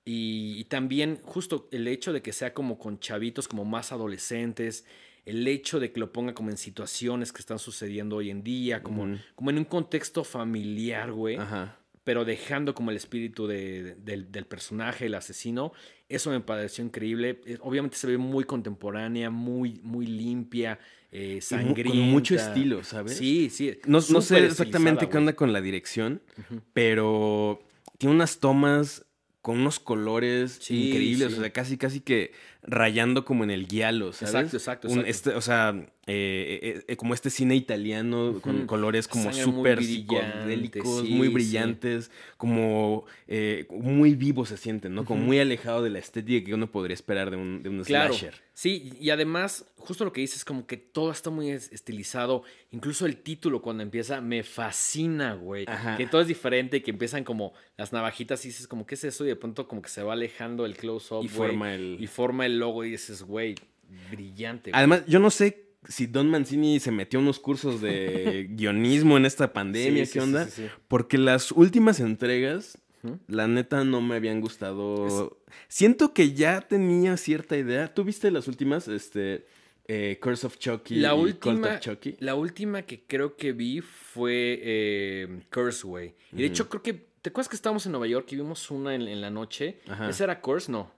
Y, 0.04 0.54
y 0.58 0.64
también 0.64 1.20
justo 1.22 1.68
el 1.70 1.86
hecho 1.86 2.12
de 2.12 2.22
que 2.22 2.32
sea 2.32 2.54
como 2.54 2.78
con 2.78 2.98
chavitos 2.98 3.46
como 3.46 3.64
más 3.64 3.92
adolescentes, 3.92 4.84
el 5.26 5.46
hecho 5.46 5.78
de 5.78 5.92
que 5.92 6.00
lo 6.00 6.12
ponga 6.12 6.34
como 6.34 6.50
en 6.50 6.56
situaciones 6.56 7.32
que 7.32 7.40
están 7.40 7.58
sucediendo 7.58 8.16
hoy 8.16 8.30
en 8.30 8.42
día, 8.42 8.82
como, 8.82 9.18
como 9.34 9.50
en 9.50 9.58
un 9.58 9.64
contexto 9.64 10.24
familiar, 10.24 11.12
güey 11.12 11.36
Ajá. 11.36 11.79
Pero 12.10 12.24
dejando 12.24 12.74
como 12.74 12.90
el 12.90 12.96
espíritu 12.96 13.46
de- 13.46 13.84
de- 13.84 13.94
del, 13.94 14.32
del 14.32 14.44
personaje, 14.44 15.06
el 15.06 15.14
asesino, 15.14 15.72
eso 16.08 16.30
me 16.32 16.40
pareció 16.40 16.84
increíble. 16.84 17.40
Eh, 17.46 17.56
Obviamente 17.60 17.96
se 17.96 18.08
ve 18.08 18.18
muy 18.18 18.42
contemporánea, 18.42 19.30
muy, 19.30 19.78
muy 19.84 20.06
limpia, 20.06 20.80
eh, 21.12 21.38
sangrienta. 21.40 21.88
Con 22.02 22.10
mucho 22.10 22.34
estilo, 22.34 22.82
¿sabes? 22.82 23.16
Sí, 23.16 23.48
sí. 23.48 23.78
No, 23.86 24.00
no 24.10 24.20
sé 24.22 24.44
exactamente 24.44 25.08
qué 25.08 25.18
onda 25.18 25.34
con 25.34 25.52
la 25.52 25.60
dirección, 25.60 26.20
pero 26.72 27.62
tiene 27.96 28.16
unas 28.16 28.40
tomas 28.40 29.06
con 29.40 29.60
unos 29.60 29.78
colores 29.78 30.58
Sí, 30.60 30.88
increíbles, 30.88 31.28
sí. 31.32 31.38
o 31.38 31.40
sea, 31.42 31.50
casi 31.52 31.78
casi 31.78 32.00
que 32.00 32.32
rayando 32.62 33.24
como 33.24 33.44
en 33.44 33.50
el 33.50 33.66
giallo, 33.66 34.12
¿sabes? 34.12 34.34
Exacto, 34.34 34.56
exacto, 34.56 34.88
Un- 34.88 35.06
este, 35.06 35.30
o 35.34 35.40
sea, 35.40 35.74
eh, 36.06 36.58
eh, 36.62 36.84
eh, 36.88 36.96
como 36.96 37.14
este 37.14 37.30
cine 37.30 37.54
italiano 37.54 38.40
con 38.42 38.66
colores 38.66 39.06
como 39.08 39.32
súper 39.32 39.82
psicodélicos, 39.82 41.02
sí, 41.06 41.14
muy 41.14 41.28
sí. 41.28 41.34
brillantes, 41.34 42.10
como 42.36 43.04
eh, 43.28 43.66
muy 43.70 44.14
vivo 44.14 44.44
se 44.46 44.56
sienten, 44.56 44.94
¿no? 44.94 45.04
Como 45.04 45.22
muy 45.24 45.38
alejado 45.38 45.82
de 45.82 45.90
la 45.90 45.98
estética 46.00 46.44
que 46.46 46.54
uno 46.54 46.70
podría 46.70 46.94
esperar 46.94 47.30
de 47.30 47.36
un, 47.36 47.62
de 47.62 47.68
un 47.68 47.84
Claro. 47.84 48.12
slasher. 48.14 48.34
Sí, 48.52 48.92
y 49.00 49.08
además, 49.08 49.64
justo 49.76 50.04
lo 50.04 50.12
que 50.12 50.20
dices, 50.20 50.44
como 50.44 50.66
que 50.66 50.76
todo 50.76 51.10
está 51.12 51.30
muy 51.30 51.50
es- 51.50 51.72
estilizado. 51.72 52.42
Incluso 52.72 53.06
el 53.06 53.16
título 53.16 53.62
cuando 53.62 53.82
empieza 53.82 54.20
me 54.20 54.42
fascina, 54.42 55.32
güey. 55.34 55.64
Ajá. 55.66 55.96
Que 55.96 56.06
todo 56.06 56.20
es 56.20 56.26
diferente 56.28 56.78
y 56.78 56.80
que 56.82 56.90
empiezan 56.90 57.24
como 57.24 57.54
las 57.78 57.92
navajitas 57.94 58.44
y 58.44 58.48
dices, 58.48 58.66
como, 58.68 58.84
¿qué 58.84 58.96
es 58.96 59.04
eso? 59.04 59.24
Y 59.24 59.28
de 59.28 59.36
pronto 59.36 59.66
como 59.66 59.80
que 59.80 59.88
se 59.88 60.02
va 60.02 60.12
alejando 60.12 60.66
el 60.66 60.76
close-up, 60.76 61.24
Y 61.24 61.28
güey, 61.28 61.50
forma 61.50 61.74
el... 61.74 61.96
Y 62.00 62.06
forma 62.06 62.44
el 62.44 62.49
logo 62.58 62.84
y 62.84 62.90
dices, 62.92 63.22
güey, 63.22 63.54
brillante. 64.10 64.70
güey. 64.70 64.78
Además, 64.78 65.02
yo 65.06 65.18
no 65.20 65.30
sé 65.30 65.66
si 65.88 66.06
Don 66.06 66.28
Mancini 66.30 66.78
se 66.80 66.90
metió 66.90 67.18
a 67.18 67.22
unos 67.22 67.38
cursos 67.40 67.80
de 67.80 68.46
guionismo 68.50 69.16
en 69.16 69.24
esta 69.26 69.52
pandemia, 69.52 70.04
Sí, 70.06 70.12
¿qué 70.12 70.18
sí, 70.20 70.24
onda? 70.24 70.46
sí. 70.46 70.66
Porque 70.88 71.16
las 71.18 71.52
últimas 71.52 72.00
entregas, 72.00 72.78
la 73.28 73.48
neta, 73.48 73.82
no 73.84 74.02
me 74.02 74.16
habían 74.16 74.40
gustado. 74.42 75.38
Siento 75.68 76.12
que 76.12 76.32
ya 76.34 76.60
tenía 76.60 77.16
cierta 77.16 77.56
idea. 77.56 77.92
¿Tú 77.94 78.04
viste 78.04 78.30
las 78.30 78.46
últimas? 78.46 78.88
Este, 78.88 79.46
eh, 79.88 80.18
Curse 80.20 80.46
of 80.46 80.58
Chucky 80.58 80.96
La 80.96 81.14
y 81.14 81.16
Cult 81.16 81.46
última, 81.46 81.74
of 81.74 81.80
Chucky. 81.80 82.16
la 82.20 82.34
última 82.34 82.82
que 82.82 83.02
creo 83.06 83.36
que 83.36 83.52
vi 83.52 83.80
fue 83.80 84.60
eh, 84.62 85.40
Curse, 85.50 85.86
güey. 85.86 86.14
Y 86.32 86.36
de 86.42 86.44
hecho 86.44 86.68
creo 86.68 86.82
que, 86.82 86.92
¿te 86.92 87.30
acuerdas 87.30 87.48
que 87.48 87.56
estábamos 87.56 87.86
en 87.86 87.92
Nueva 87.92 88.06
York 88.06 88.26
y 88.32 88.36
vimos 88.36 88.70
una 88.70 88.94
en, 88.94 89.02
en 89.08 89.20
la 89.22 89.30
noche? 89.30 89.78
Ajá. 89.88 90.10
¿Esa 90.10 90.24
era 90.24 90.40
Curse? 90.42 90.70
No. 90.70 90.92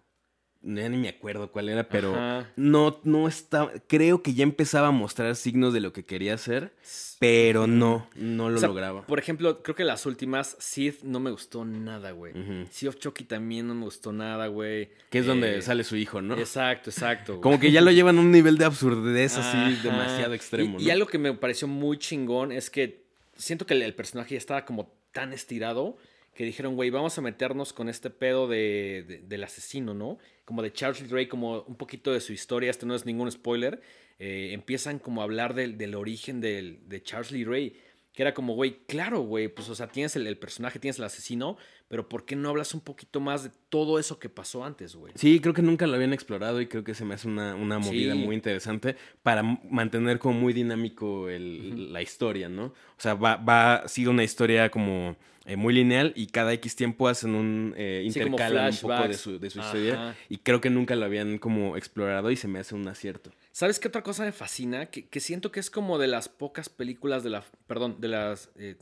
Ya 0.64 0.88
ni 0.88 0.96
me 0.96 1.08
acuerdo 1.08 1.50
cuál 1.50 1.68
era, 1.68 1.88
pero 1.88 2.14
Ajá. 2.14 2.50
no, 2.56 3.00
no 3.04 3.26
estaba, 3.28 3.72
creo 3.88 4.22
que 4.22 4.34
ya 4.34 4.42
empezaba 4.44 4.88
a 4.88 4.92
mostrar 4.92 5.34
signos 5.36 5.72
de 5.74 5.80
lo 5.80 5.92
que 5.92 6.04
quería 6.04 6.34
hacer, 6.34 6.72
pero 7.18 7.66
no, 7.66 8.08
no 8.14 8.48
lo 8.50 8.56
O 8.56 8.58
sea, 8.58 8.68
lograba. 8.68 9.06
Por 9.06 9.18
ejemplo, 9.18 9.62
creo 9.62 9.74
que 9.74 9.84
las 9.84 10.06
últimas, 10.06 10.56
Sith 10.60 11.02
no 11.02 11.20
me 11.20 11.30
gustó 11.30 11.64
nada, 11.64 12.10
güey. 12.12 12.32
Ujú. 12.38 12.66
Sea 12.70 12.88
of 12.90 12.96
Chucky 12.98 13.24
también 13.24 13.66
no 13.66 13.74
me 13.74 13.84
gustó 13.84 14.12
nada, 14.12 14.46
güey. 14.46 14.90
Que 15.10 15.18
es 15.18 15.26
donde 15.26 15.58
Eh, 15.58 15.62
sale 15.62 15.84
su 15.84 15.96
hijo, 15.96 16.20
¿no? 16.22 16.36
Exacto, 16.36 16.90
exacto. 16.90 17.40
Como 17.40 17.58
que 17.60 17.70
ya 17.72 17.80
lo 17.80 17.90
llevan 17.90 18.18
a 18.18 18.20
un 18.20 18.30
nivel 18.30 18.56
de 18.58 18.64
absurdez 18.64 19.36
así 19.38 19.76
demasiado 19.82 20.34
extremo, 20.34 20.78
Y, 20.78 20.82
¿no? 20.82 20.88
y 20.88 20.90
algo 20.90 21.06
que 21.06 21.18
me 21.18 21.32
pareció 21.34 21.68
muy 21.68 21.98
chingón 21.98 22.52
es 22.52 22.70
que 22.70 23.04
siento 23.36 23.66
que 23.66 23.74
el, 23.74 23.82
el 23.82 23.94
personaje 23.94 24.34
ya 24.34 24.38
estaba 24.38 24.64
como 24.64 24.92
tan 25.12 25.32
estirado 25.32 25.96
que 26.34 26.44
dijeron, 26.44 26.74
güey, 26.76 26.90
vamos 26.90 27.16
a 27.18 27.20
meternos 27.22 27.72
con 27.72 27.88
este 27.88 28.08
pedo 28.10 28.48
de, 28.48 29.04
de- 29.06 29.18
del 29.18 29.44
asesino, 29.44 29.92
¿no? 29.94 30.18
Como 30.44 30.62
de 30.62 30.72
Charles 30.72 31.10
Ray, 31.10 31.26
como 31.28 31.62
un 31.62 31.76
poquito 31.76 32.12
de 32.12 32.20
su 32.20 32.32
historia, 32.32 32.70
este 32.70 32.86
no 32.86 32.94
es 32.94 33.04
ningún 33.06 33.30
spoiler. 33.30 33.80
eh, 34.18 34.50
empiezan 34.52 34.98
como 34.98 35.20
a 35.20 35.24
hablar 35.24 35.54
del, 35.54 35.76
del 35.78 35.94
origen 35.94 36.40
del, 36.40 36.78
de 36.88 37.02
Charles 37.02 37.32
Lee 37.32 37.44
Ray. 37.44 37.76
Que 38.12 38.22
era 38.22 38.34
como, 38.34 38.54
güey, 38.54 38.80
claro, 38.86 39.20
güey, 39.20 39.48
pues 39.48 39.70
o 39.70 39.74
sea, 39.74 39.86
tienes 39.88 40.14
el, 40.16 40.26
el 40.26 40.36
personaje, 40.36 40.78
tienes 40.78 40.98
el 40.98 41.04
asesino, 41.04 41.56
pero 41.88 42.10
¿por 42.10 42.26
qué 42.26 42.36
no 42.36 42.50
hablas 42.50 42.74
un 42.74 42.82
poquito 42.82 43.20
más 43.20 43.42
de 43.44 43.50
todo 43.70 43.98
eso 43.98 44.18
que 44.18 44.28
pasó 44.28 44.64
antes, 44.66 44.94
güey? 44.96 45.14
Sí, 45.16 45.40
creo 45.40 45.54
que 45.54 45.62
nunca 45.62 45.86
lo 45.86 45.94
habían 45.94 46.12
explorado 46.12 46.60
y 46.60 46.66
creo 46.66 46.84
que 46.84 46.94
se 46.94 47.06
me 47.06 47.14
hace 47.14 47.26
una, 47.26 47.54
una 47.54 47.78
movida 47.78 48.12
Sí. 48.12 48.18
muy 48.18 48.36
interesante 48.36 48.96
para 49.22 49.42
mantener 49.42 50.18
como 50.18 50.38
muy 50.38 50.52
dinámico 50.52 51.30
el- 51.30 51.90
la 51.92 52.02
historia, 52.02 52.50
¿no? 52.50 52.66
O 52.66 52.74
sea, 52.98 53.14
va, 53.14 53.36
va, 53.36 53.76
ha 53.76 53.88
sido 53.88 54.10
una 54.10 54.24
historia 54.24 54.68
como 54.70 55.16
eh, 55.46 55.56
muy 55.56 55.72
lineal 55.72 56.12
y 56.14 56.26
cada 56.26 56.52
X 56.52 56.76
tiempo 56.76 57.08
hacen 57.08 57.34
un 57.34 57.74
eh, 57.78 58.06
Sí, 58.12 58.20
un 58.20 58.30
poco 58.30 59.08
de 59.08 59.14
su, 59.14 59.38
de 59.38 59.50
su 59.50 59.58
historia 59.58 60.14
y 60.28 60.36
creo 60.38 60.60
que 60.60 60.68
nunca 60.70 60.94
lo 60.96 61.04
habían 61.06 61.38
como 61.38 61.76
explorado 61.78 62.30
y 62.30 62.36
se 62.36 62.46
me 62.46 62.58
hace 62.58 62.74
un 62.74 62.86
acierto. 62.88 63.30
¿Sabes 63.52 63.78
qué 63.78 63.88
otra 63.88 64.02
cosa 64.02 64.24
me 64.24 64.32
fascina? 64.32 64.86
Que, 64.90 65.20
siento 65.20 65.52
que 65.52 65.60
es 65.60 65.70
como 65.70 65.98
de 65.98 66.08
las 66.08 66.28
pocas 66.28 66.68
películas 66.68 67.22
de 67.22 67.30
la. 67.30 67.44
Perdón, 67.66 68.00
de 68.00 68.08
las. 68.08 68.50
eh, 68.56 68.76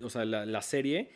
o 0.00 0.10
sea, 0.10 0.24
la, 0.24 0.46
la 0.46 0.62
serie. 0.62 1.10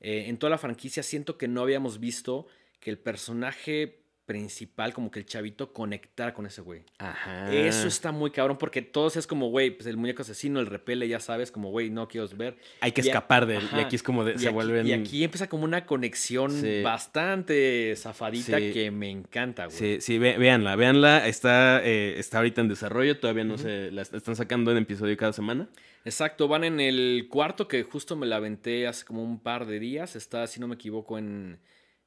eh, 0.00 0.26
en 0.28 0.38
toda 0.38 0.50
la 0.50 0.58
franquicia 0.58 1.02
siento 1.02 1.36
que 1.38 1.48
no 1.48 1.62
habíamos 1.62 2.00
visto 2.00 2.46
que 2.80 2.90
el 2.90 2.98
personaje 2.98 3.99
principal, 4.30 4.92
como 4.94 5.10
que 5.10 5.18
el 5.18 5.26
chavito, 5.26 5.72
conectara 5.72 6.32
con 6.32 6.46
ese 6.46 6.60
güey. 6.60 6.82
Ajá. 6.98 7.52
Eso 7.52 7.88
está 7.88 8.12
muy 8.12 8.30
cabrón 8.30 8.58
porque 8.58 8.80
todos 8.80 9.16
es 9.16 9.26
como, 9.26 9.48
güey, 9.50 9.70
pues 9.72 9.88
el 9.88 9.96
muñeco 9.96 10.22
asesino, 10.22 10.60
el 10.60 10.66
repele, 10.66 11.08
ya 11.08 11.18
sabes, 11.18 11.50
como, 11.50 11.70
güey, 11.70 11.90
no 11.90 12.06
quiero 12.06 12.28
ver. 12.36 12.56
Hay 12.80 12.92
que 12.92 13.00
Y 13.00 13.08
escapar 13.08 13.46
de 13.46 13.56
él. 13.56 13.68
Y 13.76 13.80
aquí 13.80 13.96
es 13.96 14.04
como 14.04 14.24
de, 14.24 14.38
se 14.38 14.46
aquí, 14.46 14.54
vuelven... 14.54 14.86
y 14.86 14.92
aquí 14.92 15.24
empieza 15.24 15.48
como 15.48 15.64
una 15.64 15.84
conexión 15.84 16.52
Sí. 16.52 16.80
bastante 16.82 17.92
zafadita 17.96 18.58
Sí. 18.58 18.72
que 18.72 18.92
me 18.92 19.10
encanta, 19.10 19.66
güey. 19.66 19.76
Sí, 19.76 19.96
sí, 20.00 20.18
ve- 20.18 20.38
véanla, 20.38 20.76
véanla. 20.76 21.26
Está, 21.26 21.84
eh, 21.84 22.14
está 22.18 22.38
ahorita 22.38 22.60
en 22.60 22.68
desarrollo, 22.68 23.18
todavía 23.18 23.42
no 23.42 23.58
se 23.58 23.90
la 23.90 24.02
est- 24.02 24.14
están 24.14 24.36
sacando 24.36 24.70
en 24.70 24.78
episodio 24.78 25.16
cada 25.16 25.32
semana. 25.32 25.68
Exacto, 26.04 26.46
van 26.46 26.62
en 26.62 26.78
el 26.78 27.26
cuarto 27.28 27.66
que 27.66 27.82
justo 27.82 28.14
me 28.14 28.26
la 28.26 28.36
aventé 28.36 28.86
hace 28.86 29.04
como 29.04 29.24
un 29.24 29.40
par 29.40 29.66
de 29.66 29.80
días. 29.80 30.14
Está, 30.14 30.46
si 30.46 30.60
no 30.60 30.68
me 30.68 30.76
equivoco, 30.76 31.18
en, 31.18 31.58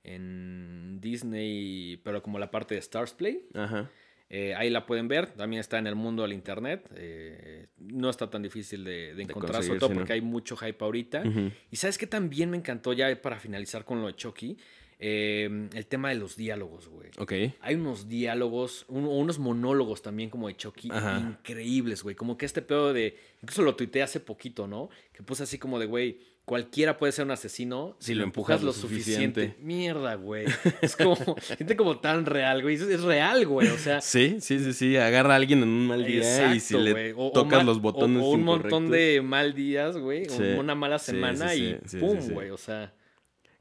en 0.04 1.00
Disney, 1.02 1.98
pero 2.04 2.22
como 2.22 2.40
la 2.40 2.52
parte 2.52 2.76
de 2.76 2.80
Stars 2.80 3.14
Play. 3.14 3.46
Ajá. 3.54 3.90
Eh, 4.30 4.56
ahí 4.56 4.70
la 4.72 4.86
pueden 4.86 5.08
ver. 5.08 5.28
También 5.28 5.60
está 5.60 5.78
en 5.78 5.86
el 5.88 5.96
mundo 5.96 6.24
del 6.24 6.34
internet. 6.34 6.90
Eh, 6.96 7.68
no 7.78 8.10
está 8.10 8.30
tan 8.30 8.42
difícil 8.42 8.84
de, 8.84 9.14
de 9.14 9.24
encontrar, 9.24 9.64
sobre 9.64 9.80
todo 9.80 9.94
porque 9.94 10.14
hay 10.14 10.22
mucho 10.22 10.56
hype 10.58 10.84
ahorita. 10.84 11.24
Y 11.70 11.76
sabes 11.76 11.98
que 11.98 12.08
también 12.08 12.50
me 12.50 12.58
encantó, 12.58 12.94
ya 12.94 13.22
para 13.22 13.40
finalizar 13.40 13.86
con 13.86 14.02
lo 14.02 14.08
de 14.08 14.16
Chucky, 14.16 14.58
eh, 15.00 15.68
el 15.74 15.86
tema 15.86 16.10
de 16.10 16.16
los 16.16 16.36
diálogos, 16.36 16.88
güey. 16.88 17.10
Ok. 17.20 17.34
Hay 17.62 17.76
unos 17.76 18.08
diálogos, 18.08 18.86
un- 18.88 19.06
unos 19.06 19.38
monólogos 19.38 20.02
también 20.02 20.30
como 20.30 20.48
de 20.48 20.56
Chucky 20.56 20.90
Ajá. 20.92 21.20
increíbles, 21.20 22.02
güey. 22.04 22.16
Como 22.16 22.38
que 22.38 22.46
este 22.46 22.62
pedo 22.62 22.92
de. 22.94 23.16
Incluso 23.44 23.62
lo 23.64 23.76
tuiteé 23.76 24.02
hace 24.02 24.20
poquito, 24.20 24.66
¿no? 24.66 24.90
Que 25.12 25.22
puse 25.22 25.44
así 25.44 25.58
como 25.60 25.78
de, 25.78 25.86
güey, 25.88 26.20
cualquiera 26.46 26.98
puede 26.98 27.12
ser 27.14 27.26
un 27.26 27.32
asesino 27.32 27.96
Si 28.00 28.14
lo 28.16 28.24
empujas 28.24 28.62
lo 28.64 28.74
suficiente. 28.74 29.42
suficiente. 29.42 29.64
Mierda, 29.64 30.16
güey. 30.16 30.46
Es 30.82 30.96
como. 30.96 31.16
siente 31.42 31.76
como 31.78 32.00
tan 32.00 32.26
real, 32.26 32.62
güey. 32.62 32.76
Es, 32.76 33.02
real, 33.04 33.46
güey. 33.48 33.68
O 33.70 33.78
sea. 33.78 34.02
Sí, 34.02 34.38
sí, 34.42 34.60
sí, 34.60 34.74
sí. 34.74 34.98
Agarra 34.98 35.34
a 35.34 35.38
alguien 35.38 35.64
en 35.64 35.70
un 35.70 35.88
mal 35.88 36.06
día 36.06 36.54
y 36.54 36.60
si 36.60 36.78
le 36.78 36.92
güey. 36.92 37.12
O- 37.14 37.28
o 37.28 37.32
tocas 37.32 37.60
mal- 37.60 37.66
los 37.66 37.82
botones 37.82 38.22
O, 38.22 38.26
o 38.26 38.32
un 38.32 38.44
montón 38.44 38.90
de 38.92 39.22
mal 39.22 39.54
días, 39.54 39.98
güey. 39.98 40.28
o. 40.30 40.60
Una 40.60 40.76
mala 40.76 41.00
semana 41.00 41.50
sí, 41.50 41.78
y 41.84 41.90
sí, 41.90 41.98
pum, 41.98 42.18
güey. 42.30 42.50
O 42.50 42.58
sea. 42.58 42.94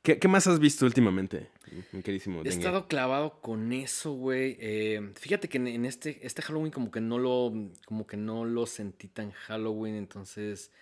¿Qué, 0.03 0.19
qué 0.19 0.27
más 0.27 0.49
has 0.49 0.59
visto 0.59 0.85
últimamente, 0.85 1.47
mi 1.93 2.03
queridísimo 2.03 2.41
He 2.41 2.43
Dengue? 2.43 2.59
estado 2.59 2.89
clavado 2.89 3.41
con 3.41 3.73
eso, 3.73 4.15
güey. 4.15 4.57
Eh, 4.59 5.13
fíjate 5.15 5.49
que 5.49 5.59
en, 5.59 5.69
en 5.69 5.85
este, 5.85 6.19
este 6.27 6.43
Halloween 6.43 6.73
como 6.73 6.91
que 6.91 7.01
no 7.01 7.19
lo, 7.19 7.53
como 7.87 8.05
que 8.05 8.17
no 8.17 8.45
lo 8.45 8.67
sentí 8.67 9.07
tan 9.07 9.31
Halloween, 9.31 9.95
entonces. 9.95 10.73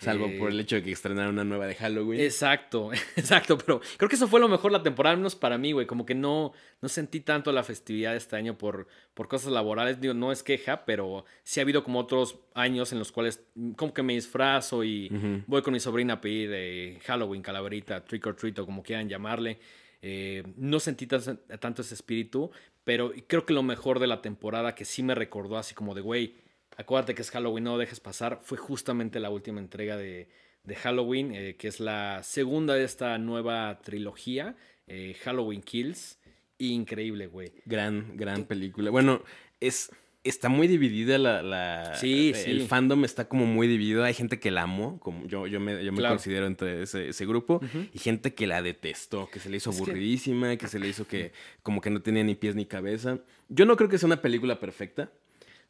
Salvo 0.00 0.26
eh, 0.26 0.36
por 0.38 0.50
el 0.50 0.60
hecho 0.60 0.76
de 0.76 0.82
que 0.84 0.92
estrenaron 0.92 1.34
una 1.34 1.42
nueva 1.44 1.66
de 1.66 1.74
Halloween. 1.74 2.20
Exacto, 2.20 2.90
exacto, 3.16 3.58
pero 3.58 3.80
creo 3.96 4.08
que 4.08 4.14
eso 4.14 4.28
fue 4.28 4.38
lo 4.38 4.48
mejor 4.48 4.70
la 4.70 4.82
temporada, 4.82 5.12
al 5.14 5.18
menos 5.18 5.34
para 5.34 5.58
mí, 5.58 5.72
güey. 5.72 5.86
Como 5.86 6.06
que 6.06 6.14
no, 6.14 6.52
no 6.80 6.88
sentí 6.88 7.18
tanto 7.20 7.50
la 7.50 7.64
festividad 7.64 8.14
este 8.14 8.36
año 8.36 8.56
por, 8.56 8.86
por 9.14 9.26
cosas 9.26 9.50
laborales. 9.52 10.00
Digo, 10.00 10.14
no 10.14 10.30
es 10.30 10.42
queja, 10.44 10.84
pero 10.84 11.24
sí 11.42 11.58
ha 11.58 11.64
habido 11.64 11.82
como 11.82 11.98
otros 11.98 12.36
años 12.54 12.92
en 12.92 13.00
los 13.00 13.10
cuales 13.10 13.42
como 13.76 13.92
que 13.92 14.02
me 14.04 14.14
disfrazo 14.14 14.84
y 14.84 15.08
voy 15.48 15.62
con 15.62 15.72
mi 15.72 15.80
sobrina 15.80 16.14
a 16.14 16.20
pedir 16.20 16.50
eh, 16.52 16.98
Halloween, 17.04 17.42
calaverita, 17.42 18.04
trick 18.04 18.24
or 18.26 18.36
treat 18.36 18.58
o 18.60 18.66
como 18.66 18.82
quieran 18.84 19.08
llamarle. 19.08 19.58
Eh, 20.00 20.44
no 20.56 20.78
sentí 20.78 21.08
tan- 21.08 21.40
tanto 21.58 21.82
ese 21.82 21.94
espíritu, 21.94 22.52
pero 22.84 23.12
creo 23.26 23.44
que 23.44 23.52
lo 23.52 23.64
mejor 23.64 23.98
de 23.98 24.06
la 24.06 24.22
temporada 24.22 24.76
que 24.76 24.84
sí 24.84 25.02
me 25.02 25.16
recordó 25.16 25.58
así 25.58 25.74
como 25.74 25.92
de, 25.96 26.02
güey, 26.02 26.34
acuérdate 26.78 27.14
que 27.14 27.20
es 27.22 27.30
Halloween, 27.30 27.64
no 27.64 27.72
lo 27.72 27.78
dejes 27.78 28.00
pasar, 28.00 28.40
fue 28.42 28.56
justamente 28.56 29.20
la 29.20 29.28
última 29.30 29.60
entrega 29.60 29.96
de, 29.98 30.28
de 30.64 30.74
Halloween, 30.76 31.34
eh, 31.34 31.56
que 31.56 31.68
es 31.68 31.80
la 31.80 32.22
segunda 32.22 32.74
de 32.74 32.84
esta 32.84 33.18
nueva 33.18 33.80
trilogía, 33.82 34.56
eh, 34.86 35.14
Halloween 35.22 35.60
Kills. 35.60 36.18
Increíble, 36.58 37.26
güey. 37.28 37.52
Gran, 37.66 38.16
gran 38.16 38.44
película. 38.44 38.90
Bueno, 38.90 39.22
es... 39.60 39.90
Está 40.24 40.48
muy 40.50 40.66
dividida 40.66 41.16
la, 41.16 41.42
la- 41.42 41.94
Sí, 41.94 42.32
el 42.34 42.60
sí. 42.62 42.66
fandom 42.66 43.04
está 43.04 43.28
como 43.28 43.46
muy 43.46 43.66
dividido. 43.68 44.02
Hay 44.04 44.12
gente 44.12 44.38
que 44.40 44.50
la 44.50 44.62
amó, 44.62 44.98
como 44.98 45.24
yo, 45.26 45.46
yo 45.46 45.58
me, 45.60 45.82
yo 45.82 45.92
me 45.92 45.98
Claro. 45.98 46.16
considero 46.16 46.46
entre 46.46 46.82
ese, 46.82 47.08
ese 47.10 47.24
grupo, 47.24 47.60
y 47.94 47.98
gente 47.98 48.34
que 48.34 48.46
la 48.48 48.60
detestó, 48.60 49.30
que 49.30 49.38
se 49.38 49.48
le 49.48 49.56
hizo 49.58 49.70
Es 49.70 49.76
que- 49.76 49.82
aburridísima, 49.84 50.56
que... 50.56 50.66
se 50.66 50.80
le 50.80 50.88
hizo 50.88 51.06
que 51.06 51.32
como 51.62 51.80
que 51.80 51.88
no 51.88 52.02
tenía 52.02 52.24
ni 52.24 52.34
pies 52.34 52.56
ni 52.56 52.66
cabeza. 52.66 53.20
Yo 53.48 53.64
no 53.64 53.76
creo 53.76 53.88
que 53.88 53.96
sea 53.96 54.08
una 54.08 54.20
película 54.20 54.58
perfecta. 54.58 55.10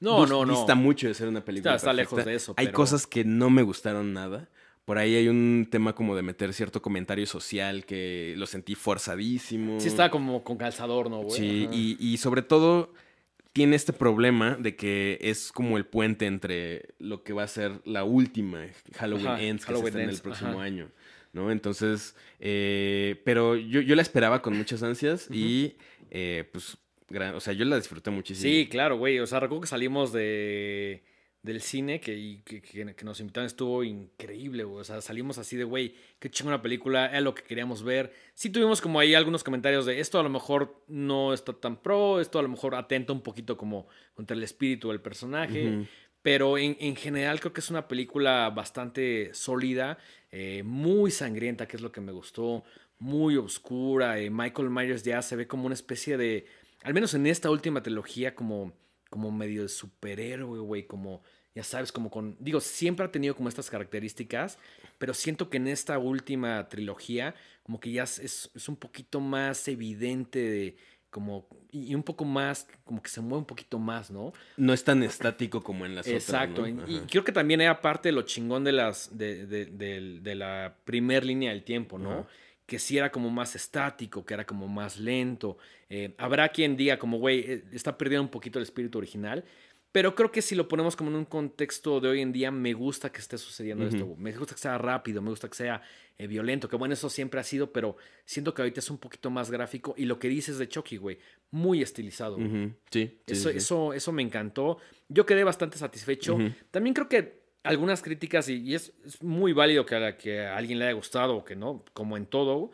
No, 0.00 0.26
no, 0.26 0.44
no. 0.46 0.56
Dista 0.56 0.74
mucho 0.74 1.08
de 1.08 1.14
ser 1.14 1.28
una 1.28 1.44
película 1.44 1.74
Está- 1.74 1.90
está 1.90 1.92
lejos 1.92 2.24
de 2.24 2.34
eso, 2.34 2.54
Hay 2.56 2.66
pero- 2.66 2.76
cosas 2.76 3.06
que 3.06 3.24
no 3.24 3.50
me 3.50 3.62
gustaron 3.62 4.12
nada. 4.12 4.48
Por 4.84 4.96
ahí 4.96 5.16
hay 5.16 5.28
un 5.28 5.66
tema 5.70 5.94
como 5.94 6.16
de 6.16 6.22
meter 6.22 6.54
cierto 6.54 6.80
comentario 6.80 7.26
social 7.26 7.84
que 7.84 8.34
lo 8.38 8.46
sentí 8.46 8.74
forzadísimo. 8.74 9.78
Sí 9.80 9.88
estaba 9.88 10.10
como 10.10 10.42
con 10.44 10.56
calzador, 10.56 11.10
¿no, 11.10 11.18
güey? 11.22 11.38
Sí, 11.38 11.68
y, 11.72 11.96
y 12.00 12.16
sobre 12.16 12.40
todo 12.42 12.92
tiene 13.52 13.76
este 13.76 13.92
problema 13.92 14.54
de 14.58 14.76
que 14.76 15.18
es 15.20 15.52
como 15.52 15.76
el 15.76 15.84
puente 15.84 16.26
entre 16.26 16.94
lo 16.98 17.22
que 17.22 17.32
va 17.34 17.42
a 17.42 17.48
ser 17.48 17.80
la 17.84 18.04
última 18.04 18.64
Halloween 18.96 19.26
Ajá, 19.26 19.42
Ends 19.42 19.64
que 19.64 19.72
Halloween 19.72 19.84
se 19.84 19.88
estrena 19.88 20.04
el 20.04 20.10
Ends, 20.10 20.20
próximo 20.22 20.50
ajá. 20.52 20.62
año. 20.62 20.88
¿No? 21.34 21.50
Entonces, 21.50 22.16
eh, 22.40 23.20
pero 23.24 23.56
yo, 23.56 23.82
yo 23.82 23.94
la 23.94 24.00
esperaba 24.02 24.40
con 24.40 24.56
muchas 24.56 24.82
ansias 24.82 25.28
y 25.30 25.76
eh, 26.10 26.48
pues, 26.50 26.78
gran- 27.08 27.34
o 27.34 27.40
sea, 27.40 27.52
yo 27.52 27.64
la 27.64 27.76
disfruté 27.76 28.10
muchísimo. 28.10 28.50
Sí, 28.50 28.68
claro, 28.68 28.96
güey. 28.98 29.18
O 29.18 29.26
sea, 29.26 29.40
recuerdo 29.40 29.62
que 29.62 29.66
salimos 29.68 30.12
de, 30.12 31.04
del 31.42 31.60
cine 31.60 32.00
que, 32.00 32.42
que, 32.44 32.60
que- 32.60 33.04
nos 33.04 33.20
invitaron. 33.20 33.46
Estuvo 33.46 33.82
increíble, 33.84 34.64
güey. 34.64 34.80
O 34.80 34.84
sea, 34.84 35.00
salimos 35.00 35.38
así 35.38 35.56
de, 35.56 35.64
güey, 35.64 35.94
qué 36.18 36.30
chingona 36.30 36.60
película. 36.62 37.06
Era 37.06 37.20
lo 37.20 37.34
que 37.34 37.42
queríamos 37.42 37.82
ver. 37.82 38.12
Sí 38.34 38.50
tuvimos 38.50 38.80
como 38.80 39.00
ahí 39.00 39.14
algunos 39.14 39.44
comentarios 39.44 39.86
de 39.86 40.00
esto 40.00 40.18
a 40.18 40.22
lo 40.22 40.28
mejor 40.30 40.82
no 40.88 41.32
está 41.32 41.52
tan 41.52 41.76
pro, 41.80 42.20
esto 42.20 42.38
a 42.38 42.42
lo 42.42 42.48
mejor 42.48 42.74
atenta 42.74 43.12
un 43.12 43.22
poquito 43.22 43.56
como 43.56 43.88
contra 44.14 44.36
el 44.36 44.42
espíritu 44.42 44.88
del 44.88 45.00
personaje. 45.00 45.86
Pero 46.20 46.58
en, 46.58 46.76
en 46.80 46.96
general 46.96 47.38
creo 47.40 47.52
que 47.52 47.60
es 47.60 47.70
una 47.70 47.86
película 47.86 48.50
bastante 48.50 49.32
sólida, 49.32 49.98
eh, 50.32 50.62
muy 50.64 51.10
sangrienta, 51.12 51.66
que 51.68 51.76
es 51.76 51.80
lo 51.82 51.92
que 51.92 52.00
me 52.00 52.10
gustó, 52.12 52.64
muy 52.98 53.36
oscura. 53.36 54.18
eh, 54.18 54.28
Michael 54.28 54.68
Myers 54.68 55.04
ya 55.04 55.22
se 55.22 55.36
ve 55.36 55.46
como 55.46 55.64
una 55.66 55.74
especie 55.76 56.16
de, 56.18 56.44
al 56.82 56.94
menos 56.94 57.14
en 57.14 57.26
esta 57.26 57.50
última 57.50 57.82
trilogía, 57.82 58.34
como, 58.34 58.72
como 59.10 59.30
medio 59.32 59.62
de 59.62 59.68
superhéroe, 59.68 60.60
güey, 60.60 60.86
como, 60.86 61.22
ya 61.54 61.62
sabes, 61.64 61.92
como 61.92 62.10
con, 62.10 62.36
digo, 62.40 62.60
siempre 62.60 63.04
ha 63.06 63.10
tenido 63.12 63.34
como 63.34 63.48
estas 63.48 63.70
características, 63.70 64.58
pero 64.98 65.14
siento 65.14 65.50
que 65.50 65.56
en 65.56 65.68
esta 65.68 65.98
última 65.98 66.68
trilogía, 66.68 67.34
como 67.62 67.80
que 67.80 67.92
ya 67.92 68.04
es, 68.04 68.18
es- 68.18 68.68
un 68.68 68.76
poquito 68.76 69.20
más 69.20 69.66
evidente 69.68 70.38
de... 70.38 70.76
Como, 71.10 71.46
y 71.72 71.94
un 71.94 72.02
poco 72.02 72.26
más, 72.26 72.66
como 72.84 73.02
que 73.02 73.08
se 73.08 73.22
mueve 73.22 73.38
un 73.38 73.46
poquito 73.46 73.78
más, 73.78 74.10
¿no? 74.10 74.34
No 74.58 74.74
es 74.74 74.84
tan 74.84 75.02
estático 75.02 75.62
como 75.62 75.86
en 75.86 75.94
las 75.94 76.06
Exacto. 76.06 76.60
otras. 76.60 76.74
¿no? 76.74 76.86
Y 76.86 77.00
creo 77.06 77.24
que 77.24 77.32
también 77.32 77.62
era 77.62 77.80
parte 77.80 78.10
de 78.10 78.12
lo 78.12 78.22
chingón 78.22 78.62
de 78.62 78.72
las 78.72 79.16
de, 79.16 79.46
de- 79.46 80.34
la 80.34 80.76
primer 80.84 81.24
línea 81.24 81.50
del 81.50 81.62
tiempo, 81.64 81.98
¿no? 81.98 82.10
Ajá. 82.12 82.28
Que 82.68 82.78
sí 82.78 82.98
era 82.98 83.10
como 83.10 83.30
más 83.30 83.56
estático, 83.56 84.26
que 84.26 84.34
era 84.34 84.44
como 84.44 84.68
más 84.68 85.00
lento. 85.00 85.56
Eh, 85.88 86.14
habrá 86.18 86.50
quien 86.50 86.76
diga 86.76 86.98
como, 86.98 87.16
güey, 87.16 87.40
eh, 87.40 87.64
está 87.72 87.96
perdiendo 87.96 88.24
un 88.24 88.28
poquito 88.28 88.58
el 88.58 88.64
espíritu 88.64 88.98
original. 88.98 89.42
Pero 89.90 90.14
creo 90.14 90.30
que 90.30 90.42
si 90.42 90.54
lo 90.54 90.68
ponemos 90.68 90.94
como 90.94 91.08
en 91.08 91.16
un 91.16 91.24
contexto 91.24 91.98
de 91.98 92.10
hoy 92.10 92.20
en 92.20 92.30
día, 92.30 92.50
me 92.50 92.74
gusta 92.74 93.10
que 93.10 93.20
esté 93.20 93.38
sucediendo 93.38 93.86
esto. 93.86 94.14
Me 94.18 94.32
gusta 94.32 94.54
que 94.54 94.60
sea 94.60 94.76
rápido, 94.76 95.22
me 95.22 95.30
gusta 95.30 95.48
que 95.48 95.54
sea 95.54 95.80
eh, 96.18 96.26
violento, 96.26 96.68
que 96.68 96.76
bueno, 96.76 96.92
eso 96.92 97.08
siempre 97.08 97.40
ha 97.40 97.42
sido, 97.42 97.72
pero 97.72 97.96
siento 98.26 98.52
que 98.52 98.60
ahorita 98.60 98.80
es 98.80 98.90
un 98.90 98.98
poquito 98.98 99.30
más 99.30 99.50
gráfico. 99.50 99.94
Y 99.96 100.04
lo 100.04 100.18
que 100.18 100.28
dices 100.28 100.58
de 100.58 100.68
Chucky, 100.68 100.98
güey, 100.98 101.18
muy 101.50 101.80
estilizado. 101.80 102.36
sí, 102.90 103.18
eso, 103.26 103.48
Eso, 103.48 103.94
eso 103.94 104.12
me 104.12 104.20
encantó. 104.20 104.76
Yo 105.08 105.24
quedé 105.24 105.42
bastante 105.42 105.78
satisfecho. 105.78 106.36
También 106.70 106.92
creo 106.92 107.08
que 107.08 107.37
algunas 107.62 108.02
críticas, 108.02 108.48
y, 108.48 108.74
es, 108.74 108.92
muy 109.22 109.52
válido 109.52 109.84
que 109.86 109.96
a, 109.96 110.16
que 110.16 110.46
a 110.46 110.56
alguien 110.56 110.78
le 110.78 110.86
haya 110.86 110.94
gustado 110.94 111.36
o 111.36 111.44
que 111.44 111.56
no, 111.56 111.84
como 111.92 112.16
en 112.16 112.26
todo, 112.26 112.70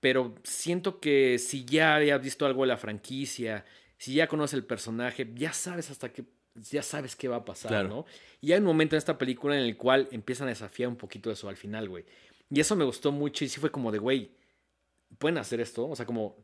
pero 0.00 0.34
siento 0.42 1.00
que 1.00 1.38
si 1.38 1.64
ya 1.64 1.94
hayas 1.94 2.20
visto 2.22 2.44
algo 2.46 2.62
de 2.62 2.68
la 2.68 2.76
franquicia, 2.76 3.64
si 3.98 4.14
ya 4.14 4.26
conoces 4.26 4.54
el 4.54 4.64
personaje, 4.64 5.30
ya 5.34 5.52
sabes 5.52 5.90
hasta 5.90 6.12
qué 6.12 6.24
ya 6.54 6.82
sabes 6.82 7.16
qué 7.16 7.28
va 7.28 7.36
a 7.36 7.44
pasar, 7.44 7.88
¿no? 7.88 8.04
Y 8.40 8.52
hay 8.52 8.58
un 8.58 8.64
momento 8.64 8.94
en 8.94 8.98
esta 8.98 9.16
película 9.16 9.56
en 9.56 9.62
el 9.62 9.76
cual 9.76 10.08
empiezan 10.12 10.48
a 10.48 10.50
desafiar 10.50 10.88
un 10.88 10.96
poquito 10.96 11.30
eso 11.30 11.48
al 11.48 11.56
final, 11.56 11.88
güey. 11.88 12.04
Y 12.50 12.60
eso 12.60 12.76
me 12.76 12.84
gustó 12.84 13.12
mucho 13.12 13.44
y 13.44 13.48
sí 13.48 13.58
fue 13.58 13.70
como 13.70 13.90
de, 13.90 13.98
güey, 13.98 14.32
¿pueden 15.18 15.38
hacer 15.38 15.60
esto? 15.60 15.88
O 15.88 15.96
sea, 15.96 16.04
como 16.04 16.36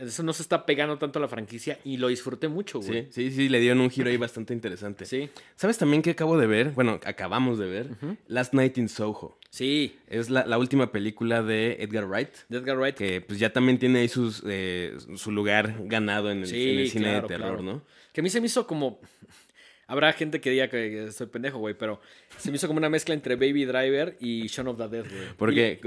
eso 0.00 0.22
no 0.22 0.32
se 0.32 0.42
está 0.42 0.66
pegando 0.66 0.98
tanto 0.98 1.18
a 1.18 1.22
la 1.22 1.28
franquicia 1.28 1.78
y 1.84 1.96
lo 1.96 2.08
disfruté 2.08 2.48
mucho, 2.48 2.80
güey. 2.80 3.04
Sí, 3.10 3.30
sí, 3.30 3.32
sí, 3.32 3.48
le 3.48 3.60
dieron 3.60 3.80
un 3.80 3.90
giro 3.90 4.08
ahí 4.08 4.16
bastante 4.16 4.54
interesante. 4.54 5.04
Sí. 5.04 5.28
¿Sabes 5.56 5.78
también 5.78 6.02
que 6.02 6.10
acabo 6.10 6.38
de 6.38 6.46
ver? 6.46 6.70
Bueno, 6.70 7.00
acabamos 7.04 7.58
de 7.58 7.66
ver. 7.66 7.90
Last 8.28 8.54
Night 8.54 8.78
in 8.78 8.88
Soho. 8.88 9.38
Sí. 9.50 9.96
Es 10.08 10.30
la, 10.30 10.58
última 10.58 10.92
película 10.92 11.42
de 11.42 11.76
Edgar 11.80 12.06
Wright. 12.06 12.30
De 12.48 12.58
Edgar 12.58 12.78
Wright. 12.78 12.96
Que 12.96 13.20
pues 13.20 13.38
ya 13.38 13.52
también 13.52 13.78
tiene 13.78 14.00
ahí 14.00 14.08
sus, 14.08 14.42
eh, 14.46 14.96
su 15.16 15.32
lugar 15.32 15.74
ganado 15.84 16.30
en 16.30 16.40
el, 16.40 16.88
cine 16.88 17.20
de 17.20 17.22
terror, 17.22 17.62
¿no? 17.62 17.82
Que 18.12 18.20
a 18.20 18.22
mí 18.22 18.30
se 18.30 18.40
me 18.40 18.46
hizo 18.46 18.66
como... 18.66 19.00
Habrá 19.90 20.12
gente 20.12 20.42
que 20.42 20.50
diga 20.50 20.68
que 20.68 21.10
soy 21.12 21.28
pendejo, 21.28 21.58
güey, 21.58 21.72
pero 21.72 21.98
se 22.36 22.50
me 22.50 22.56
hizo 22.56 22.66
como 22.66 22.76
una 22.76 22.90
mezcla 22.90 23.14
entre 23.14 23.36
Baby 23.36 23.64
Driver 23.64 24.18
y 24.20 24.46
Shaun 24.46 24.68
of 24.68 24.76
the 24.76 24.86
Dead, 24.86 25.06
güey. 25.10 25.32
¿Por 25.34 25.54
qué? 25.54 25.80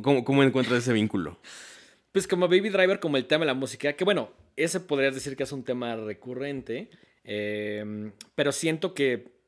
¿Cómo, 0.00 0.22
¿Cómo 0.22 0.44
encuentras 0.44 0.78
ese 0.78 0.92
vínculo? 0.92 1.40
Pues 2.12 2.26
como 2.26 2.48
Baby 2.48 2.70
Driver, 2.70 3.00
como 3.00 3.16
el 3.16 3.26
tema 3.26 3.44
de 3.44 3.48
la 3.48 3.54
música, 3.54 3.92
que 3.92 4.04
bueno, 4.04 4.32
ese 4.56 4.80
podrías 4.80 5.14
decir 5.14 5.36
que 5.36 5.42
es 5.42 5.52
un 5.52 5.64
tema 5.64 5.94
recurrente, 5.96 6.90
em, 7.24 8.12
pero 8.34 8.52
siento 8.52 8.94
que 8.94 9.38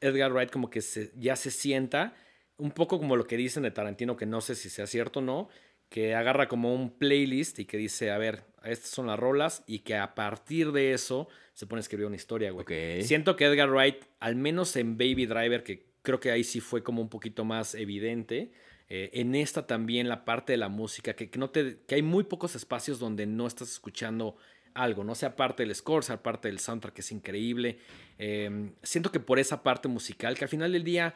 Edgar 0.00 0.32
Wright 0.32 0.50
como 0.50 0.70
que 0.70 0.82
ya 1.16 1.36
se 1.36 1.50
sienta, 1.50 2.14
un 2.56 2.72
poco 2.72 2.98
como 2.98 3.16
lo 3.16 3.26
que 3.26 3.36
dicen 3.36 3.62
de 3.62 3.70
Tarantino, 3.70 4.16
que 4.16 4.26
no 4.26 4.40
sé 4.40 4.56
si 4.56 4.68
sea 4.68 4.86
cierto 4.86 5.20
o 5.20 5.22
no, 5.22 5.48
que 5.88 6.14
agarra 6.14 6.48
como 6.48 6.74
un 6.74 6.98
playlist 6.98 7.60
y 7.60 7.64
que 7.64 7.76
dice, 7.76 8.10
a 8.10 8.18
ver, 8.18 8.44
estas 8.64 8.90
son 8.90 9.06
las 9.06 9.18
rolas 9.18 9.62
y 9.66 9.80
que 9.80 9.96
a 9.96 10.14
partir 10.14 10.72
de 10.72 10.92
eso 10.92 11.28
se 11.54 11.66
pone 11.66 11.80
a 11.80 11.82
escribir 11.82 12.06
una 12.06 12.16
historia, 12.16 12.50
güey. 12.50 13.02
Siento 13.04 13.36
que 13.36 13.46
Edgar 13.46 13.70
Wright, 13.70 14.04
al 14.20 14.36
menos 14.36 14.76
en 14.76 14.98
Baby 14.98 15.26
Driver, 15.26 15.62
que 15.62 15.86
creo 16.02 16.20
que 16.20 16.30
ahí 16.30 16.44
sí 16.44 16.60
fue 16.60 16.82
como 16.82 17.00
un 17.00 17.08
poquito 17.08 17.44
más 17.44 17.74
evidente, 17.74 18.50
eh, 18.90 19.10
en 19.12 19.34
esta 19.34 19.66
también 19.66 20.08
la 20.08 20.24
parte 20.24 20.52
de 20.52 20.56
la 20.56 20.68
música, 20.68 21.14
que, 21.14 21.30
no 21.36 21.50
te, 21.50 21.78
que 21.86 21.96
hay 21.96 22.02
muy 22.02 22.24
pocos 22.24 22.54
espacios 22.56 22.98
donde 22.98 23.26
no 23.26 23.46
estás 23.46 23.70
escuchando 23.70 24.36
algo, 24.74 25.04
no 25.04 25.14
sea 25.14 25.36
parte 25.36 25.62
del 25.62 25.74
score, 25.74 26.04
sea 26.04 26.22
parte 26.22 26.48
del 26.48 26.58
soundtrack, 26.58 26.94
que 26.94 27.00
es 27.02 27.12
increíble. 27.12 27.78
Em, 28.18 28.72
siento 28.82 29.12
que 29.12 29.20
por 29.20 29.38
esa 29.38 29.62
parte 29.62 29.88
musical, 29.88 30.36
que 30.38 30.44
al 30.44 30.48
final 30.48 30.72
del 30.72 30.84
día 30.84 31.14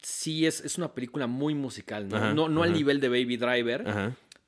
sí 0.00 0.46
es, 0.46 0.60
es 0.64 0.78
una 0.78 0.94
película 0.94 1.26
muy 1.26 1.54
musical, 1.54 2.08
no, 2.08 2.48
no, 2.48 2.62
al 2.62 2.72
nivel 2.72 3.00
de 3.00 3.08
Baby 3.08 3.36
Driver. 3.36 3.84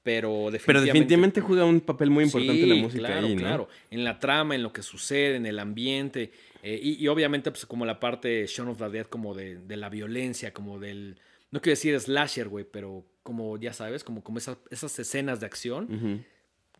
Pero 0.04 0.50
definitivamente, 0.50 0.66
pero 0.66 0.80
definitivamente 0.80 1.40
juega 1.40 1.64
un 1.64 1.80
papel 1.80 2.10
muy 2.10 2.24
importante 2.24 2.66
la 2.66 2.74
música 2.74 3.06
claro, 3.06 3.26
ahí, 3.26 3.34
¿no? 3.36 3.40
Claro, 3.40 3.68
en 3.88 4.02
la 4.02 4.18
trama, 4.18 4.56
en 4.56 4.62
lo 4.64 4.72
que 4.72 4.82
sucede, 4.82 5.36
en 5.36 5.46
el 5.46 5.60
ambiente. 5.60 6.32
Eh, 6.64 6.80
y, 6.82 7.06
obviamente, 7.06 7.52
pues, 7.52 7.66
como 7.66 7.86
la 7.86 8.00
parte 8.00 8.46
Shaun 8.48 8.70
of 8.70 8.78
the 8.78 8.88
Dead, 8.88 9.06
como 9.06 9.32
de, 9.32 9.58
de 9.58 9.76
la 9.76 9.88
violencia, 9.88 10.52
como 10.52 10.80
del, 10.80 11.20
no 11.52 11.60
quiero 11.60 11.72
decir 11.72 11.98
slasher, 12.00 12.48
güey, 12.48 12.64
pero 12.64 13.06
como 13.22 13.56
ya 13.58 13.72
sabes, 13.72 14.02
como, 14.02 14.24
como 14.24 14.38
esas, 14.38 14.58
esas 14.70 14.98
escenas 14.98 15.38
de 15.38 15.46
acción. 15.46 16.24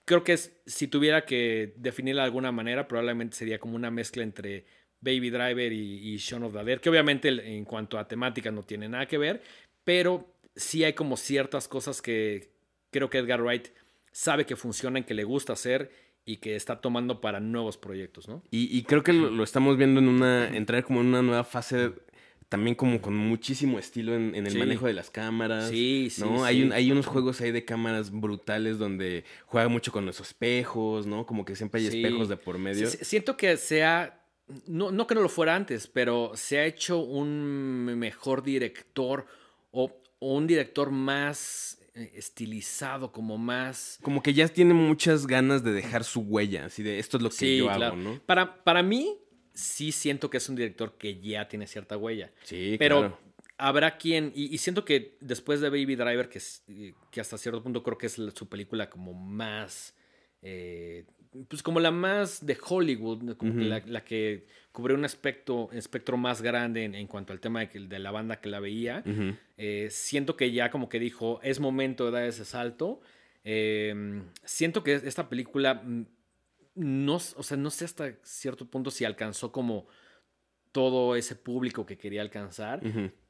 Creo 0.05 0.25
que 0.25 0.37
si 0.37 0.89
tuviera 0.89 1.25
que 1.25 1.75
definirla 1.77 2.23
de 2.23 2.27
alguna 2.27 2.51
manera, 2.51 2.89
probablemente 2.89 3.37
sería 3.37 3.61
como 3.61 3.77
una 3.77 3.93
mezcla 3.93 4.25
entre 4.25 4.65
Baby 5.01 5.31
Driver 5.31 5.73
y, 5.73 6.13
y 6.13 6.17
Shaun 6.17 6.43
of 6.43 6.55
the 6.55 6.65
Dead, 6.65 6.81
que 6.81 6.91
obviamente 6.91 7.29
en 7.29 7.65
cuanto 7.65 7.99
a 7.99 8.09
temática 8.09 8.51
no 8.51 8.65
tiene 8.65 8.89
nada 8.89 9.07
que 9.07 9.19
ver, 9.19 9.43
pero 9.85 10.35
sí 10.57 10.83
hay 10.83 10.95
como 10.95 11.17
ciertas 11.17 11.69
cosas 11.69 12.03
que 12.03 12.51
creo 12.91 13.11
que 13.11 13.19
Edgar 13.19 13.43
Wright 13.43 13.69
sabe 14.11 14.47
que 14.47 14.57
funcionan, 14.57 15.05
que 15.05 15.15
le 15.15 15.25
gusta 15.25 15.53
hacer 15.53 15.91
y 16.25 16.37
que 16.37 16.57
está 16.57 16.81
tomando 16.81 17.21
para 17.21 17.41
nuevos 17.41 17.77
proyectos, 17.77 18.29
¿no? 18.29 18.43
Y, 18.51 18.83
creo 18.85 19.03
que 19.03 19.13
lo, 19.13 19.43
estamos 19.43 19.77
viendo 19.77 20.01
en 20.01 20.09
una, 20.09 20.49
entrar 20.49 20.85
como 20.85 21.01
en 21.01 21.09
una 21.09 21.23
nueva 21.23 21.45
fase 21.45 21.93
también 22.53 22.77
como 22.77 23.01
con 23.01 23.17
muchísimo 23.17 23.79
estilo 23.79 24.15
en, 24.15 24.35
el 24.35 24.59
manejo 24.59 24.87
de 24.87 24.93
las 24.93 25.09
cámaras. 25.09 25.71
Sí, 25.71 26.09
sí. 26.11 26.21
¿no? 26.21 26.45
Hay, 26.45 26.71
hay 26.71 26.93
unos 26.93 27.07
juegos 27.07 27.41
ahí 27.41 27.51
de 27.51 27.65
cámaras 27.65 28.11
brutales 28.11 28.77
donde 28.77 29.25
juega 29.47 29.69
mucho 29.69 29.91
con 29.91 30.05
los 30.05 30.21
espejos, 30.21 31.07
¿no? 31.07 31.25
Como 31.25 31.47
que 31.47 31.57
siempre 31.57 31.81
hay 31.81 31.87
espejos 31.87 32.29
de 32.29 32.37
por 32.37 32.59
medio. 32.59 32.87
siento 32.91 33.39
que 33.39 33.57
sea. 33.57 34.23
No, 34.67 34.93
no 34.93 35.07
que 35.07 35.15
no 35.15 35.23
lo 35.23 35.31
fuera 35.31 35.57
antes, 35.57 35.87
pero 35.87 36.33
se 36.35 36.59
ha 36.59 36.67
hecho 36.67 36.99
un 36.99 37.87
mejor 37.99 38.43
director 38.43 39.25
o, 39.71 39.91
un 40.21 40.47
director 40.47 40.91
más 40.91 41.79
eh, 41.95 42.13
estilizado, 42.17 43.13
como 43.13 43.39
más... 43.39 43.99
Como 44.03 44.23
que 44.23 44.35
ya 44.35 44.47
tiene 44.47 44.75
muchas 44.75 45.27
ganas 45.27 45.65
de 45.65 45.73
dejar 45.73 46.05
su 46.05 46.21
huella, 46.21 46.67
así 46.67 46.83
de 46.83 46.99
esto 46.99 47.17
es 47.17 47.23
lo 47.23 47.31
que 47.31 47.57
yo 47.57 47.71
hago, 47.71 47.97
¿no? 47.97 48.21
Para, 48.27 48.63
para 48.63 48.83
mí, 48.83 49.17
sí 49.55 49.93
siento 49.93 50.31
que 50.31 50.39
es 50.39 50.49
un 50.49 50.57
director 50.57 50.97
que 50.97 51.21
ya 51.21 51.49
tiene 51.49 51.67
cierta 51.67 51.97
huella. 51.97 52.31
Sí, 52.45 52.77
pero 52.79 53.19
habrá 53.59 53.97
quien, 53.97 54.33
y, 54.35 54.59
siento 54.59 54.85
que 54.85 55.17
después 55.21 55.61
de 55.61 55.71
Baby 55.71 55.95
Driver, 55.95 56.29
que, 56.29 56.41
que 57.11 57.21
hasta 57.21 57.39
cierto 57.39 57.63
punto 57.63 57.83
creo 57.83 57.99
que 57.99 58.07
es 58.07 58.15
su 58.35 58.49
película 58.49 58.91
como 58.91 59.15
más, 59.15 59.95
eh, 60.43 61.05
pues 61.49 61.63
como 61.63 61.81
la 61.81 61.91
más 61.91 62.45
de 62.45 62.59
Hollywood, 62.61 63.37
como 63.37 63.55
la, 63.55 64.05
que 64.05 64.47
cubrió 64.73 64.97
un 64.97 65.05
espectro, 65.05 65.71
espectro 65.73 66.17
más 66.17 66.43
grande 66.43 66.85
en, 66.85 67.07
cuanto 67.07 67.33
al 67.33 67.41
tema 67.41 67.61
de, 67.61 67.87
de, 67.87 67.99
la 67.99 68.11
banda 68.11 68.41
que 68.41 68.49
la 68.49 68.61
veía, 68.61 69.05
eh, 69.57 69.89
siento 69.91 70.37
que 70.37 70.51
ya 70.51 70.71
como 70.71 70.89
que 70.89 70.99
dijo, 70.99 71.41
es 71.43 71.61
momento 71.61 72.07
de 72.07 72.11
dar 72.11 72.25
ese 72.25 72.45
salto. 72.45 73.01
Eh, 73.45 74.23
siento 74.45 74.83
que 74.83 74.95
esta 74.95 75.29
película 75.29 75.83
no, 76.75 77.17
o 77.17 77.43
sea, 77.43 77.57
no 77.57 77.71
sé 77.71 77.85
hasta 77.85 78.15
cierto 78.23 78.67
punto 78.67 78.91
si 78.91 79.05
alcanzó 79.05 79.53
como 79.53 79.87
todo 80.73 81.17
ese 81.17 81.37
público 81.37 81.87
que 81.87 81.99
quería 81.99 82.23
alcanzar. 82.23 82.81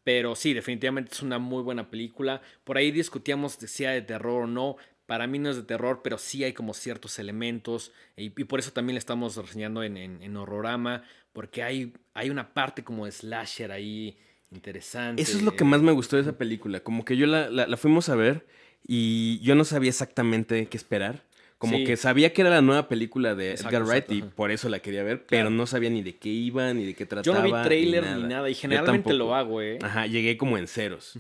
Pero 0.05 0.35
sí, 0.35 0.55
definitivamente 0.55 1.13
es 1.13 1.23
una 1.23 1.39
muy 1.39 1.63
buena 1.63 1.91
película. 1.91 2.41
Por 2.65 2.77
ahí 2.77 2.91
discutíamos 2.91 3.55
si 3.55 3.67
sea 3.67 3.91
de 3.91 4.03
terror 4.03 4.45
o 4.45 4.47
no. 4.47 4.77
Para 5.07 5.27
mí 5.27 5.39
no 5.39 5.51
es 5.51 5.57
de 5.57 5.65
terror, 5.65 6.01
pero 6.03 6.19
sí 6.19 6.45
hay 6.45 6.53
como 6.53 6.73
ciertos 6.73 7.19
elementos. 7.19 7.93
Y, 8.17 8.31
por 8.31 8.61
eso 8.61 8.73
también 8.73 8.95
le 8.95 9.01
estamos 9.01 9.37
reseñando 9.37 9.83
en, 9.83 9.97
en, 9.97 10.37
Horrorama. 10.37 11.03
Porque 11.33 11.63
hay, 11.63 11.93
hay 12.15 12.31
una 12.31 12.55
parte 12.55 12.85
como 12.85 13.07
de 13.07 13.13
slasher 13.13 13.73
ahí 13.73 14.17
interesante. 14.51 15.21
Eso 15.21 15.37
es 15.37 15.43
lo 15.43 15.57
que 15.57 15.65
más 15.65 15.83
me 15.83 15.93
gustó 15.93 16.17
de 16.17 16.23
esa 16.23 16.39
película. 16.39 16.81
Como 16.81 17.05
que 17.05 17.17
yo 17.17 17.27
la, 17.27 17.51
la 17.51 17.77
fuimos 17.77 18.09
a 18.09 18.15
ver 18.15 18.47
y 18.87 19.41
yo 19.41 19.55
no 19.55 19.65
sabía 19.65 19.91
exactamente 19.91 20.67
qué 20.67 20.77
esperar. 20.77 21.25
Como 21.63 21.85
que 21.85 21.97
sabía 21.97 22.33
que 22.33 22.41
era 22.41 22.51
la 22.51 22.61
nueva 22.61 22.89
película 22.89 23.35
de 23.35 23.53
Edgar 23.53 23.85
Wright 23.85 24.11
y 24.11 24.23
por 24.23 24.51
eso 24.51 24.69
la 24.69 24.81
quería 24.81 25.05
ver, 25.05 25.25
pero 25.29 25.49
no 25.49 25.67
sabía 25.67 25.91
ni 25.91 26.03
de 26.03 26.17
qué 26.17 26.29
iba, 26.29 26.75
ni 26.75 26.85
de 26.85 26.95
qué 26.95 27.07
trataba. 27.07 27.37
Yo 27.37 27.41
no 27.41 27.57
vi 27.57 27.63
trailer 27.63 28.05
ni 28.17 28.25
nada, 28.25 28.51
y 28.51 28.55
generalmente 28.55 29.15
lo 29.15 29.35
hago, 29.35 29.63
¿eh? 29.63 29.79
Ajá, 29.81 30.07
llegué 30.07 30.37
como 30.37 30.59
en 30.59 30.67
ceros. 30.67 31.19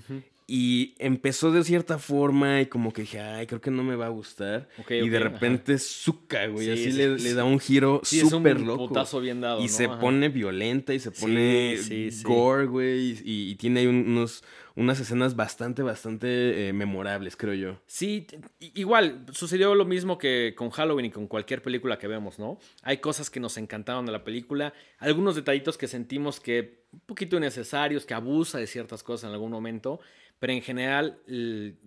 Y 0.48 0.94
empezó 0.98 1.52
de 1.52 1.62
cierta 1.62 1.98
forma 1.98 2.60
y 2.60 2.66
como 2.66 2.92
que 2.92 3.02
dije, 3.02 3.20
ay, 3.20 3.46
creo 3.46 3.60
que 3.60 3.70
no 3.70 3.84
me 3.84 3.94
va 3.94 4.06
a 4.06 4.10
gustar. 4.10 4.68
y 4.90 5.08
de 5.08 5.18
repente 5.18 5.78
suca, 5.78 6.46
güey. 6.46 6.70
así 6.70 6.92
le, 6.92 7.34
da 7.34 7.44
un 7.44 7.58
giro 7.58 8.00
súper 8.02 8.60
loco. 8.60 8.88
Putazo 8.88 9.20
bien 9.20 9.40
dado, 9.40 9.62
y 9.62 9.68
se 9.68 9.88
pone 9.88 10.28
violenta 10.28 10.92
y 10.92 10.98
se 10.98 11.10
pone 11.10 11.78
gore, 12.24 12.66
güey. 12.66 13.18
Y, 13.24 13.54
tiene 13.54 13.80
ahí 13.80 13.86
unos, 13.86 14.42
unas 14.74 15.00
escenas 15.00 15.36
bastante, 15.36 15.82
bastante 15.82 16.68
eh, 16.68 16.72
memorables, 16.72 17.36
creo 17.36 17.54
yo. 17.54 17.80
Sí, 17.86 18.26
igual, 18.58 19.26
sucedió 19.32 19.74
lo 19.74 19.84
mismo 19.84 20.18
que 20.18 20.54
con 20.56 20.70
Halloween 20.70 21.06
y 21.06 21.10
con 21.10 21.26
cualquier 21.26 21.62
película 21.62 21.98
que 21.98 22.08
vemos, 22.08 22.38
¿no? 22.38 22.58
Hay 22.82 22.98
cosas 22.98 23.28
que 23.28 23.40
nos 23.40 23.56
encantaron 23.58 24.06
de 24.06 24.12
la 24.12 24.24
película, 24.24 24.72
algunos 24.98 25.36
detallitos 25.36 25.76
que 25.76 25.88
sentimos 25.88 26.40
que 26.40 26.84
un 26.92 27.00
poquito 27.00 27.36
innecesarios, 27.36 28.06
que 28.06 28.14
abusa 28.14 28.58
de 28.58 28.66
ciertas 28.66 29.02
cosas 29.02 29.28
en 29.28 29.34
algún 29.34 29.50
momento, 29.50 30.00
pero 30.38 30.52
en 30.52 30.62
general 30.62 31.20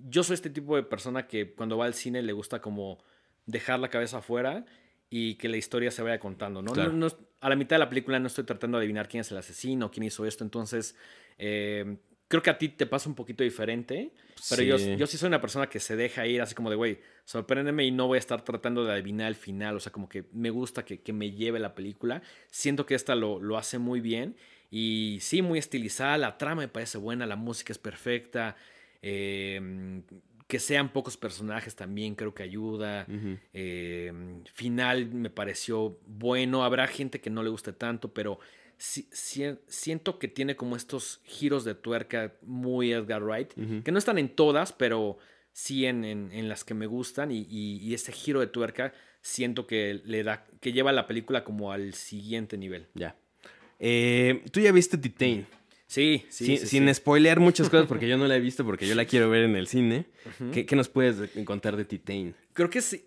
yo 0.09 0.23
soy 0.23 0.35
este 0.35 0.49
tipo 0.49 0.75
de 0.75 0.83
persona 0.83 1.27
que 1.27 1.53
cuando 1.53 1.77
va 1.77 1.85
al 1.85 1.93
cine 1.93 2.21
le 2.21 2.33
gusta 2.33 2.61
como 2.61 2.99
dejar 3.45 3.79
la 3.79 3.89
cabeza 3.89 4.19
afuera 4.19 4.65
y 5.09 5.35
que 5.35 5.49
la 5.49 5.57
historia 5.57 5.91
se 5.91 6.01
vaya 6.01 6.19
contando, 6.19 6.61
¿no? 6.61 6.73
a 7.41 7.49
la 7.49 7.55
mitad 7.55 7.75
de 7.75 7.79
la 7.79 7.89
película 7.89 8.17
no 8.19 8.27
estoy 8.27 8.43
tratando 8.43 8.77
de 8.77 8.83
adivinar 8.83 9.07
quién 9.07 9.21
es 9.21 9.31
el 9.31 9.37
asesino, 9.37 9.91
quién 9.91 10.03
hizo 10.03 10.25
esto, 10.25 10.43
entonces... 10.43 10.95
Eh, 11.37 11.97
creo 12.27 12.41
que 12.41 12.49
a 12.49 12.57
ti 12.57 12.69
te 12.69 12.85
pasa 12.85 13.07
un 13.09 13.15
poquito 13.15 13.43
diferente, 13.43 14.11
pero 14.49 14.63
yo, 14.63 14.77
Sí. 14.79 14.95
yo 14.97 15.05
sí 15.07 15.17
soy 15.17 15.27
una 15.27 15.41
persona 15.41 15.67
que 15.67 15.79
se 15.79 15.95
deja 15.95 16.25
ir 16.25 16.41
así 16.41 16.55
como 16.55 16.69
de, 16.69 16.75
güey, 16.75 16.99
sorpréndeme 17.23 17.85
y 17.85 17.91
no 17.91 18.07
voy 18.07 18.15
a 18.17 18.19
estar 18.19 18.43
tratando 18.43 18.83
de 18.83 18.91
adivinar 18.93 19.27
el 19.27 19.35
final, 19.35 19.75
o 19.75 19.79
sea, 19.79 19.91
como 19.91 20.09
que 20.09 20.25
me 20.33 20.49
gusta 20.49 20.83
que, 20.85 21.01
que 21.01 21.13
me 21.13 21.31
lleve 21.31 21.59
la 21.59 21.75
película. 21.75 22.21
Siento 22.49 22.85
que 22.85 22.95
esta 22.95 23.15
lo, 23.15 23.39
lo 23.39 23.57
hace 23.57 23.77
muy 23.77 23.99
bien 24.01 24.35
y 24.71 25.19
sí, 25.21 25.41
muy 25.41 25.59
estilizada, 25.59 26.17
la 26.17 26.37
trama 26.37 26.61
me 26.63 26.67
parece 26.67 26.97
buena, 26.97 27.25
la 27.25 27.35
música 27.35 27.71
es 27.71 27.77
perfecta, 27.79 28.55
eh, 29.01 30.01
que 30.47 30.59
sean 30.59 30.89
pocos 30.89 31.17
personajes 31.17 31.75
también 31.75 32.13
creo 32.15 32.33
que 32.35 32.43
ayuda. 32.43 33.07
Eh, 33.53 34.11
final 34.53 35.07
me 35.11 35.29
pareció 35.31 35.99
bueno. 36.05 36.63
Habrá 36.63 36.85
gente 36.87 37.19
que 37.19 37.29
no 37.31 37.41
le 37.41 37.49
guste 37.49 37.73
tanto, 37.73 38.13
pero 38.13 38.39
siento 38.77 40.19
que 40.19 40.27
tiene 40.27 40.55
como 40.55 40.75
estos 40.75 41.21
giros 41.23 41.63
de 41.63 41.75
tuerca 41.75 42.33
muy 42.41 42.91
Edgar 42.91 43.23
Wright, 43.23 43.53
que 43.83 43.91
no 43.91 43.97
están 43.97 44.17
en 44.17 44.29
todas, 44.29 44.71
pero 44.73 45.17
sí 45.51 45.85
en, 45.85 46.03
en- 46.05 46.31
en 46.31 46.49
las 46.49 46.63
que 46.63 46.73
me 46.73 46.85
gustan. 46.87 47.31
Y, 47.31 47.47
y- 47.49 47.77
y 47.81 47.93
ese 47.93 48.11
giro 48.11 48.39
de 48.39 48.47
tuerca 48.47 48.93
siento 49.21 49.65
que 49.67 50.01
le 50.05 50.23
da, 50.23 50.45
que 50.59 50.71
lleva 50.73 50.91
la 50.91 51.07
película 51.07 51.43
como 51.43 51.71
al 51.71 51.93
siguiente 51.93 52.57
nivel. 52.57 52.87
Ya. 52.93 53.15
Eh, 53.79 54.43
Tú 54.51 54.59
ya 54.59 54.71
viste 54.71 54.97
Titain. 54.97 55.45
Sí, 55.87 56.25
sí. 56.29 56.45
sin 56.45 56.57
sí, 56.57 56.67
sin 56.67 56.87
sí. 56.87 56.93
spoilear 56.95 57.39
muchas 57.39 57.69
cosas 57.69 57.87
porque 57.87 58.07
yo 58.09 58.17
no 58.17 58.27
la 58.27 58.35
he 58.35 58.39
visto 58.39 58.65
porque 58.65 58.87
yo 58.87 58.95
la 58.95 59.05
quiero 59.05 59.29
ver 59.29 59.43
en 59.43 59.55
el 59.55 59.67
cine. 59.67 60.05
¿Qué, 60.51 60.65
qué 60.65 60.75
nos 60.75 60.89
puedes 60.89 61.17
de- 61.33 61.45
contar 61.45 61.75
de 61.77 61.85
Titain? 61.85 62.35
Creo 62.53 62.69
que 62.69 62.81
sí. 62.81 63.05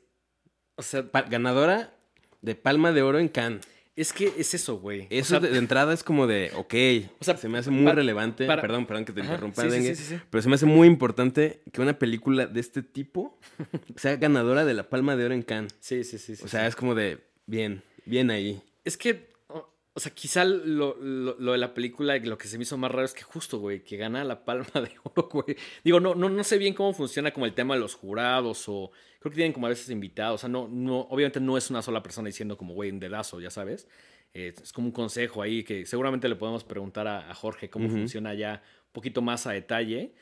O 0.77 0.83
sea, 0.83 1.11
Pa- 1.11 1.23
ganadora 1.23 1.93
de 2.41 2.55
Palma 2.55 2.93
de 2.93 3.03
Oro 3.03 3.19
en 3.19 3.29
Cannes. 3.29 3.67
Es 4.01 4.13
que 4.13 4.33
es 4.39 4.55
eso, 4.55 4.79
güey. 4.79 5.03
O 5.03 5.07
Eso 5.11 5.29
sea, 5.31 5.41
de, 5.41 5.51
de 5.51 5.59
entrada 5.59 5.93
es 5.93 6.03
como 6.05 6.27
de, 6.27 6.51
ok, 6.57 6.75
O 7.21 7.25
sea, 7.25 7.37
se 7.37 7.49
me 7.49 7.59
hace 7.59 7.71
muy 7.71 7.91
relevante. 7.93 8.47
para- 8.47 8.63
perdón, 8.63 8.87
perdón 8.87 9.05
que 9.05 9.13
te 9.13 9.21
Ajá, 9.21 9.31
interrumpa, 9.33 9.63
sí, 9.63 9.69
Dengue, 9.69 9.95
sí, 9.95 10.05
sí, 10.05 10.21
pero 10.31 10.43
se 10.43 10.49
me 10.49 10.55
hace 10.55 10.67
muy 10.67 10.87
importante 10.89 11.61
que 11.73 11.81
una 11.81 11.99
película 11.99 12.47
de 12.47 12.61
este 12.61 12.83
tipo 12.83 13.39
sea 13.97 14.17
ganadora 14.17 14.65
de 14.65 14.75
la 14.75 14.89
Palma 14.89 15.17
de 15.17 15.25
Oro 15.25 15.35
en 15.35 15.43
Cannes. 15.43 15.75
sí, 15.81 16.05
sí, 16.05 16.19
sí. 16.19 16.37
sí, 16.37 16.43
O 16.45 16.49
sea, 16.49 16.67
es 16.67 16.77
como 16.77 16.95
de, 16.95 17.19
bien, 17.47 17.83
bien 18.05 18.31
ahí. 18.31 18.63
Es 18.85 18.97
que, 18.97 19.29
o, 19.49 19.69
o 19.95 20.01
sea, 20.01 20.13
quizá 20.15 20.45
lo, 20.45 20.97
lo- 21.01 21.37
lo 21.39 21.53
de 21.53 21.59
la 21.59 21.75
película, 21.75 22.17
lo 22.19 22.39
que 22.39 22.49
se 22.49 22.57
me 22.57 22.63
hizo 22.63 22.77
más 22.77 22.91
raro 22.91 23.05
es 23.05 23.15
que 23.15 23.23
justo, 23.23 23.59
güey, 23.59 23.83
que 23.83 23.97
gana 23.97 24.23
la 24.25 24.45
palma 24.45 24.71
de 24.75 24.93
oro, 25.03 25.29
güey. 25.33 25.57
Digo, 25.85 26.01
no, 26.01 26.15
no, 26.15 26.29
no 26.29 26.45
sé 26.45 26.59
bien 26.59 26.75
cómo 26.75 26.93
funciona 26.95 27.33
como 27.33 27.47
el 27.47 27.53
tema 27.55 27.75
de 27.75 27.81
los 27.81 27.95
jurados 27.95 28.65
o 28.69 28.91
creo 29.19 29.31
que 29.31 29.37
tienen 29.37 29.53
como 29.53 29.67
a 29.67 29.71
veces 29.71 29.91
invitados. 29.91 30.37
O 30.37 30.39
sea, 30.43 30.49
no, 30.49 30.69
no, 30.69 31.01
obviamente 31.11 31.41
no 31.41 31.57
es 31.57 31.71
una 31.71 31.83
sola 31.83 32.03
persona 32.03 32.27
diciendo 32.27 32.57
como, 32.57 32.75
güey, 32.75 32.91
un 32.91 33.01
dedazo, 33.01 33.41
ya 33.41 33.51
sabes. 33.51 33.89
Eh, 34.35 34.53
es 34.63 34.73
como 34.73 34.89
un 34.89 34.93
consejo 34.93 35.43
ahí 35.43 35.65
que 35.65 35.87
seguramente 35.87 36.29
le 36.29 36.37
podemos 36.37 36.63
preguntar 36.65 37.07
a, 37.09 37.31
a 37.31 37.35
Jorge 37.35 37.71
cómo 37.71 37.89
funciona 37.89 38.35
ya 38.35 38.63
un 38.87 38.93
poquito 38.93 39.23
más 39.23 39.47
a 39.47 39.53
detalle. 39.53 40.13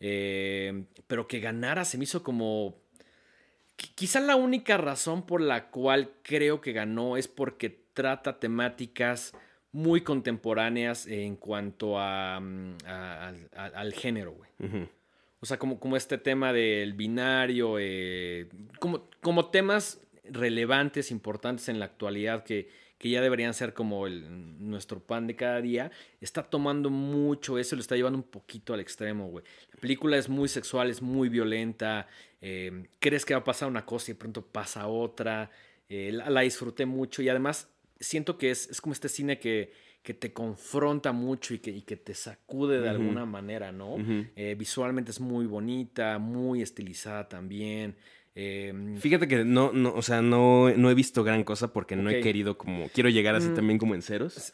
Eh, 0.00 0.84
pero 1.06 1.26
que 1.26 1.40
ganara 1.40 1.84
se 1.84 1.96
me 1.98 2.04
hizo 2.04 2.22
como 2.22 2.76
Qui- 3.78 3.92
Quizá 3.94 4.20
la 4.20 4.36
única 4.36 4.76
razón 4.78 5.26
por 5.26 5.40
la 5.40 5.68
cual 5.70 6.10
creo 6.22 6.60
que 6.60 6.72
ganó 6.72 7.16
es 7.16 7.28
porque 7.28 7.84
trata 7.92 8.38
temáticas 8.38 9.32
muy 9.72 10.00
contemporáneas 10.02 11.06
en 11.06 11.36
cuanto 11.36 11.98
a, 11.98 12.40
mm, 12.40 12.76
a- 12.86 13.32
al- 13.74 13.92
género, 13.92 14.32
güey. 14.32 14.50
Ujú. 14.60 14.88
O 15.46 15.48
sea, 15.48 15.60
como, 15.60 15.78
como 15.78 15.96
este 15.96 16.18
tema 16.18 16.52
del 16.52 16.94
binario, 16.94 17.76
eh, 17.78 18.48
como, 18.80 19.08
como 19.20 19.48
temas 19.48 20.00
relevantes, 20.24 21.12
importantes 21.12 21.68
en 21.68 21.78
la 21.78 21.84
actualidad 21.84 22.42
que, 22.42 22.68
que 22.98 23.10
ya 23.10 23.20
deberían 23.20 23.54
ser 23.54 23.72
como 23.72 24.08
nuestro 24.08 24.98
pan 24.98 25.28
de 25.28 25.36
cada 25.36 25.60
día, 25.60 25.92
está 26.20 26.42
tomando 26.42 26.90
mucho 26.90 27.60
eso, 27.60 27.76
lo 27.76 27.80
está 27.80 27.94
llevando 27.94 28.18
un 28.18 28.24
poquito 28.24 28.74
al 28.74 28.80
extremo, 28.80 29.28
güey. 29.28 29.44
La 29.72 29.78
película 29.78 30.16
es 30.16 30.28
muy 30.28 30.48
sexual, 30.48 30.90
es 30.90 31.00
muy 31.00 31.28
violenta, 31.28 32.08
eh, 32.40 32.88
crees 32.98 33.24
que 33.24 33.34
va 33.34 33.38
a 33.38 33.44
pasar 33.44 33.68
una 33.68 33.86
cosa 33.86 34.10
y 34.10 34.14
de 34.14 34.18
pronto 34.18 34.44
pasa 34.44 34.88
otra, 34.88 35.52
eh, 35.88 36.10
la, 36.12 36.28
la 36.28 36.40
disfruté 36.40 36.86
mucho 36.86 37.22
y 37.22 37.28
además 37.28 37.68
siento 38.00 38.36
que 38.36 38.50
es, 38.50 38.68
es 38.68 38.80
como 38.80 38.94
este 38.94 39.08
cine 39.08 39.38
que, 39.38 39.70
que 40.06 40.14
te 40.14 40.32
confronta 40.32 41.10
mucho 41.10 41.52
y 41.52 41.58
que, 41.58 41.72
y 41.72 41.82
que 41.82 41.96
te 41.96 42.14
sacude 42.14 42.80
de 42.80 42.88
alguna 42.88 43.26
manera, 43.26 43.72
¿no? 43.72 43.96
Eh, 44.36 44.54
visualmente 44.56 45.10
es 45.10 45.18
muy 45.20 45.46
bonita, 45.46 46.18
muy 46.20 46.62
estilizada 46.62 47.28
también. 47.28 47.96
Eh, 48.36 48.72
Fíjate 49.00 49.26
que 49.26 49.44
no, 49.44 49.72
no, 49.72 49.92
o 49.92 50.02
sea, 50.02 50.22
no, 50.22 50.70
no 50.70 50.90
he 50.90 50.94
visto 50.94 51.24
gran 51.24 51.42
cosa 51.42 51.72
porque 51.72 51.96
no 51.96 52.08
he 52.08 52.20
querido 52.20 52.56
como, 52.56 52.88
quiero 52.94 53.08
llegar 53.08 53.34
así 53.34 53.48
Mm. 53.48 53.54
también 53.54 53.78
como 53.80 53.96
en 53.96 54.02
ceros, 54.02 54.52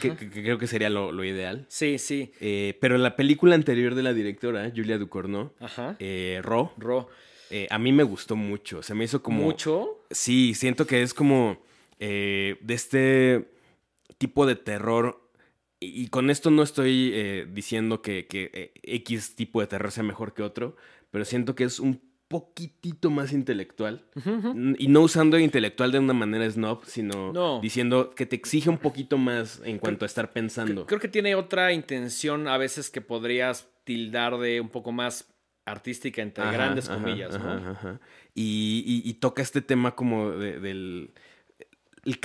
que, 0.00 0.08
ajá. 0.08 0.16
que- 0.18 0.30
que 0.30 0.42
creo 0.44 0.58
que 0.58 0.68
sería 0.68 0.88
lo, 0.88 1.10
lo 1.10 1.24
ideal. 1.24 1.66
sí, 1.68 1.98
sí. 1.98 2.30
Eh, 2.40 2.78
pero 2.80 2.96
la 2.96 3.16
película 3.16 3.56
anterior 3.56 3.96
de 3.96 4.04
la 4.04 4.12
directora, 4.14 4.70
Julia 4.72 4.98
Ducournau, 4.98 5.50
Ajá. 5.58 5.96
eh, 5.98 6.38
Ro, 6.44 6.74
Ro. 6.78 7.08
eh, 7.50 7.66
a 7.70 7.78
mí 7.80 7.90
me 7.90 8.04
gustó 8.04 8.36
mucho. 8.36 8.84
Se 8.84 8.94
me 8.94 9.02
hizo 9.04 9.20
como... 9.20 9.42
Mucho. 9.42 9.98
Sí, 10.12 10.54
siento 10.54 10.86
que 10.86 11.02
es 11.02 11.12
como 11.12 11.58
de 11.98 12.56
este 12.68 13.48
tipo 14.22 14.46
de 14.46 14.54
terror. 14.56 15.18
Y, 15.80 16.06
con 16.08 16.30
esto 16.30 16.50
no 16.50 16.62
estoy 16.62 17.10
eh, 17.12 17.46
diciendo 17.52 18.02
que, 18.02 18.26
que, 18.28 18.50
eh, 18.54 18.72
X 18.84 19.34
tipo 19.34 19.60
de 19.60 19.66
terror 19.66 19.90
sea 19.90 20.04
mejor 20.04 20.32
que 20.32 20.42
otro, 20.44 20.76
pero 21.10 21.24
siento 21.24 21.54
que 21.56 21.64
es 21.64 21.80
un 21.80 22.00
poquitito 22.28 23.10
más 23.10 23.32
intelectual. 23.32 24.06
Y 24.78 24.86
no 24.88 25.00
usando 25.02 25.38
intelectual 25.38 25.90
de 25.92 25.98
una 25.98 26.14
manera 26.14 26.48
snob, 26.50 26.84
sino 26.86 27.32
No. 27.32 27.60
diciendo 27.60 28.14
que 28.14 28.24
te 28.26 28.36
exige 28.36 28.70
un 28.70 28.78
poquito 28.78 29.18
más 29.18 29.60
en 29.64 29.78
cuanto 29.78 30.04
a 30.04 30.06
estar 30.06 30.32
pensando. 30.32 30.86
Creo 30.86 31.00
que 31.00 31.08
tiene 31.08 31.34
otra 31.34 31.72
intención 31.72 32.46
a 32.48 32.56
veces 32.58 32.88
que 32.88 33.00
podrías 33.00 33.68
tildar 33.84 34.38
de 34.38 34.60
un 34.60 34.68
poco 34.70 34.92
más 34.92 35.28
artística, 35.66 36.22
entre 36.22 36.44
Ajá, 36.44 36.52
grandes 36.52 36.88
ajá, 36.88 36.94
comillas, 37.02 37.38
¿no? 37.38 37.50
ajá, 37.52 37.70
ajá. 37.72 38.00
Y, 38.34 38.82
y- 38.86 39.08
y 39.10 39.14
toca 39.14 39.42
este 39.42 39.60
tema 39.60 39.94
como 39.94 40.30
de- 40.30 40.58
del 40.60 41.12
el 42.04 42.18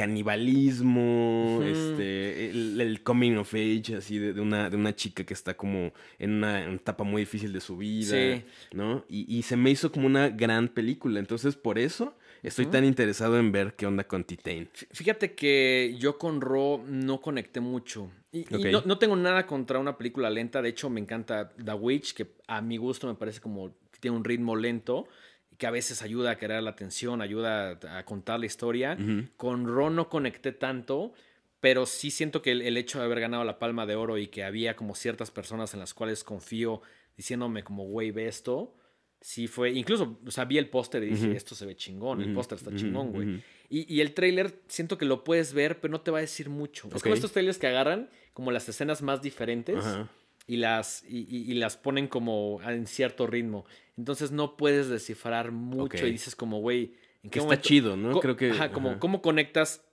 canibalismo, 0.67 1.61
este, 1.63 2.49
el, 2.49 2.79
el 2.81 3.03
coming 3.03 3.33
of 3.37 3.53
age, 3.53 3.95
así 3.97 4.17
de, 4.17 4.33
de 4.33 4.41
una, 4.41 4.69
de 4.69 4.77
una 4.77 4.95
chica 4.95 5.23
que 5.23 5.33
está 5.33 5.55
como 5.55 5.91
en 6.19 6.31
una 6.33 6.65
etapa 6.73 7.03
muy 7.03 7.21
difícil 7.23 7.53
de 7.53 7.61
su 7.61 7.77
vida, 7.77 8.07
Sí. 8.11 8.43
¿no? 8.73 9.05
Y, 9.09 9.25
y 9.37 9.43
se 9.43 9.55
me 9.57 9.69
hizo 9.71 9.91
como 9.91 10.07
una 10.07 10.29
gran 10.29 10.67
película, 10.69 11.19
entonces 11.19 11.55
por 11.55 11.77
eso 11.79 12.15
estoy 12.43 12.65
tan 12.67 12.85
interesado 12.85 13.37
en 13.39 13.51
ver 13.51 13.75
qué 13.75 13.85
onda 13.85 14.03
con 14.05 14.23
Titain. 14.23 14.69
Fí- 14.73 14.87
Fíjate 14.91 15.33
que 15.33 15.95
yo 15.99 16.17
con 16.17 16.41
Ro 16.41 16.83
no 16.87 17.19
conecté 17.21 17.59
mucho. 17.59 18.09
Y, 18.31 18.45
no, 18.71 18.81
no 18.85 18.97
tengo 18.97 19.15
nada 19.15 19.45
contra 19.47 19.79
una 19.79 19.97
película 19.97 20.29
lenta. 20.29 20.61
De 20.61 20.69
hecho, 20.69 20.89
me 20.89 20.99
encanta 20.99 21.49
The 21.49 21.73
Witch, 21.73 22.13
que 22.13 22.27
a 22.47 22.61
mi 22.61 22.77
gusto 22.77 23.07
me 23.07 23.15
parece 23.15 23.41
como 23.41 23.69
que 23.91 23.99
tiene 23.99 24.15
un 24.17 24.23
ritmo 24.23 24.55
lento, 24.55 25.07
que 25.57 25.67
a 25.67 25.71
veces 25.71 26.01
ayuda 26.01 26.31
a 26.31 26.37
crear 26.37 26.61
la 26.63 26.69
atención, 26.71 27.21
ayuda 27.21 27.79
a, 27.83 27.97
a 27.99 28.05
contar 28.05 28.39
la 28.39 28.45
historia. 28.45 28.95
Con 29.37 29.65
Ro 29.67 29.89
no 29.89 30.07
conecté 30.09 30.51
tanto, 30.51 31.13
pero 31.59 31.85
sí 31.85 32.11
siento 32.11 32.41
que 32.41 32.51
el, 32.51 32.61
el 32.61 32.77
hecho 32.77 32.99
de 32.99 33.05
haber 33.05 33.19
ganado 33.19 33.43
la 33.43 33.57
Palma 33.59 33.85
de 33.85 33.95
Oro 33.95 34.17
y 34.17 34.27
que 34.27 34.43
había 34.43 34.75
como 34.75 34.93
ciertas 34.95 35.31
personas 35.31 35.73
en 35.73 35.79
las 35.79 35.93
cuales 35.93 36.23
confío 36.23 36.81
diciéndome 37.15 37.63
como, 37.63 37.85
güey, 37.85 38.11
ve 38.11 38.27
esto. 38.27 38.75
Sí 39.19 39.47
fue, 39.47 39.71
incluso, 39.71 40.19
o 40.25 40.29
sea, 40.29 40.45
vi 40.45 40.59
el 40.59 40.69
póster 40.69 41.01
y 41.01 41.07
dije, 41.07 41.35
esto 41.35 41.55
se 41.55 41.65
ve 41.65 41.75
chingón, 41.75 42.21
el 42.21 42.31
póster 42.35 42.59
está 42.59 42.69
chingón, 42.75 43.11
güey. 43.11 43.27
Y, 43.67 43.91
y 43.95 44.01
el 44.01 44.13
tráiler 44.13 44.61
siento 44.67 44.99
que 44.99 45.05
lo 45.05 45.23
puedes 45.23 45.53
ver, 45.53 45.79
pero 45.81 45.91
no 45.91 46.01
te 46.01 46.11
va 46.11 46.19
a 46.19 46.21
decir 46.21 46.49
mucho. 46.49 46.87
Es 46.87 47.01
como 47.01 47.15
estos 47.15 47.31
trailers 47.31 47.57
que 47.57 47.65
agarran 47.65 48.09
como 48.33 48.51
las 48.51 48.69
escenas 48.69 49.01
más 49.01 49.23
diferentes 49.23 49.83
y 50.45 50.57
las, 50.57 51.03
y, 51.09 51.21
y- 51.35 51.51
y 51.51 51.55
las 51.55 51.75
ponen 51.77 52.07
como 52.07 52.61
en 52.63 52.85
cierto 52.85 53.25
ritmo. 53.25 53.65
Entonces 53.97 54.31
no 54.31 54.57
puedes 54.57 54.89
descifrar 54.89 55.51
mucho 55.51 56.05
y 56.05 56.11
dices 56.11 56.35
como, 56.35 56.59
güey, 56.59 56.93
¿en 57.23 57.29
qué 57.31 57.39
está 57.39 57.45
momento? 57.47 57.67
chido, 57.67 57.97
¿no? 57.97 58.19
Creo 58.19 58.35
que... 58.35 58.51
Ajá, 58.51 58.71
como. 58.71 58.99
¿cómo 58.99 59.21
conectas 59.21 59.83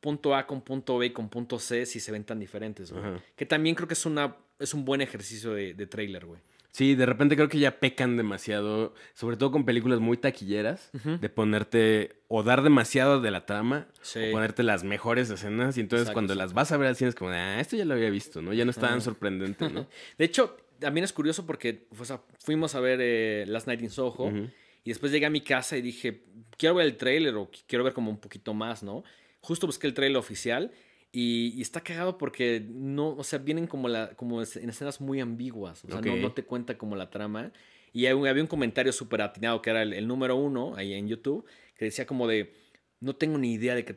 punto 0.00 0.34
A 0.34 0.46
con 0.46 0.60
punto 0.60 0.98
B 0.98 1.12
con 1.14 1.30
punto 1.30 1.58
C 1.58 1.86
si 1.86 1.98
se 1.98 2.12
ven 2.12 2.24
tan 2.24 2.38
diferentes, 2.38 2.92
güey? 2.92 3.02
Que 3.36 3.46
también 3.46 3.74
creo 3.74 3.88
que 3.88 3.94
es, 3.94 4.04
una, 4.04 4.36
es 4.58 4.74
un 4.74 4.84
buen 4.84 5.00
ejercicio 5.00 5.54
de, 5.54 5.72
de 5.74 5.86
trailer, 5.86 6.26
güey. 6.26 6.40
Sí, 6.72 6.96
de 6.96 7.06
repente 7.06 7.36
creo 7.36 7.48
que 7.48 7.60
ya 7.60 7.78
pecan 7.78 8.16
demasiado, 8.16 8.94
sobre 9.14 9.36
todo 9.36 9.52
con 9.52 9.64
películas 9.64 10.00
muy 10.00 10.16
taquilleras, 10.16 10.90
de 10.92 11.28
ponerte 11.28 12.16
o 12.26 12.42
dar 12.42 12.62
demasiado 12.64 13.20
de 13.20 13.30
la 13.30 13.46
trama 13.46 13.86
Sí. 14.02 14.18
o 14.28 14.32
ponerte 14.32 14.64
las 14.64 14.82
mejores 14.82 15.30
escenas 15.30 15.76
y 15.76 15.80
entonces 15.82 16.06
Exacto, 16.06 16.14
cuando 16.14 16.34
las 16.34 16.52
vas 16.52 16.72
a 16.72 16.76
ver 16.76 16.88
al 16.88 16.96
cine 16.96 17.10
es 17.10 17.14
como, 17.14 17.30
ah, 17.30 17.60
esto 17.60 17.76
ya 17.76 17.84
lo 17.84 17.94
había 17.94 18.10
visto, 18.10 18.42
¿no? 18.42 18.52
Ya 18.52 18.64
no 18.64 18.72
es 18.72 18.76
tan 18.76 19.00
sorprendente, 19.00 19.70
¿no? 19.70 19.86
De 20.18 20.24
hecho, 20.24 20.56
también 20.84 21.04
es 21.04 21.12
curioso 21.12 21.44
porque 21.46 21.86
o 21.98 22.04
sea, 22.04 22.20
fuimos 22.38 22.74
a 22.74 22.80
ver 22.80 22.98
eh, 23.02 23.44
Last 23.46 23.66
Night 23.66 23.82
in 23.82 23.90
Soho 23.90 24.24
Ujú. 24.26 24.48
y 24.84 24.90
después 24.90 25.10
llegué 25.12 25.26
a 25.26 25.30
mi 25.30 25.40
casa 25.40 25.76
y 25.76 25.82
dije, 25.82 26.22
quiero 26.56 26.74
ver 26.76 26.86
el 26.86 26.96
trailer 26.96 27.34
o 27.36 27.50
qu- 27.50 27.62
quiero 27.66 27.84
ver 27.84 27.92
como 27.94 28.10
un 28.10 28.18
poquito 28.18 28.54
más, 28.54 28.82
¿no? 28.82 29.02
Justo 29.40 29.66
busqué 29.66 29.86
el 29.86 29.94
trailer 29.94 30.16
oficial 30.18 30.70
y, 31.12 31.52
y 31.56 31.62
está 31.62 31.80
cagado 31.82 32.18
porque 32.18 32.64
no, 32.68 33.10
o 33.16 33.24
sea, 33.24 33.38
vienen 33.38 33.66
como, 33.66 33.88
la, 33.88 34.10
como 34.16 34.40
en 34.42 34.68
escenas 34.70 35.00
muy 35.00 35.20
ambiguas, 35.20 35.84
o 35.84 35.88
sea, 35.88 36.00
no, 36.00 36.16
no 36.16 36.32
te 36.32 36.44
cuenta 36.44 36.76
como 36.78 36.96
la 36.96 37.10
trama. 37.10 37.52
Y 37.92 38.06
un- 38.08 38.26
había 38.26 38.42
un 38.42 38.48
comentario 38.48 38.92
súper 38.92 39.22
atinado 39.22 39.62
que 39.62 39.70
era 39.70 39.82
el, 39.82 39.92
el 39.92 40.06
número 40.08 40.34
uno 40.36 40.74
ahí 40.76 40.92
en 40.94 41.06
YouTube 41.08 41.44
que 41.76 41.84
decía 41.84 42.06
como 42.06 42.26
de, 42.26 42.52
no 43.00 43.14
tengo 43.16 43.38
ni 43.38 43.52
idea 43.52 43.74
de 43.74 43.84
qué, 43.84 43.94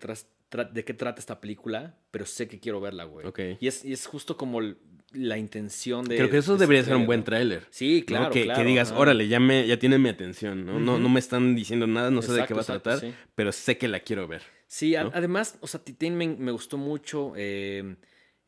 de 0.72 0.86
qué 0.86 0.94
trata 0.94 1.20
esta 1.20 1.40
película, 1.42 1.98
pero 2.12 2.26
sé 2.26 2.48
que 2.48 2.60
quiero 2.60 2.80
verla, 2.80 3.06
güey. 3.06 3.26
Ok. 3.26 3.40
Y 3.60 3.68
es, 3.68 3.84
y 3.86 3.94
es 3.94 4.06
justo 4.06 4.38
como 4.38 4.60
el- 4.60 4.78
la 5.14 5.38
intención 5.38 6.06
de. 6.06 6.18
Creo 6.18 6.30
que 6.30 6.38
eso 6.38 6.54
de 6.54 6.60
debería 6.60 6.84
ser 6.84 6.96
un 6.96 7.06
buen 7.06 7.24
tráiler. 7.24 7.66
Sí, 7.70 8.00
¿no? 8.02 8.06
claro. 8.06 8.30
Que, 8.32 8.44
claro, 8.44 8.62
que 8.62 8.68
digas, 8.68 8.92
órale, 8.92 9.28
ya, 9.28 9.40
me, 9.40 9.66
ya 9.68 9.78
tienen 9.80 10.02
mi 10.02 10.10
atención, 10.10 10.66
¿no? 10.66 10.80
no, 10.80 11.10
me 11.10 11.20
están 11.20 11.56
diciendo 11.56 11.88
nada, 11.88 12.12
no 12.12 12.22
sé 12.22 12.34
de 12.34 12.46
qué 12.46 12.54
va 12.54 12.62
a 12.62 12.66
tratar, 12.66 12.94
exacto, 12.96 13.16
sí. 13.18 13.24
pero 13.36 13.52
sé 13.52 13.78
que 13.78 13.88
la 13.88 14.00
quiero 14.02 14.28
ver. 14.28 14.42
Sí, 14.68 14.96
además, 14.96 15.58
o 15.62 15.68
sea, 15.68 15.82
Titane 15.84 16.12
me, 16.16 16.28
me 16.28 16.52
gustó 16.52 16.78
mucho. 16.78 17.34
eh, 17.38 17.96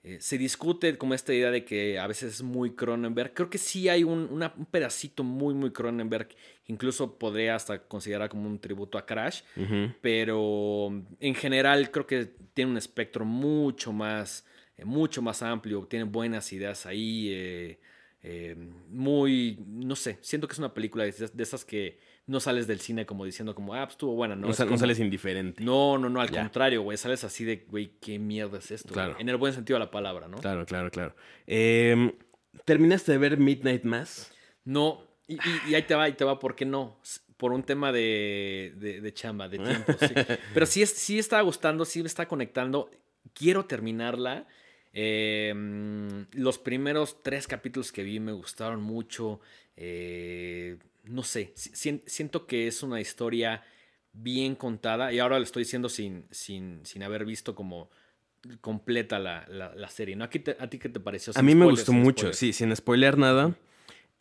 eh, 0.02 0.18
se 0.22 0.38
discute 0.38 0.98
como 0.98 1.14
esta 1.14 1.34
idea 1.34 1.52
de 1.52 1.66
que 1.66 2.00
a 2.00 2.08
veces 2.08 2.36
es 2.36 2.42
muy 2.42 2.72
Cronenberg. 2.74 3.34
Creo 3.34 3.50
que 3.50 3.58
sí 3.58 3.90
hay 3.90 4.06
un, 4.06 4.30
una- 4.32 4.54
un 4.58 4.66
pedacito 4.66 5.26
muy, 5.26 5.54
muy 5.54 5.72
Cronenberg. 5.72 6.30
Incluso 6.68 7.18
podría 7.20 7.56
hasta 7.56 7.80
considerar 7.86 8.30
como 8.30 8.48
un 8.48 8.60
tributo 8.60 8.98
a 8.98 9.06
Crash. 9.06 9.42
Pero 10.02 10.90
en 11.20 11.36
general 11.36 11.92
creo 11.92 12.08
que 12.08 12.26
tiene 12.54 12.72
un 12.72 12.78
espectro 12.78 13.26
mucho 13.26 13.92
más, 13.92 14.46
eh, 14.80 14.86
mucho 14.86 15.22
más 15.22 15.42
amplio. 15.44 15.86
Tiene 15.86 16.06
buenas 16.06 16.52
ideas 16.54 16.86
ahí. 16.86 17.30
eh, 17.32 17.80
eh, 18.22 18.54
muy, 18.90 19.58
no 19.66 19.96
sé, 19.96 20.18
siento 20.22 20.46
que 20.48 20.52
es 20.54 20.60
una 20.60 20.74
película 20.74 21.06
de, 21.06 21.12
de 21.34 21.44
esas 21.44 21.64
que 21.64 22.00
no 22.28 22.42
sales 22.42 22.68
del 22.68 22.82
cine 22.82 23.06
como 23.06 23.24
diciendo 23.24 23.56
como, 23.56 23.74
ah, 23.74 23.84
pues 23.86 23.92
estuvo 23.94 24.14
buena, 24.14 24.36
¿no? 24.36 24.48
No, 24.48 24.54
sales 24.54 25.00
indiferente. 25.00 25.64
no, 25.64 25.98
no, 25.98 26.10
no, 26.10 26.20
al 26.20 26.30
Ya. 26.30 26.42
contrario, 26.42 26.82
güey. 26.82 26.98
Sales 26.98 27.24
así 27.24 27.46
de, 27.46 27.66
güey, 27.70 27.94
¿qué 28.02 28.20
mierda 28.20 28.58
es 28.58 28.72
esto? 28.72 28.94
Claro. 28.94 29.16
En 29.20 29.30
el 29.30 29.38
buen 29.38 29.54
sentido 29.54 29.80
de 29.80 29.86
la 29.86 29.90
palabra, 29.92 30.28
¿no? 30.28 30.38
Claro, 30.40 30.66
claro, 30.66 30.92
claro. 30.92 31.16
Em, 31.48 32.12
¿Terminaste 32.66 33.14
de 33.14 33.18
ver 33.20 33.38
Midnight 33.38 33.84
Mass? 33.86 34.32
No, 34.66 35.02
y, 35.28 35.36
y- 35.36 35.70
y 35.72 35.76
ahí 35.76 35.84
te 35.84 35.96
va, 35.96 36.04
ahí 36.04 36.14
te 36.14 36.26
va, 36.26 36.38
¿por 36.40 36.56
qué 36.56 36.66
no? 36.66 37.00
Por 37.38 37.54
un 37.54 37.64
tema 37.64 37.94
de, 37.94 38.74
de, 38.76 39.00
de 39.00 39.14
chamba, 39.14 39.48
de 39.48 39.60
tiempo, 39.60 39.94
sí. 39.98 40.08
Pero 40.54 40.66
sí, 40.66 40.82
es, 40.82 40.90
sí 40.90 41.18
está 41.20 41.40
gustando, 41.42 41.86
sí 41.86 42.02
me 42.02 42.08
está 42.08 42.28
conectando. 42.28 42.92
Quiero 43.34 43.64
terminarla. 43.66 44.46
Eh, 45.02 45.54
mm, 45.56 46.24
los 46.42 46.60
primeros 46.60 47.24
tres 47.24 47.48
capítulos 47.48 47.94
que 47.94 48.04
vi 48.04 48.20
me 48.20 48.34
gustaron 48.34 48.82
mucho. 48.82 49.40
Eh, 49.78 50.78
no 51.06 51.24
sé, 51.24 51.54
si- 51.56 51.70
si- 51.74 52.04
siento 52.06 52.46
que 52.46 52.68
es 52.68 52.84
una 52.84 53.00
historia 53.00 53.64
bien 54.12 54.56
contada. 54.56 55.14
Y 55.14 55.20
ahora 55.20 55.38
lo 55.38 55.44
estoy 55.46 55.64
diciendo 55.64 55.88
sin, 55.88 56.26
sin, 56.32 56.86
sin 56.86 57.02
haber 57.04 57.24
visto 57.24 57.56
como 57.56 57.90
completa 58.60 59.20
la, 59.20 59.46
la- 59.48 59.74
la 59.74 59.88
serie. 59.90 60.18
¿no? 60.18 60.26
¿A, 60.26 60.30
ti 60.30 60.40
te- 60.40 60.58
¿A 60.60 60.70
ti 60.70 60.78
qué 60.80 60.90
te 60.90 61.00
pareció? 61.00 61.32
A 61.38 61.42
mí 61.44 61.56
me 61.56 61.62
spoilers, 61.64 61.80
gustó 61.80 61.94
mucho, 61.94 62.20
spoilers. 62.20 62.38
sí, 62.38 62.52
sin 62.52 62.76
spoilear 62.76 63.18
nada. 63.18 63.56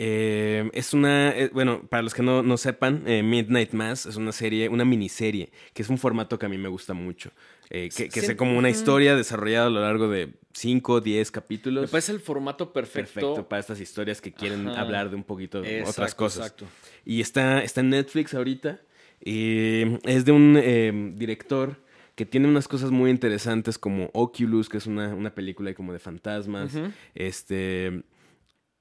Eh, 0.00 0.70
es 0.74 0.94
una, 0.94 1.36
eh, 1.36 1.50
bueno, 1.52 1.82
para 1.88 2.02
los 2.04 2.14
que 2.14 2.22
no, 2.22 2.44
no 2.44 2.56
sepan, 2.56 3.02
eh, 3.08 3.24
Midnight 3.24 3.72
Mass 3.72 4.06
es 4.06 4.14
una 4.14 4.30
serie, 4.30 4.68
una 4.68 4.84
miniserie, 4.84 5.50
que 5.74 5.82
es 5.82 5.88
un 5.88 5.98
formato 5.98 6.38
que 6.38 6.46
a 6.46 6.48
mí 6.48 6.56
me 6.56 6.68
gusta 6.68 6.94
mucho. 6.94 7.32
Eh, 7.70 7.90
que 7.94 8.08
que 8.08 8.20
Sí, 8.20 8.26
sea 8.26 8.36
como 8.36 8.56
una 8.56 8.70
historia 8.70 9.14
desarrollada 9.14 9.66
a 9.66 9.70
lo 9.70 9.80
largo 9.80 10.08
de 10.08 10.34
5, 10.54 11.00
10 11.02 11.30
capítulos. 11.30 11.82
Me 11.82 11.88
parece 11.88 12.12
el 12.12 12.20
formato 12.20 12.72
perfecto. 12.72 13.12
perfecto 13.20 13.48
para 13.48 13.60
estas 13.60 13.80
historias 13.80 14.20
que 14.20 14.32
quieren 14.32 14.66
Ajá. 14.68 14.80
hablar 14.80 15.10
de 15.10 15.16
un 15.16 15.24
poquito 15.24 15.60
de 15.60 15.82
otras 15.82 16.14
cosas. 16.14 16.46
Exacto. 16.46 16.66
Y 17.04 17.20
está, 17.20 17.62
está 17.62 17.80
en 17.82 17.90
Netflix 17.90 18.32
ahorita. 18.34 18.80
Y 19.22 19.82
es 20.04 20.24
de 20.24 20.32
un 20.32 20.58
eh, 20.62 21.12
director 21.16 21.76
que 22.14 22.24
tiene 22.24 22.48
unas 22.48 22.66
cosas 22.68 22.90
muy 22.90 23.10
interesantes 23.10 23.78
como 23.78 24.10
Oculus, 24.14 24.68
que 24.68 24.78
es 24.78 24.86
una, 24.86 25.14
una 25.14 25.34
película 25.34 25.72
como 25.74 25.92
de 25.92 25.98
fantasmas. 25.98 26.72
Este. 27.14 28.02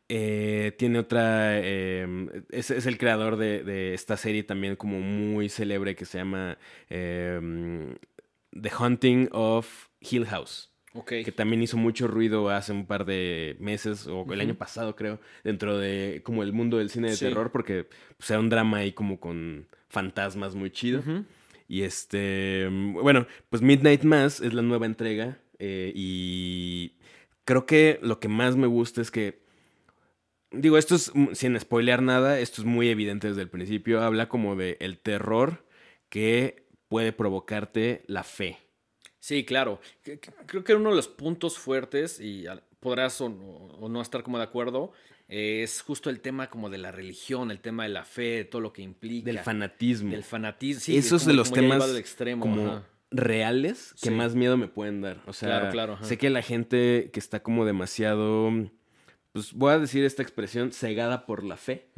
eh, 0.10 0.74
tiene 0.78 1.00
otra. 1.00 1.60
eh, 1.60 2.44
es, 2.52 2.72
es 2.72 2.86
el 2.86 2.98
creador 2.98 3.36
de, 3.38 3.64
de 3.64 3.94
esta 3.94 4.16
serie 4.18 4.44
también 4.44 4.76
como 4.76 5.00
muy 5.02 5.50
célebre 5.50 5.96
que 5.96 6.06
se 6.06 6.18
llama 6.20 6.58
eh, 6.90 7.96
The 8.62 8.72
Hunting 8.80 9.30
of 9.32 9.88
Hill 10.02 10.26
House 10.26 10.72
Ok. 10.94 11.10
que 11.26 11.32
también 11.32 11.62
hizo 11.62 11.78
mucho 11.78 12.08
ruido 12.08 12.50
hace 12.50 12.72
un 12.72 12.86
par 12.88 13.06
de 13.06 13.56
meses, 13.60 14.08
o 14.08 14.26
el 14.34 14.42
año 14.42 14.56
pasado 14.56 14.96
creo, 14.96 15.20
dentro 15.44 15.78
de 15.78 16.22
como 16.24 16.42
el 16.44 16.54
mundo 16.54 16.78
del 16.78 16.90
cine 16.90 17.10
de 17.10 17.16
Sí. 17.16 17.26
terror, 17.26 17.52
porque 17.52 17.88
pues, 18.18 18.30
era 18.32 18.40
un 18.40 18.50
drama 18.50 18.78
ahí 18.78 18.92
como 18.94 19.20
con 19.20 19.68
fantasmas 19.90 20.56
muy 20.56 20.72
chido. 20.72 21.04
Y 21.68 21.82
este, 21.84 22.68
bueno, 22.94 23.28
pues 23.50 23.62
Midnight 23.62 24.04
Mass 24.04 24.40
es 24.40 24.54
la 24.54 24.62
nueva 24.62 24.86
entrega 24.86 25.38
eh, 25.60 25.92
y 25.94 26.94
creo 27.46 27.66
que 27.66 28.00
lo 28.02 28.20
que 28.20 28.28
más 28.30 28.56
me 28.56 28.68
gusta 28.68 29.02
es 29.02 29.12
que, 29.12 29.40
digo, 30.52 30.78
esto 30.78 30.96
es 30.96 31.12
mm, 31.14 31.34
sin 31.34 31.60
spoilear 31.60 32.02
nada, 32.02 32.40
esto 32.40 32.62
es 32.62 32.66
muy 32.66 32.90
evidente 32.90 33.28
desde 33.28 33.42
el 33.42 33.50
principio, 33.50 34.02
habla 34.02 34.30
como 34.30 34.56
de 34.56 34.78
el 34.80 34.98
terror 34.98 35.66
que 36.10 36.67
puede 36.88 37.12
provocarte 37.14 38.04
la 38.08 38.24
fe. 38.24 38.58
Sí, 39.20 39.44
claro. 39.46 39.80
Creo 40.46 40.64
que 40.64 40.76
uno 40.76 40.90
de 40.92 40.96
los 40.96 41.08
puntos 41.08 41.58
fuertes, 41.58 42.20
y 42.20 42.46
podrás 42.80 43.20
o, 43.22 43.26
o 43.28 43.90
no 43.90 44.02
estar 44.02 44.24
como 44.24 44.38
de 44.38 44.44
acuerdo, 44.46 44.92
es 45.28 45.82
justo 45.82 46.10
el 46.10 46.22
tema 46.22 46.50
como 46.50 46.70
de 46.70 46.78
la 46.78 46.92
religión, 46.92 47.52
el 47.52 47.60
tema 47.60 47.84
de 47.84 47.90
la 47.90 48.06
fe, 48.06 48.22
de 48.38 48.46
todo 48.46 48.62
lo 48.62 48.72
que 48.72 48.82
implica. 48.82 49.26
Del 49.26 49.40
fanatismo. 49.40 50.12
Del 50.12 50.24
fanatismo. 50.24 50.82
Sí, 50.82 50.96
Esos 50.98 51.24
como- 51.24 51.32
de 51.32 51.38
los 51.38 51.52
temas 51.52 51.72
llevado 51.78 51.92
al 51.92 51.98
extremo. 51.98 52.42
como 52.42 52.68
ajá. 52.68 52.84
reales 53.12 53.94
que 54.02 54.10
Sí. 54.10 54.16
más 54.16 54.36
miedo 54.36 54.56
me 54.58 54.68
pueden 54.68 55.02
dar. 55.02 55.22
O 55.28 55.34
sea, 55.34 55.50
Claro, 55.50 55.72
claro, 55.72 56.04
sé 56.04 56.18
que 56.18 56.30
la 56.30 56.42
gente 56.42 57.10
que 57.12 57.20
está 57.20 57.42
como 57.42 57.66
demasiado, 57.66 58.52
pues 59.34 59.54
voy 59.54 59.74
a 59.74 59.80
decir 59.80 60.04
esta 60.06 60.22
expresión, 60.24 60.72
cegada 60.72 61.26
por 61.26 61.44
la 61.44 61.58
fe, 61.58 61.90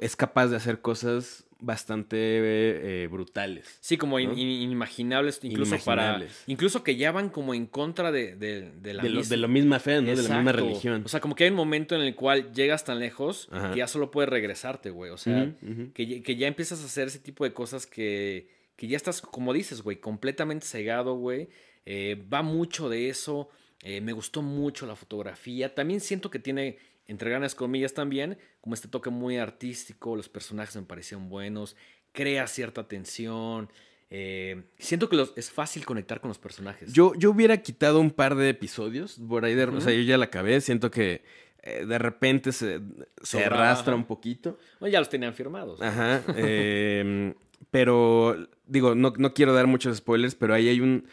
es 0.00 0.16
capaz 0.16 0.48
de 0.48 0.56
hacer 0.56 0.80
cosas 0.80 1.46
bastante 1.62 2.16
eh, 2.18 3.06
brutales. 3.06 3.78
Sí, 3.80 3.96
como 3.96 4.18
in- 4.18 4.30
¿no? 4.30 4.36
in- 4.36 4.62
inimaginables, 4.62 5.38
incluso 5.42 5.74
Inimaginables. 5.76 6.32
para. 6.32 6.44
Incluso 6.46 6.82
que 6.84 6.96
ya 6.96 7.12
van 7.12 7.28
como 7.30 7.54
en 7.54 7.66
contra 7.66 8.12
de, 8.12 8.36
de, 8.36 8.70
de 8.72 8.94
la 8.94 9.02
De, 9.02 9.08
lo, 9.10 9.20
mis- 9.20 9.28
de 9.28 9.36
la 9.36 9.48
misma 9.48 9.78
fe, 9.78 10.00
¿no? 10.02 10.08
De 10.10 10.16
la 10.16 10.22
misma 10.22 10.40
Exacto. 10.40 10.60
religión. 10.64 11.02
O 11.04 11.08
sea, 11.08 11.20
como 11.20 11.34
que 11.34 11.44
hay 11.44 11.50
un 11.50 11.56
momento 11.56 11.94
en 11.94 12.02
el 12.02 12.14
cual 12.14 12.52
llegas 12.52 12.84
tan 12.84 12.98
lejos 12.98 13.48
Ajá. 13.50 13.70
que 13.72 13.78
ya 13.78 13.86
solo 13.86 14.10
puedes 14.10 14.28
regresarte, 14.28 14.90
güey. 14.90 15.10
O 15.10 15.16
sea, 15.18 15.52
que 15.94 16.36
ya 16.36 16.46
empiezas 16.48 16.82
a 16.82 16.86
hacer 16.86 17.08
ese 17.08 17.18
tipo 17.20 17.44
de 17.44 17.52
cosas 17.52 17.86
que, 17.86 18.48
que 18.76 18.86
ya 18.88 18.96
estás, 18.96 19.22
como 19.22 19.52
dices, 19.52 19.82
güey, 19.82 19.96
completamente 19.98 20.66
cegado, 20.66 21.14
güey. 21.14 21.48
Eh, 21.86 22.22
va 22.32 22.42
mucho 22.42 22.88
de 22.88 23.08
eso. 23.08 23.48
Eh, 23.84 24.00
me 24.00 24.12
gustó 24.12 24.42
mucho 24.42 24.86
la 24.86 24.94
fotografía. 24.94 25.74
También 25.74 26.00
siento 26.00 26.30
que 26.30 26.38
tiene, 26.38 26.78
entre 27.06 27.30
grandes 27.30 27.54
comillas 27.54 27.94
también, 27.94 28.38
como 28.60 28.74
este 28.74 28.88
toque 28.88 29.10
muy 29.10 29.36
artístico. 29.38 30.16
Los 30.16 30.28
personajes 30.28 30.74
me 30.76 30.82
parecieron 30.82 31.28
buenos. 31.28 31.76
Crea 32.12 32.46
cierta 32.46 32.86
tensión. 32.88 33.70
Eh, 34.10 34.62
siento 34.78 35.08
que 35.08 35.16
los- 35.16 35.32
es 35.36 35.50
fácil 35.50 35.86
conectar 35.86 36.20
con 36.20 36.28
los 36.28 36.38
personajes. 36.38 36.92
Yo, 36.92 37.14
yo 37.14 37.30
hubiera 37.30 37.56
quitado 37.62 37.98
un 38.00 38.10
par 38.10 38.34
de 38.34 38.50
episodios 38.50 39.18
por 39.28 39.44
ahí, 39.44 39.54
de, 39.54 39.64
o 39.64 39.80
sea, 39.80 39.92
yo 39.94 40.02
ya 40.02 40.18
la 40.18 40.26
acabé, 40.26 40.60
siento 40.60 40.90
que 40.90 41.22
eh, 41.62 41.86
de 41.86 41.98
repente 41.98 42.52
se, 42.52 42.80
se 43.22 43.42
Sobra, 43.42 43.46
arrastra 43.46 43.92
ajá. 43.94 44.00
un 44.00 44.04
poquito. 44.04 44.58
Bueno, 44.80 44.92
ya 44.92 44.98
los 44.98 45.08
tenían 45.08 45.32
firmados. 45.32 45.80
Ajá. 45.80 46.22
eh, 46.36 47.32
pero, 47.70 48.36
digo, 48.66 48.94
no, 48.94 49.12
no 49.16 49.32
quiero 49.32 49.54
dar 49.54 49.66
muchos 49.66 49.96
spoilers, 49.96 50.34
pero 50.34 50.52
ahí 50.54 50.68
hay 50.68 50.80
un, 50.80 51.06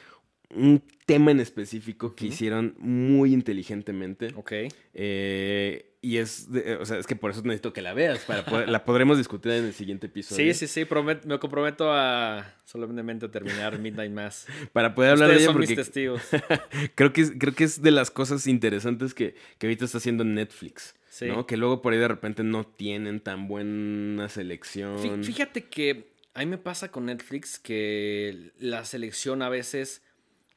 un 0.56 0.82
tema 1.06 1.32
en 1.32 1.39
específico 1.39 2.16
que 2.16 2.28
hicieron 2.28 2.76
muy 2.80 3.34
inteligentemente. 3.34 4.32
Ok. 4.36 4.54
eh, 4.93 5.86
y 6.02 6.16
es, 6.16 6.50
de- 6.50 6.78
o 6.78 6.86
sea, 6.86 6.97
es 6.97 7.06
que 7.06 7.18
por 7.18 7.32
eso 7.32 7.41
necesito 7.41 7.74
que 7.74 7.82
la 7.82 7.93
veas, 7.93 8.20
para 8.20 8.45
poder- 8.45 8.70
la 8.70 8.86
podremos 8.86 9.18
discutir 9.18 9.52
en 9.52 9.66
el 9.66 9.74
siguiente 9.74 10.08
episodio. 10.08 10.54
Sí, 10.54 10.58
sí, 10.58 10.68
sí, 10.68 10.86
promet- 10.86 11.26
me 11.26 11.38
comprometo 11.39 11.91
a 11.91 12.56
solemnemente 12.64 13.28
terminar 13.28 13.78
Midnight 13.80 14.12
Mass. 14.14 14.47
Para 14.74 14.95
poder 14.95 15.12
hablar 15.12 15.30
Ustedes 15.32 15.39
de 15.39 15.43
ella, 15.43 15.52
son 15.54 15.60
mis 15.60 15.70
porque 15.70 15.76
testigos. 15.84 16.22
creo 16.95 17.12
que, 17.12 17.22
es, 17.22 17.34
creo 17.38 17.54
que 17.54 17.66
es 17.66 17.82
de 17.82 17.91
las 17.91 18.12
cosas 18.12 18.47
interesantes 18.47 19.14
que, 19.14 19.36
que 19.58 19.68
ahorita 19.68 19.84
está 19.86 19.97
haciendo 19.97 20.24
Netflix. 20.24 20.95
Sí. 21.10 21.26
¿no? 21.26 21.45
Que 21.45 21.58
luego 21.58 21.82
por 21.82 21.91
ahí 21.91 22.00
de 22.00 22.08
repente 22.08 22.43
no 22.43 22.64
tienen 22.66 23.20
tan 23.20 23.50
buena 23.50 24.30
selección. 24.30 25.00
Fí- 25.00 25.24
Fíjate 25.26 25.66
que 25.66 26.14
a 26.34 26.39
mí 26.39 26.45
me 26.45 26.58
pasa 26.58 26.91
con 26.91 27.08
Netflix 27.08 27.60
que 27.60 28.52
la 28.58 28.86
selección 28.86 29.41
a 29.41 29.50
veces 29.50 30.02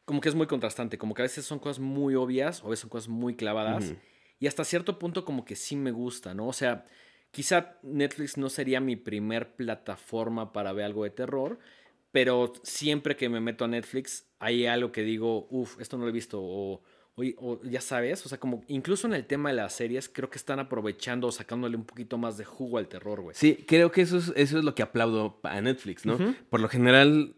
como 0.04 0.20
que 0.20 0.28
es 0.28 0.34
muy 0.34 0.46
contrastante, 0.46 0.98
como 0.98 1.14
que 1.14 1.22
a 1.22 1.24
veces 1.24 1.44
son 1.44 1.58
cosas 1.58 1.78
muy 1.78 2.14
obvias 2.14 2.62
o 2.62 2.66
a 2.66 2.70
veces 2.70 2.80
son 2.80 2.90
cosas 2.90 3.08
muy 3.08 3.36
clavadas 3.36 3.94
y 4.38 4.46
hasta 4.46 4.64
cierto 4.64 4.98
punto 4.98 5.24
como 5.24 5.44
que 5.44 5.54
sí 5.54 5.76
me 5.76 5.92
gusta, 5.92 6.34
¿no? 6.34 6.48
O 6.48 6.52
sea, 6.52 6.84
quizá 7.30 7.78
Netflix 7.82 8.36
no 8.36 8.48
sería 8.48 8.80
mi 8.80 8.96
primer 8.96 9.54
plataforma 9.54 10.52
para 10.52 10.72
ver 10.72 10.86
algo 10.86 11.04
de 11.04 11.10
terror, 11.10 11.58
pero 12.10 12.52
siempre 12.62 13.16
que 13.16 13.28
me 13.28 13.40
meto 13.40 13.64
a 13.64 13.68
Netflix 13.68 14.26
hay 14.38 14.66
algo 14.66 14.90
que 14.90 15.02
digo, 15.02 15.46
uff, 15.50 15.80
esto 15.80 15.96
no 15.96 16.04
lo 16.04 16.10
he 16.10 16.12
visto 16.12 16.40
o, 16.42 16.82
o, 17.14 17.22
o 17.38 17.62
ya 17.62 17.80
sabes, 17.80 18.26
o 18.26 18.28
sea, 18.28 18.38
como 18.38 18.64
incluso 18.66 19.06
en 19.06 19.14
el 19.14 19.26
tema 19.26 19.50
de 19.50 19.56
las 19.56 19.74
series 19.74 20.08
creo 20.08 20.28
que 20.28 20.38
están 20.38 20.58
aprovechando 20.58 21.28
o 21.28 21.32
sacándole 21.32 21.76
un 21.76 21.84
poquito 21.84 22.18
más 22.18 22.36
de 22.36 22.44
jugo 22.44 22.78
al 22.78 22.88
terror, 22.88 23.20
güey. 23.20 23.36
Sí, 23.36 23.64
creo 23.68 23.92
que 23.92 24.02
eso 24.02 24.18
es, 24.18 24.32
eso 24.34 24.58
es 24.58 24.64
lo 24.64 24.74
que 24.74 24.82
aplaudo 24.82 25.38
a 25.44 25.60
Netflix, 25.60 26.04
¿no? 26.04 26.18
Por 26.50 26.60
lo 26.60 26.68
general, 26.68 27.36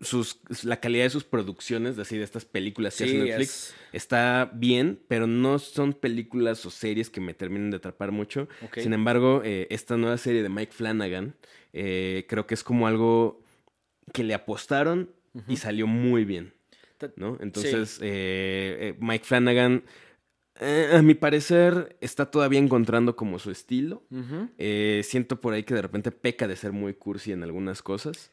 sus, 0.00 0.40
la 0.64 0.80
calidad 0.80 1.04
de 1.04 1.10
sus 1.10 1.24
producciones, 1.24 1.98
así 1.98 2.16
de 2.18 2.24
estas 2.24 2.44
películas 2.44 2.96
que 2.96 3.04
Sí, 3.06 3.10
hace 3.16 3.24
Netflix, 3.24 3.48
es- 3.50 3.74
está 3.92 4.50
bien, 4.52 5.00
pero 5.08 5.26
no 5.26 5.58
son 5.58 5.92
películas 5.92 6.64
o 6.66 6.70
series 6.70 7.10
que 7.10 7.20
me 7.20 7.32
terminen 7.34 7.70
de 7.70 7.76
atrapar 7.78 8.10
mucho. 8.12 8.48
Sin 8.82 8.92
embargo, 8.92 9.42
eh, 9.44 9.66
esta 9.70 9.96
nueva 9.96 10.18
serie 10.18 10.42
de 10.42 10.48
Mike 10.48 10.72
Flanagan, 10.72 11.34
eh, 11.72 12.26
creo 12.28 12.46
que 12.46 12.54
es 12.54 12.64
como 12.64 12.86
algo 12.86 13.40
que 14.12 14.24
le 14.24 14.34
apostaron 14.34 15.10
y 15.48 15.56
salió 15.56 15.86
muy 15.86 16.24
bien, 16.24 16.52
¿no? 17.16 17.38
Entonces, 17.40 17.98
eh, 18.02 18.76
eh, 18.80 18.96
Mike 19.00 19.24
Flanagan 19.24 19.84
a 20.92 21.02
mi 21.02 21.14
parecer 21.14 21.96
está 22.00 22.30
todavía 22.30 22.60
encontrando 22.60 23.16
como 23.16 23.38
su 23.40 23.50
estilo. 23.50 24.04
Siento 25.02 25.40
por 25.40 25.52
ahí 25.54 25.64
que 25.64 25.74
de 25.74 25.82
repente 25.82 26.10
peca 26.12 26.46
de 26.46 26.54
ser 26.56 26.72
muy 26.72 26.94
cursi 26.94 27.32
en 27.32 27.42
algunas 27.42 27.82
cosas. 27.82 28.30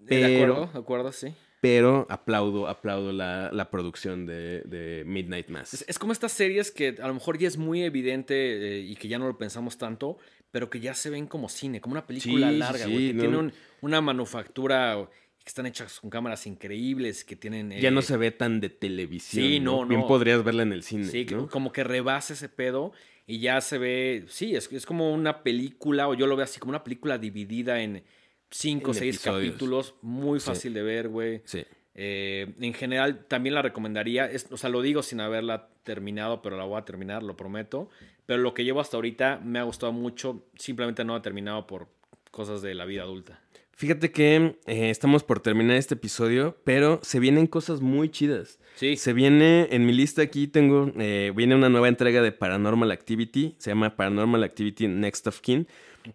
De 0.00 0.36
acuerdo, 0.36 0.70
de 0.72 0.78
acuerdo, 0.78 1.12
sí. 1.12 1.34
Pero 1.60 2.06
aplaudo, 2.10 2.68
aplaudo 2.68 3.12
la, 3.12 3.68
producción 3.70 4.26
de, 4.26 5.02
Midnight 5.06 5.48
Mass. 5.48 5.84
Es, 5.88 5.98
como 5.98 6.12
estas 6.12 6.32
series 6.32 6.70
que 6.70 6.96
a 7.00 7.08
lo 7.08 7.14
mejor 7.14 7.38
ya 7.38 7.48
es 7.48 7.56
muy 7.56 7.82
evidente 7.82 8.34
eh, 8.34 8.80
y 8.80 8.94
que 8.96 9.08
ya 9.08 9.18
no 9.18 9.26
lo 9.26 9.38
pensamos 9.38 9.78
tanto, 9.78 10.18
pero 10.50 10.70
que 10.70 10.80
ya 10.80 10.94
se 10.94 11.10
ven 11.10 11.26
como 11.26 11.48
cine, 11.48 11.80
como 11.80 11.94
una 11.94 12.06
película 12.06 12.52
larga, 12.52 12.86
güey. 12.86 13.12
que 13.12 13.18
tiene 13.18 13.52
una 13.80 14.00
manufactura 14.00 15.08
que 15.42 15.48
están 15.48 15.66
hechas 15.66 16.00
con 16.00 16.10
cámaras 16.10 16.46
increíbles, 16.46 17.24
que 17.24 17.36
tienen... 17.36 17.70
ya 17.70 17.90
no 17.90 18.00
eh, 18.00 18.02
se 18.02 18.16
ve 18.16 18.30
tan 18.32 18.60
de 18.60 18.68
televisión. 18.68 19.44
Sí, 19.44 19.60
no, 19.60 19.82
no. 19.82 19.88
Bien 19.88 20.06
podrías 20.06 20.44
verla 20.44 20.62
en 20.62 20.72
el 20.72 20.82
cine. 20.82 21.06
Sí, 21.06 21.24
como 21.50 21.72
que 21.72 21.84
rebasa 21.84 22.34
ese 22.34 22.48
pedo 22.48 22.92
y 23.26 23.38
ya 23.38 23.60
se 23.60 23.78
ve... 23.78 24.24
Sí, 24.28 24.54
es, 24.54 24.70
es 24.72 24.84
como 24.86 25.12
una 25.12 25.42
película, 25.42 26.08
o 26.08 26.14
yo 26.14 26.26
lo 26.26 26.36
veo 26.36 26.44
así 26.44 26.60
como 26.60 26.70
una 26.70 26.84
película 26.84 27.16
dividida 27.16 27.80
en 27.80 28.04
cinco 28.50 28.90
o 28.90 28.94
seis 28.94 29.20
capítulos. 29.20 29.94
Muy 30.02 30.40
fácil 30.40 30.74
de 30.74 30.82
ver, 30.82 31.08
güey. 31.08 31.42
Sí. 31.44 31.64
Eh, 31.94 32.54
en 32.60 32.74
general, 32.74 33.24
también 33.26 33.54
la 33.54 33.62
recomendaría. 33.62 34.30
o 34.50 34.56
sea, 34.56 34.70
lo 34.70 34.82
digo 34.82 35.02
sin 35.02 35.20
haberla 35.20 35.68
terminado, 35.82 36.42
pero 36.42 36.56
la 36.56 36.64
voy 36.64 36.78
a 36.78 36.84
terminar, 36.84 37.22
lo 37.22 37.36
prometo. 37.36 37.88
Pero 38.26 38.42
lo 38.42 38.54
que 38.54 38.64
llevo 38.64 38.80
hasta 38.80 38.96
ahorita 38.96 39.40
me 39.42 39.58
ha 39.58 39.62
gustado 39.62 39.92
mucho. 39.92 40.44
Simplemente 40.58 41.04
no 41.04 41.14
ha 41.14 41.22
terminado 41.22 41.66
por 41.66 41.88
cosas 42.30 42.60
de 42.60 42.74
la 42.74 42.84
vida 42.84 43.02
adulta. 43.02 43.40
Fíjate 43.72 44.10
que 44.10 44.58
eh, 44.66 44.90
estamos 44.90 45.22
por 45.22 45.40
terminar 45.40 45.76
este 45.76 45.94
episodio, 45.94 46.56
pero 46.64 46.98
se 47.02 47.20
vienen 47.20 47.46
cosas 47.46 47.82
muy 47.82 48.08
chidas. 48.08 48.58
Sí. 48.74 48.96
Se 48.96 49.12
viene, 49.12 49.68
en 49.70 49.84
mi 49.84 49.92
lista 49.92 50.22
aquí 50.22 50.48
tengo, 50.48 50.90
eh, 50.98 51.30
viene 51.36 51.54
una 51.54 51.68
nueva 51.68 51.88
entrega 51.88 52.22
de 52.22 52.32
Paranormal 52.32 52.90
Activity, 52.90 53.54
se 53.58 53.70
llama 53.70 53.94
Paranormal 53.94 54.42
Activity 54.44 54.88
Next 54.88 55.26
of 55.26 55.40
Kin. 55.40 55.68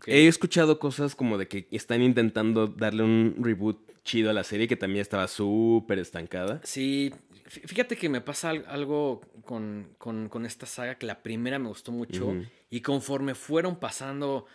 He 0.06 0.28
escuchado 0.28 0.80
cosas 0.80 1.16
como 1.16 1.38
de 1.38 1.48
que 1.48 1.68
están 1.72 2.02
intentando 2.02 2.68
darle 2.68 3.04
un 3.04 3.36
reboot 3.40 3.78
chido 4.04 4.30
a 4.30 4.34
la 4.34 4.44
serie 4.44 4.68
que 4.68 4.76
también 4.76 5.02
estaba 5.02 5.28
súper 5.28 6.00
estancada. 6.00 6.62
Sí, 6.64 7.14
fíjate 7.48 7.96
que 7.96 8.10
me 8.10 8.22
pasa 8.22 8.50
algo 8.50 9.22
con, 9.46 9.90
con, 9.98 10.46
esta 10.46 10.66
saga 10.66 10.96
que 10.96 11.06
la 11.06 11.22
primera 11.22 11.60
me 11.60 11.68
gustó 11.68 11.92
mucho 11.92 12.36
y 12.70 12.82
conforme 12.82 13.36
fueron 13.36 13.78
pasando 13.78 14.46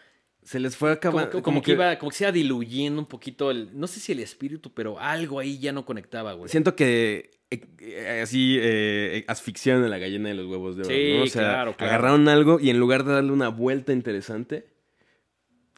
se 0.47 0.61
les 0.61 0.77
fue 0.77 0.93
acabando. 0.93 1.43
Como, 1.43 1.61
que, 1.61 1.73
iba, 1.73 1.99
como 1.99 2.11
que 2.11 2.19
se 2.19 2.25
iba 2.25 2.31
diluyendo 2.31 3.01
un 3.01 3.07
poquito 3.07 3.51
el. 3.51 3.69
No 3.79 3.89
sé 3.89 3.99
si 3.99 4.13
el 4.13 4.21
espíritu, 4.21 4.73
pero 4.73 5.01
algo 5.01 5.41
ahí 5.41 5.59
ya 5.59 5.73
no 5.73 5.85
conectaba, 5.85 6.35
güey. 6.35 6.49
Siento 6.49 6.77
que 6.77 7.33
eh, 7.51 7.67
eh, 7.81 8.21
así 8.23 8.57
eh, 8.61 9.25
asfixiaron 9.27 9.83
a 9.83 9.89
la 9.89 9.99
gallina 9.99 10.29
de 10.29 10.37
los 10.37 10.47
huevos 10.47 10.77
de 10.77 10.83
oro. 10.85 10.95
Sí, 10.95 11.15
¿no? 11.17 11.25
O 11.25 11.27
sea, 11.27 11.43
claro, 11.43 11.75
agarraron 11.77 12.29
algo 12.29 12.61
y 12.61 12.71
en 12.71 12.79
lugar 12.79 13.03
de 13.03 13.15
darle 13.15 13.33
una 13.33 13.49
vuelta 13.49 13.93
interesante. 13.93 14.67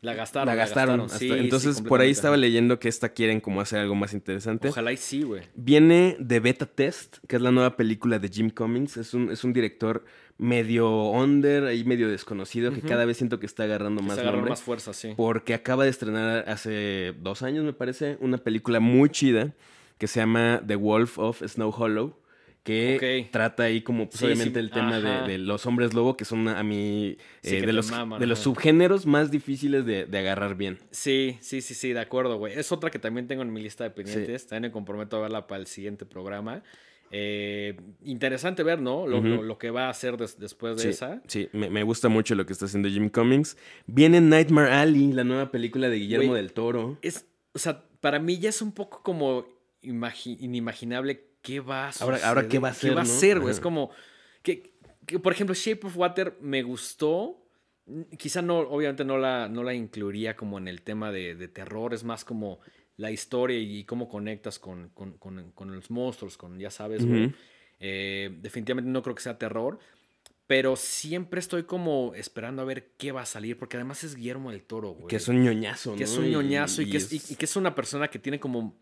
La 0.00 0.14
gastaron. 0.14 0.46
La 0.46 0.54
gastaron. 0.54 1.08
entonces, 1.20 1.80
por 1.80 2.00
ahí 2.00 2.10
estaba 2.10 2.36
leyendo 2.36 2.78
que 2.78 2.88
esta 2.88 3.08
quieren 3.08 3.40
como 3.40 3.60
hacer 3.60 3.80
algo 3.80 3.94
más 3.94 4.12
interesante. 4.12 4.68
Ojalá 4.68 4.92
y 4.92 4.96
sí, 4.96 5.22
güey. 5.22 5.42
Viene 5.54 6.16
de 6.20 6.38
Beta 6.38 6.66
Test, 6.66 7.18
que 7.26 7.36
es 7.36 7.42
la 7.42 7.50
nueva 7.50 7.76
película 7.76 8.18
de 8.18 8.28
Jim 8.28 8.50
Cummings. 8.50 8.96
Es 8.96 9.12
un, 9.14 9.30
es 9.32 9.42
un 9.42 9.52
director 9.52 10.04
medio 10.38 11.10
under, 11.10 11.64
ahí 11.64 11.82
medio 11.82 12.08
desconocido, 12.08 12.72
que 12.72 12.80
cada 12.80 13.04
vez 13.04 13.16
siento 13.16 13.40
que 13.40 13.46
está 13.46 13.64
agarrando 13.64 14.02
más 14.02 14.18
está 14.18 14.30
más 14.30 14.62
fuerza, 14.62 14.92
sí. 14.92 15.14
Porque 15.16 15.52
acaba 15.52 15.82
de 15.82 15.90
estrenar 15.90 16.48
hace 16.48 17.12
dos 17.20 17.42
años, 17.42 17.64
me 17.64 17.72
parece, 17.72 18.18
una 18.20 18.38
película 18.38 18.78
muy 18.78 19.10
chida 19.10 19.52
que 19.98 20.06
se 20.06 20.20
llama 20.20 20.62
The 20.64 20.76
Wolf 20.76 21.18
of 21.18 21.42
Snow 21.44 21.74
Hollow 21.76 22.16
que 22.68 23.28
trata 23.30 23.64
ahí 23.64 23.80
como 23.80 24.08
pues, 24.08 24.22
obviamente 24.22 24.60
el 24.60 24.70
tema 24.70 25.00
de, 25.00 25.38
los 25.38 25.64
hombres 25.66 25.94
lobo, 25.94 26.16
que 26.16 26.24
son 26.24 26.48
a 26.48 26.62
mí 26.62 27.16
eh, 27.42 27.60
de, 27.62 27.72
los, 27.72 27.90
de 27.90 28.26
los 28.26 28.38
subgéneros 28.40 29.06
más 29.06 29.30
difíciles 29.30 29.86
de, 29.86 30.18
agarrar 30.18 30.56
bien. 30.56 30.78
Sí, 30.90 31.38
sí, 31.40 31.60
sí, 31.62 31.74
sí, 31.74 31.92
de 31.92 32.00
acuerdo, 32.00 32.36
güey. 32.36 32.58
Es 32.58 32.72
otra 32.72 32.90
que 32.90 32.98
también 32.98 33.26
tengo 33.26 33.42
en 33.42 33.52
mi 33.52 33.62
lista 33.62 33.84
de 33.84 33.90
pendientes, 33.90 34.46
también 34.46 34.70
me 34.70 34.72
comprometo 34.72 35.16
a 35.16 35.20
verla 35.20 35.46
para 35.46 35.60
el 35.60 35.66
siguiente 35.66 36.04
programa. 36.04 36.62
Eh, 37.10 37.80
interesante 38.04 38.62
ver, 38.62 38.80
¿no? 38.82 39.06
Lo, 39.06 39.58
que 39.58 39.70
va 39.70 39.86
a 39.86 39.90
hacer 39.90 40.16
después 40.16 40.82
de 40.82 40.90
esa. 40.90 41.22
Sí, 41.26 41.48
me, 41.52 41.82
gusta 41.82 42.08
mucho 42.08 42.34
lo 42.34 42.44
que 42.44 42.52
está 42.52 42.66
haciendo 42.66 42.88
Jim 42.88 43.08
Cummings. 43.08 43.56
Viene 43.86 44.20
Nightmare 44.20 44.72
Alley, 44.72 45.12
la 45.12 45.24
nueva 45.24 45.50
película 45.50 45.88
de 45.88 45.96
Guillermo 45.96 46.34
del 46.34 46.52
Toro. 46.52 46.98
Es, 47.00 47.24
o 47.54 47.58
sea, 47.58 47.84
para 48.00 48.18
mí 48.18 48.38
ya 48.38 48.50
es 48.50 48.60
un 48.60 48.72
poco 48.72 49.02
como 49.02 49.46
inimaginable 49.80 51.27
qué 51.48 51.60
va 51.60 51.88
a 51.88 51.92
Ahora, 52.00 52.18
ahora 52.24 52.48
¿qué 52.48 52.58
va 52.58 52.68
a 52.68 52.74
ser? 52.74 52.90
¿Qué 52.90 52.94
va 52.94 53.02
a 53.02 53.06
ser, 53.06 53.40
güey? 53.40 53.52
Es 53.52 53.60
como 53.60 53.90
que, 54.42 54.74
por 55.22 55.32
ejemplo, 55.32 55.54
Shape 55.54 55.86
of 55.86 55.96
Water 55.96 56.36
me 56.40 56.62
gustó. 56.62 57.42
Quizá 58.18 58.42
no, 58.42 58.58
obviamente 58.58 59.04
no 59.04 59.16
la, 59.16 59.48
no 59.48 59.62
la 59.62 59.72
incluiría 59.72 60.36
como 60.36 60.58
en 60.58 60.68
el 60.68 60.82
tema 60.82 61.10
de, 61.10 61.34
de 61.34 61.48
terror, 61.48 61.94
es 61.94 62.04
más 62.04 62.22
como 62.22 62.60
la 62.98 63.10
historia 63.10 63.58
y 63.58 63.84
cómo 63.84 64.08
conectas 64.08 64.58
con, 64.58 64.92
los 65.58 65.90
monstruos, 65.90 66.36
con, 66.36 66.58
ya 66.58 66.70
sabes, 66.70 67.02
eh, 67.80 68.30
definitivamente 68.42 68.90
no 68.90 69.02
creo 69.02 69.14
que 69.14 69.22
sea 69.22 69.38
terror, 69.38 69.78
pero 70.46 70.76
siempre 70.76 71.40
estoy 71.40 71.62
como 71.62 72.12
esperando 72.14 72.60
a 72.60 72.66
ver 72.66 72.90
qué 72.98 73.12
va 73.12 73.22
a 73.22 73.26
salir, 73.26 73.56
porque 73.56 73.76
además 73.76 74.04
es 74.04 74.16
Guillermo 74.16 74.50
del 74.50 74.62
Toro, 74.64 74.90
güey. 74.90 75.06
Que 75.06 75.16
es 75.16 75.28
un 75.28 75.42
ñoñazo, 75.42 75.94
Que 75.94 76.04
es 76.04 76.18
un 76.18 76.28
ñoñazo 76.28 76.82
y, 76.82 76.90
que 76.90 76.96
es... 76.98 77.36
que 77.38 77.44
es 77.44 77.56
una 77.56 77.74
persona 77.74 78.08
que 78.08 78.18
tiene 78.18 78.38
como 78.40 78.76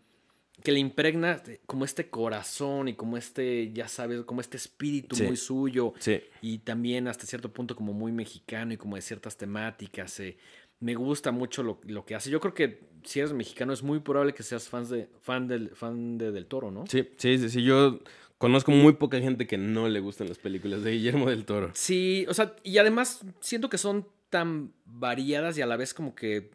que 0.62 0.72
le 0.72 0.80
impregna 0.80 1.42
como 1.66 1.84
este 1.84 2.09
corazón 2.09 2.88
y 2.88 2.94
como 2.94 3.16
este, 3.16 3.72
ya 3.72 3.88
sabes, 3.88 4.22
como 4.24 4.40
este 4.40 4.57
espíritu 4.57 5.16
muy 5.22 5.36
suyo. 5.36 5.92
Sí. 5.98 6.20
Y 6.40 6.59
también 6.59 7.09
hasta 7.09 7.26
cierto 7.26 7.52
punto 7.52 7.76
como 7.76 7.92
muy 7.92 8.12
mexicano 8.12 8.72
y 8.72 8.76
como 8.76 8.96
de 8.96 9.02
ciertas 9.02 9.36
temáticas. 9.36 10.20
Eh 10.20 10.36
me 10.80 10.94
gusta 10.94 11.32
mucho 11.32 11.62
lo, 11.62 12.04
que 12.04 12.14
hace. 12.14 12.30
Yo 12.30 12.40
creo 12.40 12.54
que 12.54 12.80
si 13.04 13.20
eres 13.20 13.32
mexicano 13.32 13.72
es 13.72 13.82
muy 13.82 14.00
probable 14.00 14.34
que 14.34 14.42
seas 14.42 14.68
fan, 14.68 14.88
de, 14.88 15.09
fan, 15.20 15.48
del, 15.48 15.70
fan 15.70 16.18
de, 16.18 16.32
del 16.32 16.46
Toro, 16.46 16.70
¿no? 16.70 16.84
Sí, 16.86 17.09
sí, 17.16 17.38
sí, 17.48 17.62
Yo 17.62 18.00
conozco 18.38 18.70
muy 18.72 18.94
poca 18.94 19.18
gente 19.20 19.46
que 19.46 19.57
no 19.57 19.88
le 19.88 20.00
gustan 20.00 20.28
las 20.28 20.38
películas 20.38 20.82
de 20.82 20.92
Guillermo 20.92 21.30
del 21.30 21.44
Toro. 21.44 21.70
Sí, 21.74 22.26
o 22.28 22.34
sea, 22.34 22.54
y 22.62 22.78
además 22.78 23.24
siento 23.40 23.70
que 23.70 23.78
son 23.78 24.07
tan 24.28 24.72
variadas 24.84 25.57
y 25.57 25.62
a 25.62 25.66
la 25.66 25.76
vez 25.76 25.94
como 25.94 26.14
que 26.14 26.50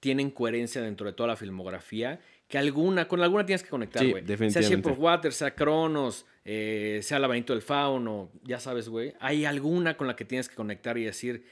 tienen 0.00 0.30
coherencia 0.30 0.82
dentro 0.82 1.06
de 1.06 1.14
toda 1.14 1.28
la 1.28 1.36
filmografía 1.36 2.20
que 2.48 2.58
alguna, 2.58 3.08
con 3.08 3.20
alguna 3.20 3.44
tienes 3.44 3.62
que 3.62 3.70
conectar, 3.70 4.06
güey. 4.06 4.22
Sí, 4.22 4.26
definitivamente. 4.26 4.82
Sea 4.82 4.92
Shape 4.92 5.00
Water, 5.00 5.32
sea 5.32 5.54
Cronos, 5.54 6.26
eh, 6.44 7.00
sea 7.02 7.18
Laberinto 7.18 7.52
del 7.52 7.62
Fauno, 7.62 8.30
ya 8.44 8.60
sabes, 8.60 8.88
güey. 8.88 9.14
Hay 9.20 9.44
alguna 9.44 9.96
con 9.96 10.06
la 10.06 10.14
que 10.14 10.24
tienes 10.24 10.48
que 10.48 10.54
conectar 10.54 10.96
y 10.98 11.04
decir 11.04 11.44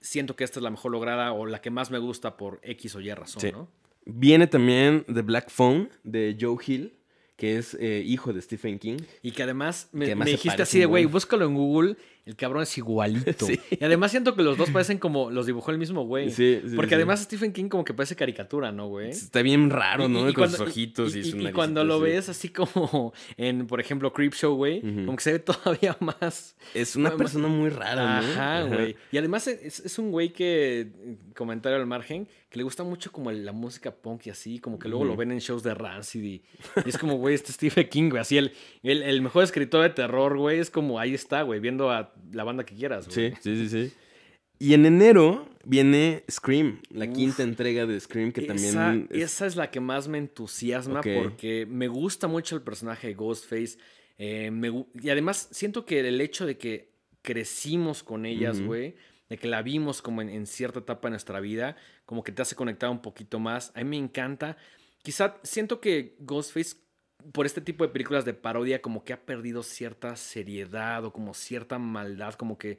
siento 0.00 0.36
que 0.36 0.44
esta 0.44 0.60
es 0.60 0.62
la 0.62 0.70
mejor 0.70 0.92
lograda 0.92 1.32
o 1.32 1.46
la 1.46 1.60
que 1.60 1.70
más 1.70 1.90
me 1.90 1.98
gusta 1.98 2.36
por 2.36 2.60
X 2.62 2.94
o 2.94 3.00
Y 3.00 3.12
razón, 3.12 3.50
¿no? 3.52 3.68
Viene 4.04 4.46
también 4.46 5.04
The 5.12 5.22
Black 5.22 5.50
Phone 5.50 5.90
de 6.04 6.36
Joe 6.40 6.58
Hill 6.64 6.96
que 7.36 7.58
es 7.58 7.76
eh, 7.78 8.02
hijo 8.04 8.32
de 8.32 8.40
Stephen 8.40 8.78
King. 8.78 8.98
Y 9.22 9.32
que 9.32 9.42
además 9.42 9.90
me, 9.92 10.14
dijiste 10.14 10.62
así 10.62 10.78
de, 10.78 10.86
güey, 10.86 11.04
búscalo 11.04 11.44
en 11.44 11.54
Google, 11.54 11.96
el 12.26 12.34
cabrón 12.34 12.64
es 12.64 12.76
igualito. 12.76 13.46
Y 13.70 13.84
además 13.84 14.10
siento 14.10 14.34
que 14.34 14.42
los 14.42 14.58
dos 14.58 14.70
parecen 14.70 14.98
como 14.98 15.30
los 15.30 15.46
dibujó 15.46 15.70
el 15.70 15.78
mismo 15.78 16.04
güey. 16.04 16.30
Sí, 16.30 16.60
sí 16.66 16.74
Porque 16.74 16.96
además 16.96 17.20
Stephen 17.20 17.52
King 17.52 17.68
como 17.68 17.84
que 17.84 17.94
parece 17.94 18.16
caricatura, 18.16 18.72
¿no, 18.72 18.88
güey? 18.88 19.10
Está 19.10 19.42
bien 19.42 19.70
raro, 19.70 20.08
¿no? 20.08 20.32
Con 20.34 20.50
sus 20.50 20.60
ojitos 20.60 21.14
y, 21.14 21.22
su 21.22 21.40
Y 21.40 21.52
cuando 21.52 21.84
lo 21.84 22.00
ves 22.00 22.28
así 22.28 22.48
como 22.48 23.12
en, 23.36 23.66
por 23.66 23.80
ejemplo, 23.80 24.12
Creepshow, 24.12 24.54
güey, 24.54 24.80
como 24.80 25.16
que 25.16 25.22
se 25.22 25.32
ve 25.32 25.38
todavía 25.40 25.96
más... 26.00 26.56
Es 26.74 26.96
una 26.96 27.16
persona 27.16 27.46
muy 27.48 27.70
rara, 27.70 28.20
¿no? 28.20 28.28
Ajá, 28.28 28.62
güey. 28.62 28.96
Y 29.12 29.18
además 29.18 29.46
es, 29.46 29.80
es 29.80 29.98
un 29.98 30.10
güey 30.10 30.32
que, 30.32 30.90
comentario 31.34 31.78
al 31.78 31.86
margen, 31.86 32.28
que 32.48 32.58
le 32.58 32.64
gusta 32.64 32.84
mucho 32.84 33.12
como 33.12 33.30
la 33.30 33.52
música 33.52 33.94
punk 33.94 34.26
y 34.26 34.30
así, 34.30 34.58
como 34.58 34.78
que 34.78 34.88
luego 34.88 35.04
lo 35.04 35.16
ven 35.16 35.32
en 35.32 35.38
shows 35.38 35.62
de 35.62 35.74
Rancid 35.74 36.22
y, 36.22 36.42
es 36.84 36.96
como, 36.96 37.16
güey, 37.16 37.34
este 37.34 37.52
Stephen 37.52 37.88
King, 37.88 38.10
güey, 38.10 38.20
así 38.20 38.38
el, 38.38 38.52
el, 38.82 39.20
mejor 39.20 39.44
escritor 39.44 39.82
de 39.82 39.90
terror, 39.90 40.36
güey, 40.36 40.58
es 40.58 40.70
como 40.70 40.98
ahí 40.98 41.14
está, 41.14 41.42
güey, 41.42 41.60
viendo 41.60 41.90
a 41.90 42.12
la 42.32 42.44
banda 42.44 42.64
que 42.64 42.74
quieras, 42.74 43.08
güey. 43.08 43.32
Sí, 43.32 43.36
sí, 43.40 43.56
sí, 43.56 43.68
sí. 43.68 43.92
Y 44.58 44.72
en 44.72 44.86
enero 44.86 45.48
viene 45.64 46.24
Scream, 46.30 46.80
la 46.90 47.06
quinta 47.06 47.42
entrega 47.42 47.84
de 47.84 48.00
Scream, 48.00 48.32
que 48.32 48.42
también... 48.42 49.08
Esa 49.10 49.46
es 49.46 49.56
la 49.56 49.70
que 49.70 49.80
más 49.80 50.08
me 50.08 50.16
entusiasma 50.16 51.02
porque 51.02 51.66
me 51.68 51.88
gusta 51.88 52.26
mucho 52.26 52.56
el 52.56 52.62
personaje 52.62 53.08
de 53.08 53.14
Ghostface. 53.14 53.76
Eh, 54.18 54.50
y 55.02 55.10
además 55.10 55.48
siento 55.50 55.84
que 55.84 56.00
el 56.00 56.20
hecho 56.22 56.46
de 56.46 56.56
que 56.56 56.90
crecimos 57.20 58.02
con 58.02 58.24
ellas, 58.24 58.60
güey 58.62 58.94
de 59.28 59.38
que 59.38 59.48
la 59.48 59.62
vimos 59.62 60.02
como 60.02 60.22
en, 60.22 60.46
cierta 60.46 60.80
etapa 60.80 61.08
de 61.08 61.10
nuestra 61.10 61.40
vida, 61.40 61.76
como 62.04 62.22
que 62.22 62.32
te 62.32 62.42
hace 62.42 62.54
conectar 62.54 62.90
un 62.90 63.02
poquito 63.02 63.38
más. 63.38 63.72
A 63.74 63.80
mí 63.80 63.84
me 63.84 63.96
encanta. 63.98 64.56
Quizá 65.02 65.38
siento 65.42 65.80
que 65.80 66.16
Ghostface, 66.20 66.76
por 67.32 67.46
este 67.46 67.60
tipo 67.60 67.84
de 67.84 67.92
películas 67.92 68.24
de 68.24 68.34
parodia, 68.34 68.82
como 68.82 69.04
que 69.04 69.12
ha 69.12 69.20
perdido 69.20 69.62
cierta 69.62 70.16
seriedad 70.16 71.04
o 71.04 71.12
como 71.12 71.34
cierta 71.34 71.78
maldad, 71.78 72.34
como 72.34 72.58
que 72.58 72.78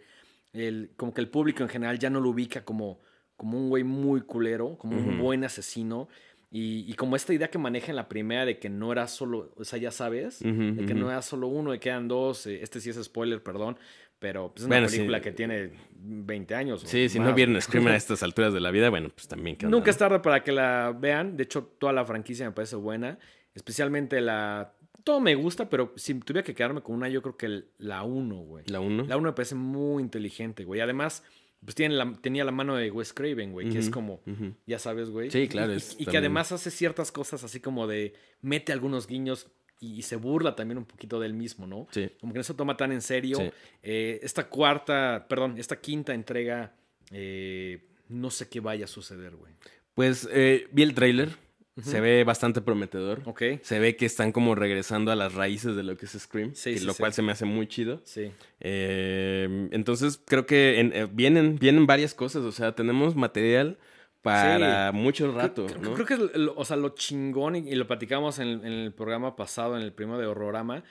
el, 0.53 0.91
como 0.95 1.13
que 1.13 1.21
el 1.21 1.29
público 1.29 1.63
en 1.63 1.69
general 1.69 1.99
ya 1.99 2.09
no 2.09 2.19
lo 2.19 2.29
ubica 2.29 2.63
como, 2.63 2.99
como 3.35 3.57
un 3.57 3.69
güey 3.69 3.83
muy 3.83 4.21
culero, 4.21 4.77
como 4.77 4.97
un 4.97 5.19
buen 5.19 5.43
asesino. 5.43 6.07
Y, 6.49 6.93
como 6.93 7.17
esta 7.17 7.33
idea 7.33 7.49
que 7.49 7.57
maneja 7.57 7.91
en 7.91 7.97
la 7.97 8.07
primera 8.07 8.45
de 8.45 8.57
que 8.57 8.69
no 8.69 8.93
era 8.93 9.07
solo, 9.07 9.53
o 9.57 9.65
sea, 9.65 9.77
ya 9.79 9.91
sabes, 9.91 10.39
de 10.39 10.85
que 10.85 10.93
no 10.93 11.11
era 11.11 11.21
solo 11.21 11.47
uno, 11.47 11.71
de 11.71 11.79
que 11.79 11.89
eran 11.89 12.07
dos, 12.07 12.47
eh, 12.47 12.59
este 12.61 12.79
sí 12.79 12.89
es 12.89 13.03
spoiler, 13.03 13.43
perdón, 13.43 13.77
Pero 14.17 14.51
pues, 14.53 14.61
es 14.61 14.65
una 14.65 14.77
Bueno, 14.77 14.87
sí. 14.87 14.95
película 14.95 15.21
que 15.21 15.33
tiene 15.33 15.71
20 15.91 16.55
años. 16.55 16.81
Sí, 16.85 17.09
si 17.09 17.19
no 17.19 17.33
vieron 17.33 17.61
Scream 17.61 17.87
a 17.87 17.95
estas 17.97 18.23
alturas 18.23 18.53
de 18.53 18.61
la 18.61 18.71
vida, 18.71 18.89
bueno, 18.89 19.09
pues 19.09 19.27
también 19.27 19.57
que 19.57 19.67
Nunca 19.67 19.91
es 19.91 19.97
tarde 19.97 20.21
para 20.21 20.41
que 20.41 20.53
la 20.53 20.95
vean. 20.97 21.35
De 21.35 21.43
hecho, 21.43 21.65
toda 21.65 21.91
la 21.91 22.05
franquicia 22.05 22.45
me 22.45 22.53
parece 22.53 22.77
buena. 22.77 23.19
Especialmente 23.57 24.21
la. 24.21 24.73
Todo 25.03 25.19
me 25.19 25.35
gusta, 25.35 25.69
pero 25.69 25.93
si 25.95 26.13
tuviera 26.19 26.43
que 26.45 26.53
quedarme 26.53 26.81
con 26.81 26.95
una, 26.95 27.09
yo 27.09 27.21
creo 27.21 27.37
que 27.37 27.63
la 27.77 28.03
1, 28.03 28.35
güey. 28.35 28.65
La 28.67 28.79
1. 28.79 29.05
La 29.05 29.17
1 29.17 29.29
me 29.29 29.33
parece 29.33 29.55
muy 29.55 30.03
inteligente, 30.03 30.63
güey. 30.63 30.81
Además, 30.81 31.23
pues 31.63 31.75
tiene 31.75 31.95
la- 31.95 32.13
tenía 32.21 32.43
la 32.45 32.51
mano 32.51 32.75
de 32.75 32.91
Wes 32.91 33.13
Craven, 33.13 33.51
güey, 33.51 33.69
que 33.69 33.79
es 33.79 33.89
como, 33.89 34.21
ya 34.65 34.79
sabes, 34.79 35.09
güey. 35.09 35.31
Sí, 35.31 35.47
claro, 35.47 35.73
Y, 35.97 36.05
que 36.05 36.17
además 36.17 36.51
hace 36.51 36.71
ciertas 36.71 37.11
cosas 37.11 37.43
así 37.43 37.59
como 37.59 37.87
de 37.87 38.13
mete 38.41 38.73
algunos 38.73 39.07
guiños 39.07 39.47
y, 39.79 40.01
se 40.01 40.17
burla 40.17 40.55
también 40.55 40.77
un 40.77 40.85
poquito 40.85 41.19
del 41.19 41.33
mismo, 41.33 41.67
¿no? 41.67 41.87
Sí. 41.91 42.09
Como 42.19 42.33
que 42.33 42.39
no 42.39 42.43
se 42.43 42.53
toma 42.53 42.75
tan 42.77 42.91
en 42.91 43.01
serio. 43.01 43.37
Sí. 43.37 43.49
Eh, 43.83 44.19
esta 44.23 44.49
cuarta, 44.49 45.25
perdón, 45.29 45.55
esta 45.57 45.79
quinta 45.79 46.13
entrega, 46.13 46.75
eh, 47.11 47.87
no 48.09 48.29
sé 48.29 48.49
qué 48.49 48.59
vaya 48.59 48.85
a 48.85 48.87
suceder, 48.87 49.35
güey. 49.35 49.53
Pues 49.93 50.27
eh, 50.31 50.67
vi 50.71 50.83
el 50.83 50.93
tráiler. 50.93 51.46
Se 51.81 52.01
ve 52.01 52.23
bastante 52.23 52.61
prometedor. 52.61 53.21
Ok. 53.25 53.41
Se 53.61 53.79
ve 53.79 53.95
que 53.95 54.05
están 54.05 54.31
como 54.31 54.55
regresando 54.55 55.11
a 55.11 55.15
las 55.15 55.33
raíces 55.35 55.75
de 55.75 55.83
lo 55.83 55.95
que 55.97 56.05
es 56.07 56.11
Scream. 56.13 56.55
Sí, 56.55 56.73
que 56.73 56.79
sí, 56.79 56.85
lo 56.85 56.93
sí. 56.93 56.99
cual 56.99 57.13
se 57.13 57.21
me 57.21 57.31
hace 57.31 57.45
muy 57.45 57.67
chido. 57.67 58.01
Sí. 58.03 58.31
Eh, 58.59 59.69
entonces 59.71 60.19
creo 60.25 60.45
que 60.45 60.79
en- 60.79 60.91
eh, 60.93 61.07
vienen, 61.11 61.57
vienen 61.59 61.85
varias 61.85 62.13
cosas. 62.13 62.43
O 62.43 62.51
sea, 62.51 62.73
tenemos 62.75 63.15
material 63.15 63.77
para 64.21 64.91
mucho 64.91 65.31
rato. 65.31 65.67
Creo, 65.67 65.79
¿no? 65.81 65.93
creo 65.93 66.05
que 66.05 66.17
lo, 66.39 66.53
o 66.55 66.65
sea, 66.65 66.75
lo 66.77 66.89
chingón, 66.89 67.55
y, 67.55 67.59
y 67.69 67.75
lo 67.75 67.87
platicamos 67.87 68.39
en, 68.39 68.47
el- 68.47 68.59
en 68.65 68.73
el 68.73 68.93
programa 68.93 69.35
pasado, 69.35 69.77
en 69.77 69.83
el 69.83 69.93
primero 69.93 70.17
de 70.19 70.25
Horrorama, 70.27 70.83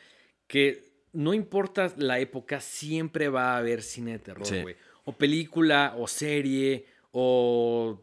que 0.46 0.84
no 1.12 1.34
importa 1.34 1.92
la 1.96 2.18
época, 2.20 2.60
siempre 2.60 3.28
va 3.28 3.54
a 3.54 3.58
haber 3.58 3.82
cine 3.82 4.12
de 4.12 4.18
terror, 4.20 4.46
Sí. 4.46 4.62
güey. 4.62 4.76
O 5.04 5.12
película, 5.12 5.94
o 5.98 6.06
serie, 6.08 6.86
o... 7.12 8.02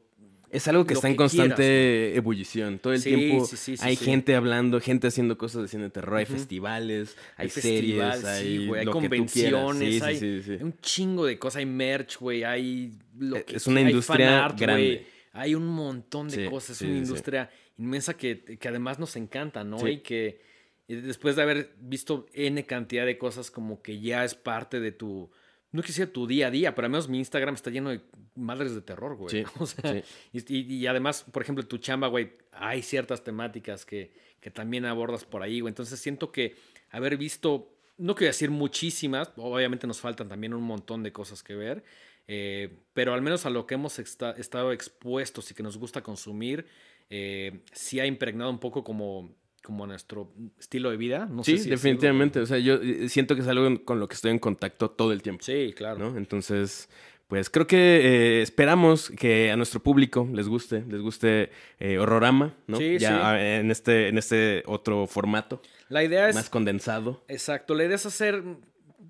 Es 0.53 0.67
algo 0.67 0.85
que 0.85 0.93
está 0.93 1.07
en 1.07 1.13
que 1.13 1.17
constante 1.17 2.15
ebullición. 2.15 2.79
Todo 2.79 2.93
el 2.93 3.01
Sí, 3.01 3.15
tiempo 3.15 3.45
sí, 3.45 3.57
sí, 3.57 3.75
sí, 3.77 3.83
hay 3.85 3.95
gente 3.95 4.35
hablando, 4.35 4.79
gente 4.79 5.07
haciendo 5.07 5.37
cosas 5.37 5.63
de 5.63 5.67
cine 5.67 5.83
de 5.83 5.89
terror. 5.89 6.19
Hay 6.19 6.25
festivales, 6.25 7.17
hay, 7.35 7.45
Hay 7.45 7.49
series, 7.49 8.23
hay, 8.23 8.69
hay 8.71 8.85
lo 8.85 8.99
que 8.99 9.09
tú 9.09 9.25
quieras. 9.25 9.63
convenciones, 9.63 10.01
hay-. 10.01 10.17
Hay 10.57 10.63
un 10.63 10.77
chingo 10.79 11.25
de 11.25 11.39
cosas, 11.39 11.57
hay 11.57 11.65
merch, 11.65 12.17
güey, 12.19 12.43
hay... 12.43 12.93
Lo 13.17 13.37
Eh, 13.37 13.43
que 13.43 13.55
es 13.57 13.67
una 13.67 13.79
hay 13.79 13.87
industria 13.87 14.27
fanart, 14.29 14.57
güey, 14.57 14.65
grande. 14.67 15.07
Hay 15.33 15.55
un 15.55 15.65
montón 15.65 16.29
de 16.29 16.49
cosas, 16.49 16.79
es 16.79 16.87
una 16.87 16.97
industria 16.97 17.49
inmensa 17.77 18.15
que, 18.15 18.43
que 18.59 18.67
además 18.67 18.99
nos 18.99 19.15
encanta, 19.15 19.63
¿no? 19.63 19.87
Y 19.87 20.01
que 20.01 20.39
después 20.87 21.35
de 21.35 21.41
haber 21.41 21.73
visto 21.79 22.27
N 22.33 22.63
cantidad 22.65 23.05
de 23.05 23.17
cosas 23.17 23.49
como 23.49 23.81
que 23.81 23.99
ya 23.99 24.23
es 24.23 24.35
parte 24.35 24.79
de 24.79 24.91
tu... 24.91 25.31
No 25.73 25.81
quisiera 25.81 26.09
tu 26.11 26.25
día 26.27 26.47
a 26.47 26.51
día, 26.51 26.73
pero 26.75 26.85
al 26.85 26.91
menos 26.91 27.09
mi 27.09 27.17
Instagram 27.17 27.55
está 27.55 27.69
lleno 27.69 27.89
de 27.89 27.99
madres 28.35 28.73
de 28.75 28.81
terror, 28.81 29.15
güey. 29.17 29.29
Sí, 29.29 29.43
O 29.59 29.65
sea, 29.65 30.01
sí. 30.31 30.65
y, 30.69 30.85
además, 30.87 31.25
por 31.31 31.41
ejemplo, 31.41 31.65
tu 31.67 31.77
chamba, 31.79 32.07
güey, 32.07 32.31
hay 32.51 32.81
ciertas 32.81 33.23
temáticas 33.23 33.85
que, 33.85 34.13
que 34.39 34.49
también 34.51 34.85
abordas 34.85 35.25
por 35.25 35.41
ahí, 35.43 35.59
güey. 35.59 35.71
Entonces 35.71 35.99
siento 35.99 36.31
que 36.31 36.55
haber 36.91 37.17
visto, 37.17 37.75
no 37.97 38.15
quiero 38.15 38.29
decir 38.29 38.51
muchísimas, 38.51 39.31
obviamente 39.35 39.85
nos 39.87 39.99
faltan 39.99 40.29
también 40.29 40.53
un 40.53 40.63
montón 40.63 41.01
de 41.03 41.11
cosas 41.11 41.41
que 41.43 41.55
ver, 41.55 41.83
eh, 42.27 42.77
pero 42.93 43.13
al 43.13 43.21
menos 43.21 43.45
a 43.45 43.49
lo 43.49 43.65
que 43.65 43.73
hemos 43.73 43.99
esta- 43.99 44.31
estado 44.31 44.71
expuestos 44.71 45.49
y 45.51 45.53
que 45.55 45.63
nos 45.63 45.77
gusta 45.77 46.01
consumir, 46.03 46.65
eh, 47.09 47.63
sí 47.73 47.99
ha 47.99 48.05
impregnado 48.05 48.49
un 48.49 48.59
poco 48.59 48.83
como, 48.83 49.35
como 49.63 49.87
nuestro 49.87 50.29
estilo 50.59 50.91
de 50.91 50.97
vida. 50.97 51.25
No 51.25 51.43
Sí, 51.43 51.57
sé 51.57 51.63
si 51.63 51.69
definitivamente. 51.69 52.39
O 52.39 52.45
sea, 52.45 52.59
yo 52.59 52.75
eh, 52.75 53.09
siento 53.09 53.33
que 53.35 53.41
es 53.41 53.47
algo 53.47 53.83
con 53.85 53.99
lo 53.99 54.07
que 54.07 54.15
estoy 54.15 54.31
en 54.31 54.39
contacto 54.39 54.91
todo 54.91 55.11
el 55.13 55.21
tiempo. 55.21 55.43
Sí, 55.43 55.73
claro. 55.75 55.97
¿no? 56.11 56.17
Entonces, 56.17 56.89
pues 57.27 57.49
creo 57.49 57.65
que 57.65 57.77
eh, 57.77 58.41
esperamos 58.41 59.09
que 59.09 59.49
a 59.51 59.55
nuestro 59.55 59.81
público 59.81 60.27
les 60.31 60.47
guste, 60.47 60.83
les 60.87 61.01
guste 61.01 61.49
eh, 61.79 61.97
Horrorama, 61.97 62.53
¿no? 62.67 62.77
Sí, 62.77 62.97
ya 62.99 63.09
sí. 63.09 63.15
ah, 63.19 63.41
en 63.59 63.71
este, 63.71 64.09
en 64.09 64.17
este 64.17 64.63
otro 64.67 65.07
formato, 65.07 65.61
La 65.89 66.03
idea 66.03 66.27
es... 66.29 66.35
más 66.35 66.49
condensado. 66.49 67.23
Exacto, 67.29 67.73
la 67.73 67.85
idea 67.85 67.95
es 67.95 68.05
hacer 68.05 68.43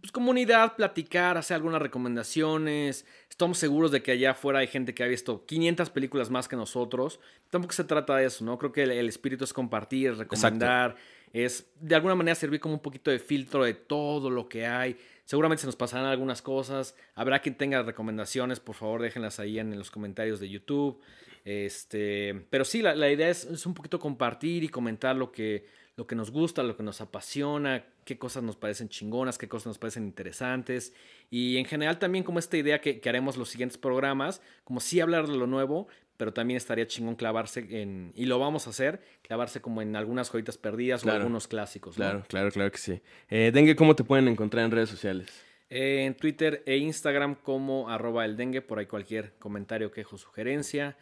pues, 0.04 0.12
comunidad, 0.12 0.76
platicar, 0.76 1.38
hacer 1.38 1.56
algunas 1.56 1.82
recomendaciones. 1.82 3.06
Estamos 3.30 3.58
seguros 3.58 3.90
de 3.90 4.04
que 4.04 4.12
allá 4.12 4.32
afuera 4.32 4.60
hay 4.60 4.68
gente 4.68 4.94
que 4.94 5.02
ha 5.02 5.08
visto 5.08 5.46
500 5.46 5.90
películas 5.92 6.30
más 6.30 6.50
que 6.50 6.58
nosotros. 6.58 7.22
Tampoco 7.50 7.74
se 7.74 7.86
trata 7.86 8.18
de 8.18 8.26
eso, 8.26 8.44
¿no? 8.44 8.58
Creo 8.58 8.74
que 8.74 8.84
el, 8.84 8.92
el 8.92 9.08
espíritu 9.08 9.46
es 9.46 9.54
compartir, 9.54 10.18
recomendar, 10.18 10.98
es 11.32 11.72
de 11.80 11.96
alguna 11.96 12.16
manera 12.16 12.36
servir 12.36 12.60
como 12.60 12.74
un 12.74 12.82
poquito 12.82 13.12
de 13.12 13.20
filtro 13.20 13.64
de 13.64 13.76
todo 13.76 14.30
lo 14.30 14.50
que 14.50 14.66
hay. 14.66 14.98
Seguramente 15.24 15.62
se 15.62 15.68
nos 15.68 15.78
pasarán 15.78 16.08
algunas 16.08 16.42
cosas. 16.42 16.98
Habrá 17.16 17.40
quien 17.40 17.56
tenga 17.56 17.82
recomendaciones, 17.82 18.60
por 18.60 18.76
favor 18.76 19.02
déjenlas 19.02 19.40
ahí 19.40 19.58
en, 19.58 19.78
los 19.78 19.90
comentarios 19.90 20.42
de 20.42 20.50
YouTube. 20.50 21.00
Este, 21.46 22.46
pero 22.50 22.66
sí, 22.66 22.82
la, 22.82 22.94
la 22.94 23.10
idea 23.10 23.30
es, 23.30 23.46
es 23.46 23.66
un 23.66 23.74
poquito 23.74 24.02
compartir 24.02 24.66
y 24.66 24.68
comentar 24.68 25.16
lo 25.16 25.32
que, 25.32 25.66
lo 25.96 26.08
que 26.08 26.16
nos 26.16 26.32
gusta, 26.32 26.64
lo 26.64 26.76
que 26.76 26.84
nos 26.84 27.02
apasiona, 27.02 27.86
qué 28.06 28.18
cosas 28.18 28.42
nos 28.44 28.56
parecen 28.56 28.90
chingonas, 28.90 29.38
qué 29.38 29.48
cosas 29.48 29.68
nos 29.68 29.78
parecen 29.78 30.06
interesantes. 30.06 30.94
Y 31.30 31.58
en 31.58 31.66
general 31.66 32.00
también 32.00 32.24
como 32.24 32.40
esta 32.40 32.58
idea 32.58 32.82
que, 32.82 33.00
que 33.00 33.10
haremos 33.10 33.38
los 33.38 33.50
siguientes 33.50 33.78
programas, 33.78 34.42
como 34.64 34.80
sí 34.80 35.00
hablar 35.02 35.28
de 35.28 35.36
lo 35.38 35.46
nuevo, 35.48 35.88
pero 36.18 36.34
también 36.34 36.58
estaría 36.58 36.88
chingón 36.88 37.16
clavarse 37.16 37.66
en, 37.82 38.12
y 38.16 38.26
lo 38.26 38.40
vamos 38.40 38.68
a 38.68 38.72
hacer, 38.72 39.02
clavarse 39.22 39.62
como 39.62 39.82
en 39.82 39.96
algunas 39.96 40.30
joyitas 40.30 40.58
perdidas 40.58 41.02
Claro. 41.04 41.18
o 41.18 41.22
algunos 41.22 41.48
clásicos. 41.48 41.98
¿no? 41.98 42.04
Claro, 42.06 42.24
claro, 42.28 42.52
claro 42.52 42.72
que 42.72 42.78
sí. 42.78 43.02
Eh, 43.30 43.52
Dengue, 43.54 43.76
¿cómo 43.76 43.96
te 43.96 44.04
pueden 44.04 44.28
encontrar 44.28 44.66
en 44.66 44.72
redes 44.72 44.90
sociales? 44.90 45.30
Eh, 45.70 46.06
en 46.06 46.16
Twitter 46.16 46.62
e 46.68 46.78
Instagram 46.78 47.36
como 47.36 47.90
arroba 47.90 48.26
el 48.26 48.38
dengue, 48.38 48.62
por 48.62 48.78
ahí 48.80 48.86
cualquier 48.86 49.34
comentario, 49.40 49.92
quejo, 49.92 50.18
sugerencia. 50.20 50.96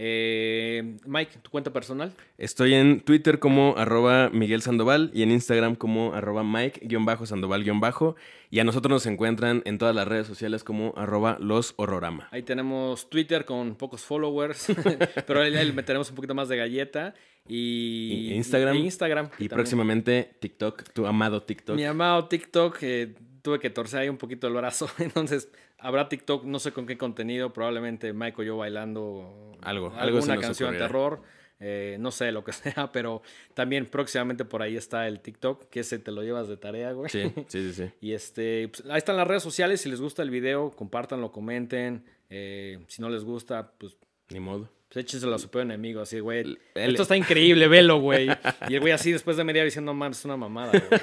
Eh, 0.00 0.96
Mike, 1.06 1.38
¿tu 1.42 1.50
cuenta 1.50 1.72
personal? 1.72 2.14
Estoy 2.36 2.74
en 2.74 3.00
Twitter 3.00 3.40
como 3.40 3.74
arroba 3.76 4.30
Miguel 4.32 4.62
Sandoval 4.62 5.10
y 5.12 5.22
en 5.24 5.32
Instagram 5.32 5.74
como 5.74 6.14
arroba 6.14 6.44
Mike-Sandoval- 6.44 8.14
y 8.50 8.60
a 8.60 8.64
nosotros 8.64 8.90
nos 8.90 9.06
encuentran 9.06 9.60
en 9.64 9.76
todas 9.76 9.94
las 9.96 10.06
redes 10.06 10.26
sociales 10.28 10.62
como 10.62 10.94
arroba 10.96 11.36
los 11.40 11.74
horrorama. 11.76 12.28
Ahí 12.30 12.42
tenemos 12.44 13.10
Twitter 13.10 13.44
con 13.44 13.74
pocos 13.74 14.02
followers, 14.02 14.68
pero 15.26 15.40
ahí 15.42 15.50
le 15.50 15.72
meteremos 15.72 16.08
un 16.10 16.14
poquito 16.16 16.34
más 16.34 16.48
de 16.48 16.56
galleta. 16.56 17.14
Y 17.48 18.28
Y 18.30 18.34
Instagram. 18.34 18.76
e 18.76 18.80
Instagram. 18.80 19.30
Y 19.38 19.48
próximamente 19.48 20.30
TikTok, 20.38 20.92
tu 20.92 21.06
amado 21.06 21.42
TikTok. 21.42 21.74
Mi 21.76 21.84
amado 21.84 22.28
TikTok, 22.28 22.76
eh, 22.82 23.14
tuve 23.48 23.60
que 23.60 23.70
torcer 23.70 24.00
ahí 24.00 24.08
un 24.10 24.18
poquito 24.18 24.46
el 24.46 24.52
brazo, 24.52 24.90
entonces 24.98 25.50
habrá 25.78 26.10
TikTok, 26.10 26.44
no 26.44 26.58
sé 26.58 26.72
con 26.72 26.84
qué 26.86 26.98
contenido, 26.98 27.50
probablemente 27.50 28.12
Mike 28.12 28.42
o 28.42 28.44
yo 28.44 28.58
bailando 28.58 29.56
Algo, 29.62 29.86
algo 29.86 30.18
alguna 30.18 30.34
nos 30.34 30.44
canción 30.44 30.72
de 30.72 30.78
terror, 30.78 31.22
eh, 31.58 31.96
no 31.98 32.10
sé, 32.10 32.30
lo 32.30 32.44
que 32.44 32.52
sea, 32.52 32.92
pero 32.92 33.22
también 33.54 33.86
próximamente 33.86 34.44
por 34.44 34.60
ahí 34.60 34.76
está 34.76 35.08
el 35.08 35.20
TikTok, 35.20 35.70
que 35.70 35.80
ese 35.80 35.98
te 35.98 36.10
lo 36.12 36.22
llevas 36.22 36.46
de 36.48 36.58
tarea, 36.58 36.92
güey. 36.92 37.08
Sí, 37.08 37.32
sí, 37.46 37.72
sí, 37.72 37.72
sí. 37.72 37.90
Y 38.02 38.12
este, 38.12 38.68
pues, 38.68 38.84
ahí 38.90 38.98
están 38.98 39.16
las 39.16 39.26
redes 39.26 39.42
sociales, 39.42 39.80
si 39.80 39.88
les 39.88 40.02
gusta 40.02 40.22
el 40.22 40.28
video, 40.28 40.70
compártanlo, 40.70 41.32
comenten, 41.32 42.04
eh, 42.28 42.84
si 42.88 43.00
no 43.00 43.08
les 43.08 43.24
gusta, 43.24 43.72
pues 43.78 43.96
Ni 44.28 44.40
modo. 44.40 44.68
Pues 44.90 45.04
échenselo 45.04 45.34
a 45.34 45.38
su 45.38 45.48
peor 45.50 45.64
enemigo, 45.64 46.00
así, 46.00 46.18
güey. 46.20 46.40
El- 46.40 46.58
Esto 46.74 47.02
está 47.02 47.16
increíble, 47.16 47.68
velo, 47.68 47.98
güey. 48.00 48.28
Y 48.68 48.74
el 48.74 48.80
güey 48.80 48.92
así 48.92 49.12
después 49.12 49.36
de 49.36 49.44
media 49.44 49.62
diciendo, 49.64 49.92
man, 49.94 50.12
es 50.12 50.24
una 50.24 50.36
mamada, 50.36 50.72
güey. 50.72 51.00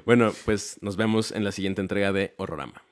Bueno, 0.06 0.32
pues 0.44 0.78
nos 0.80 0.96
vemos 0.96 1.32
en 1.32 1.42
la 1.44 1.50
siguiente 1.52 1.80
entrega 1.80 2.12
de 2.12 2.34
Horrorama. 2.36 2.82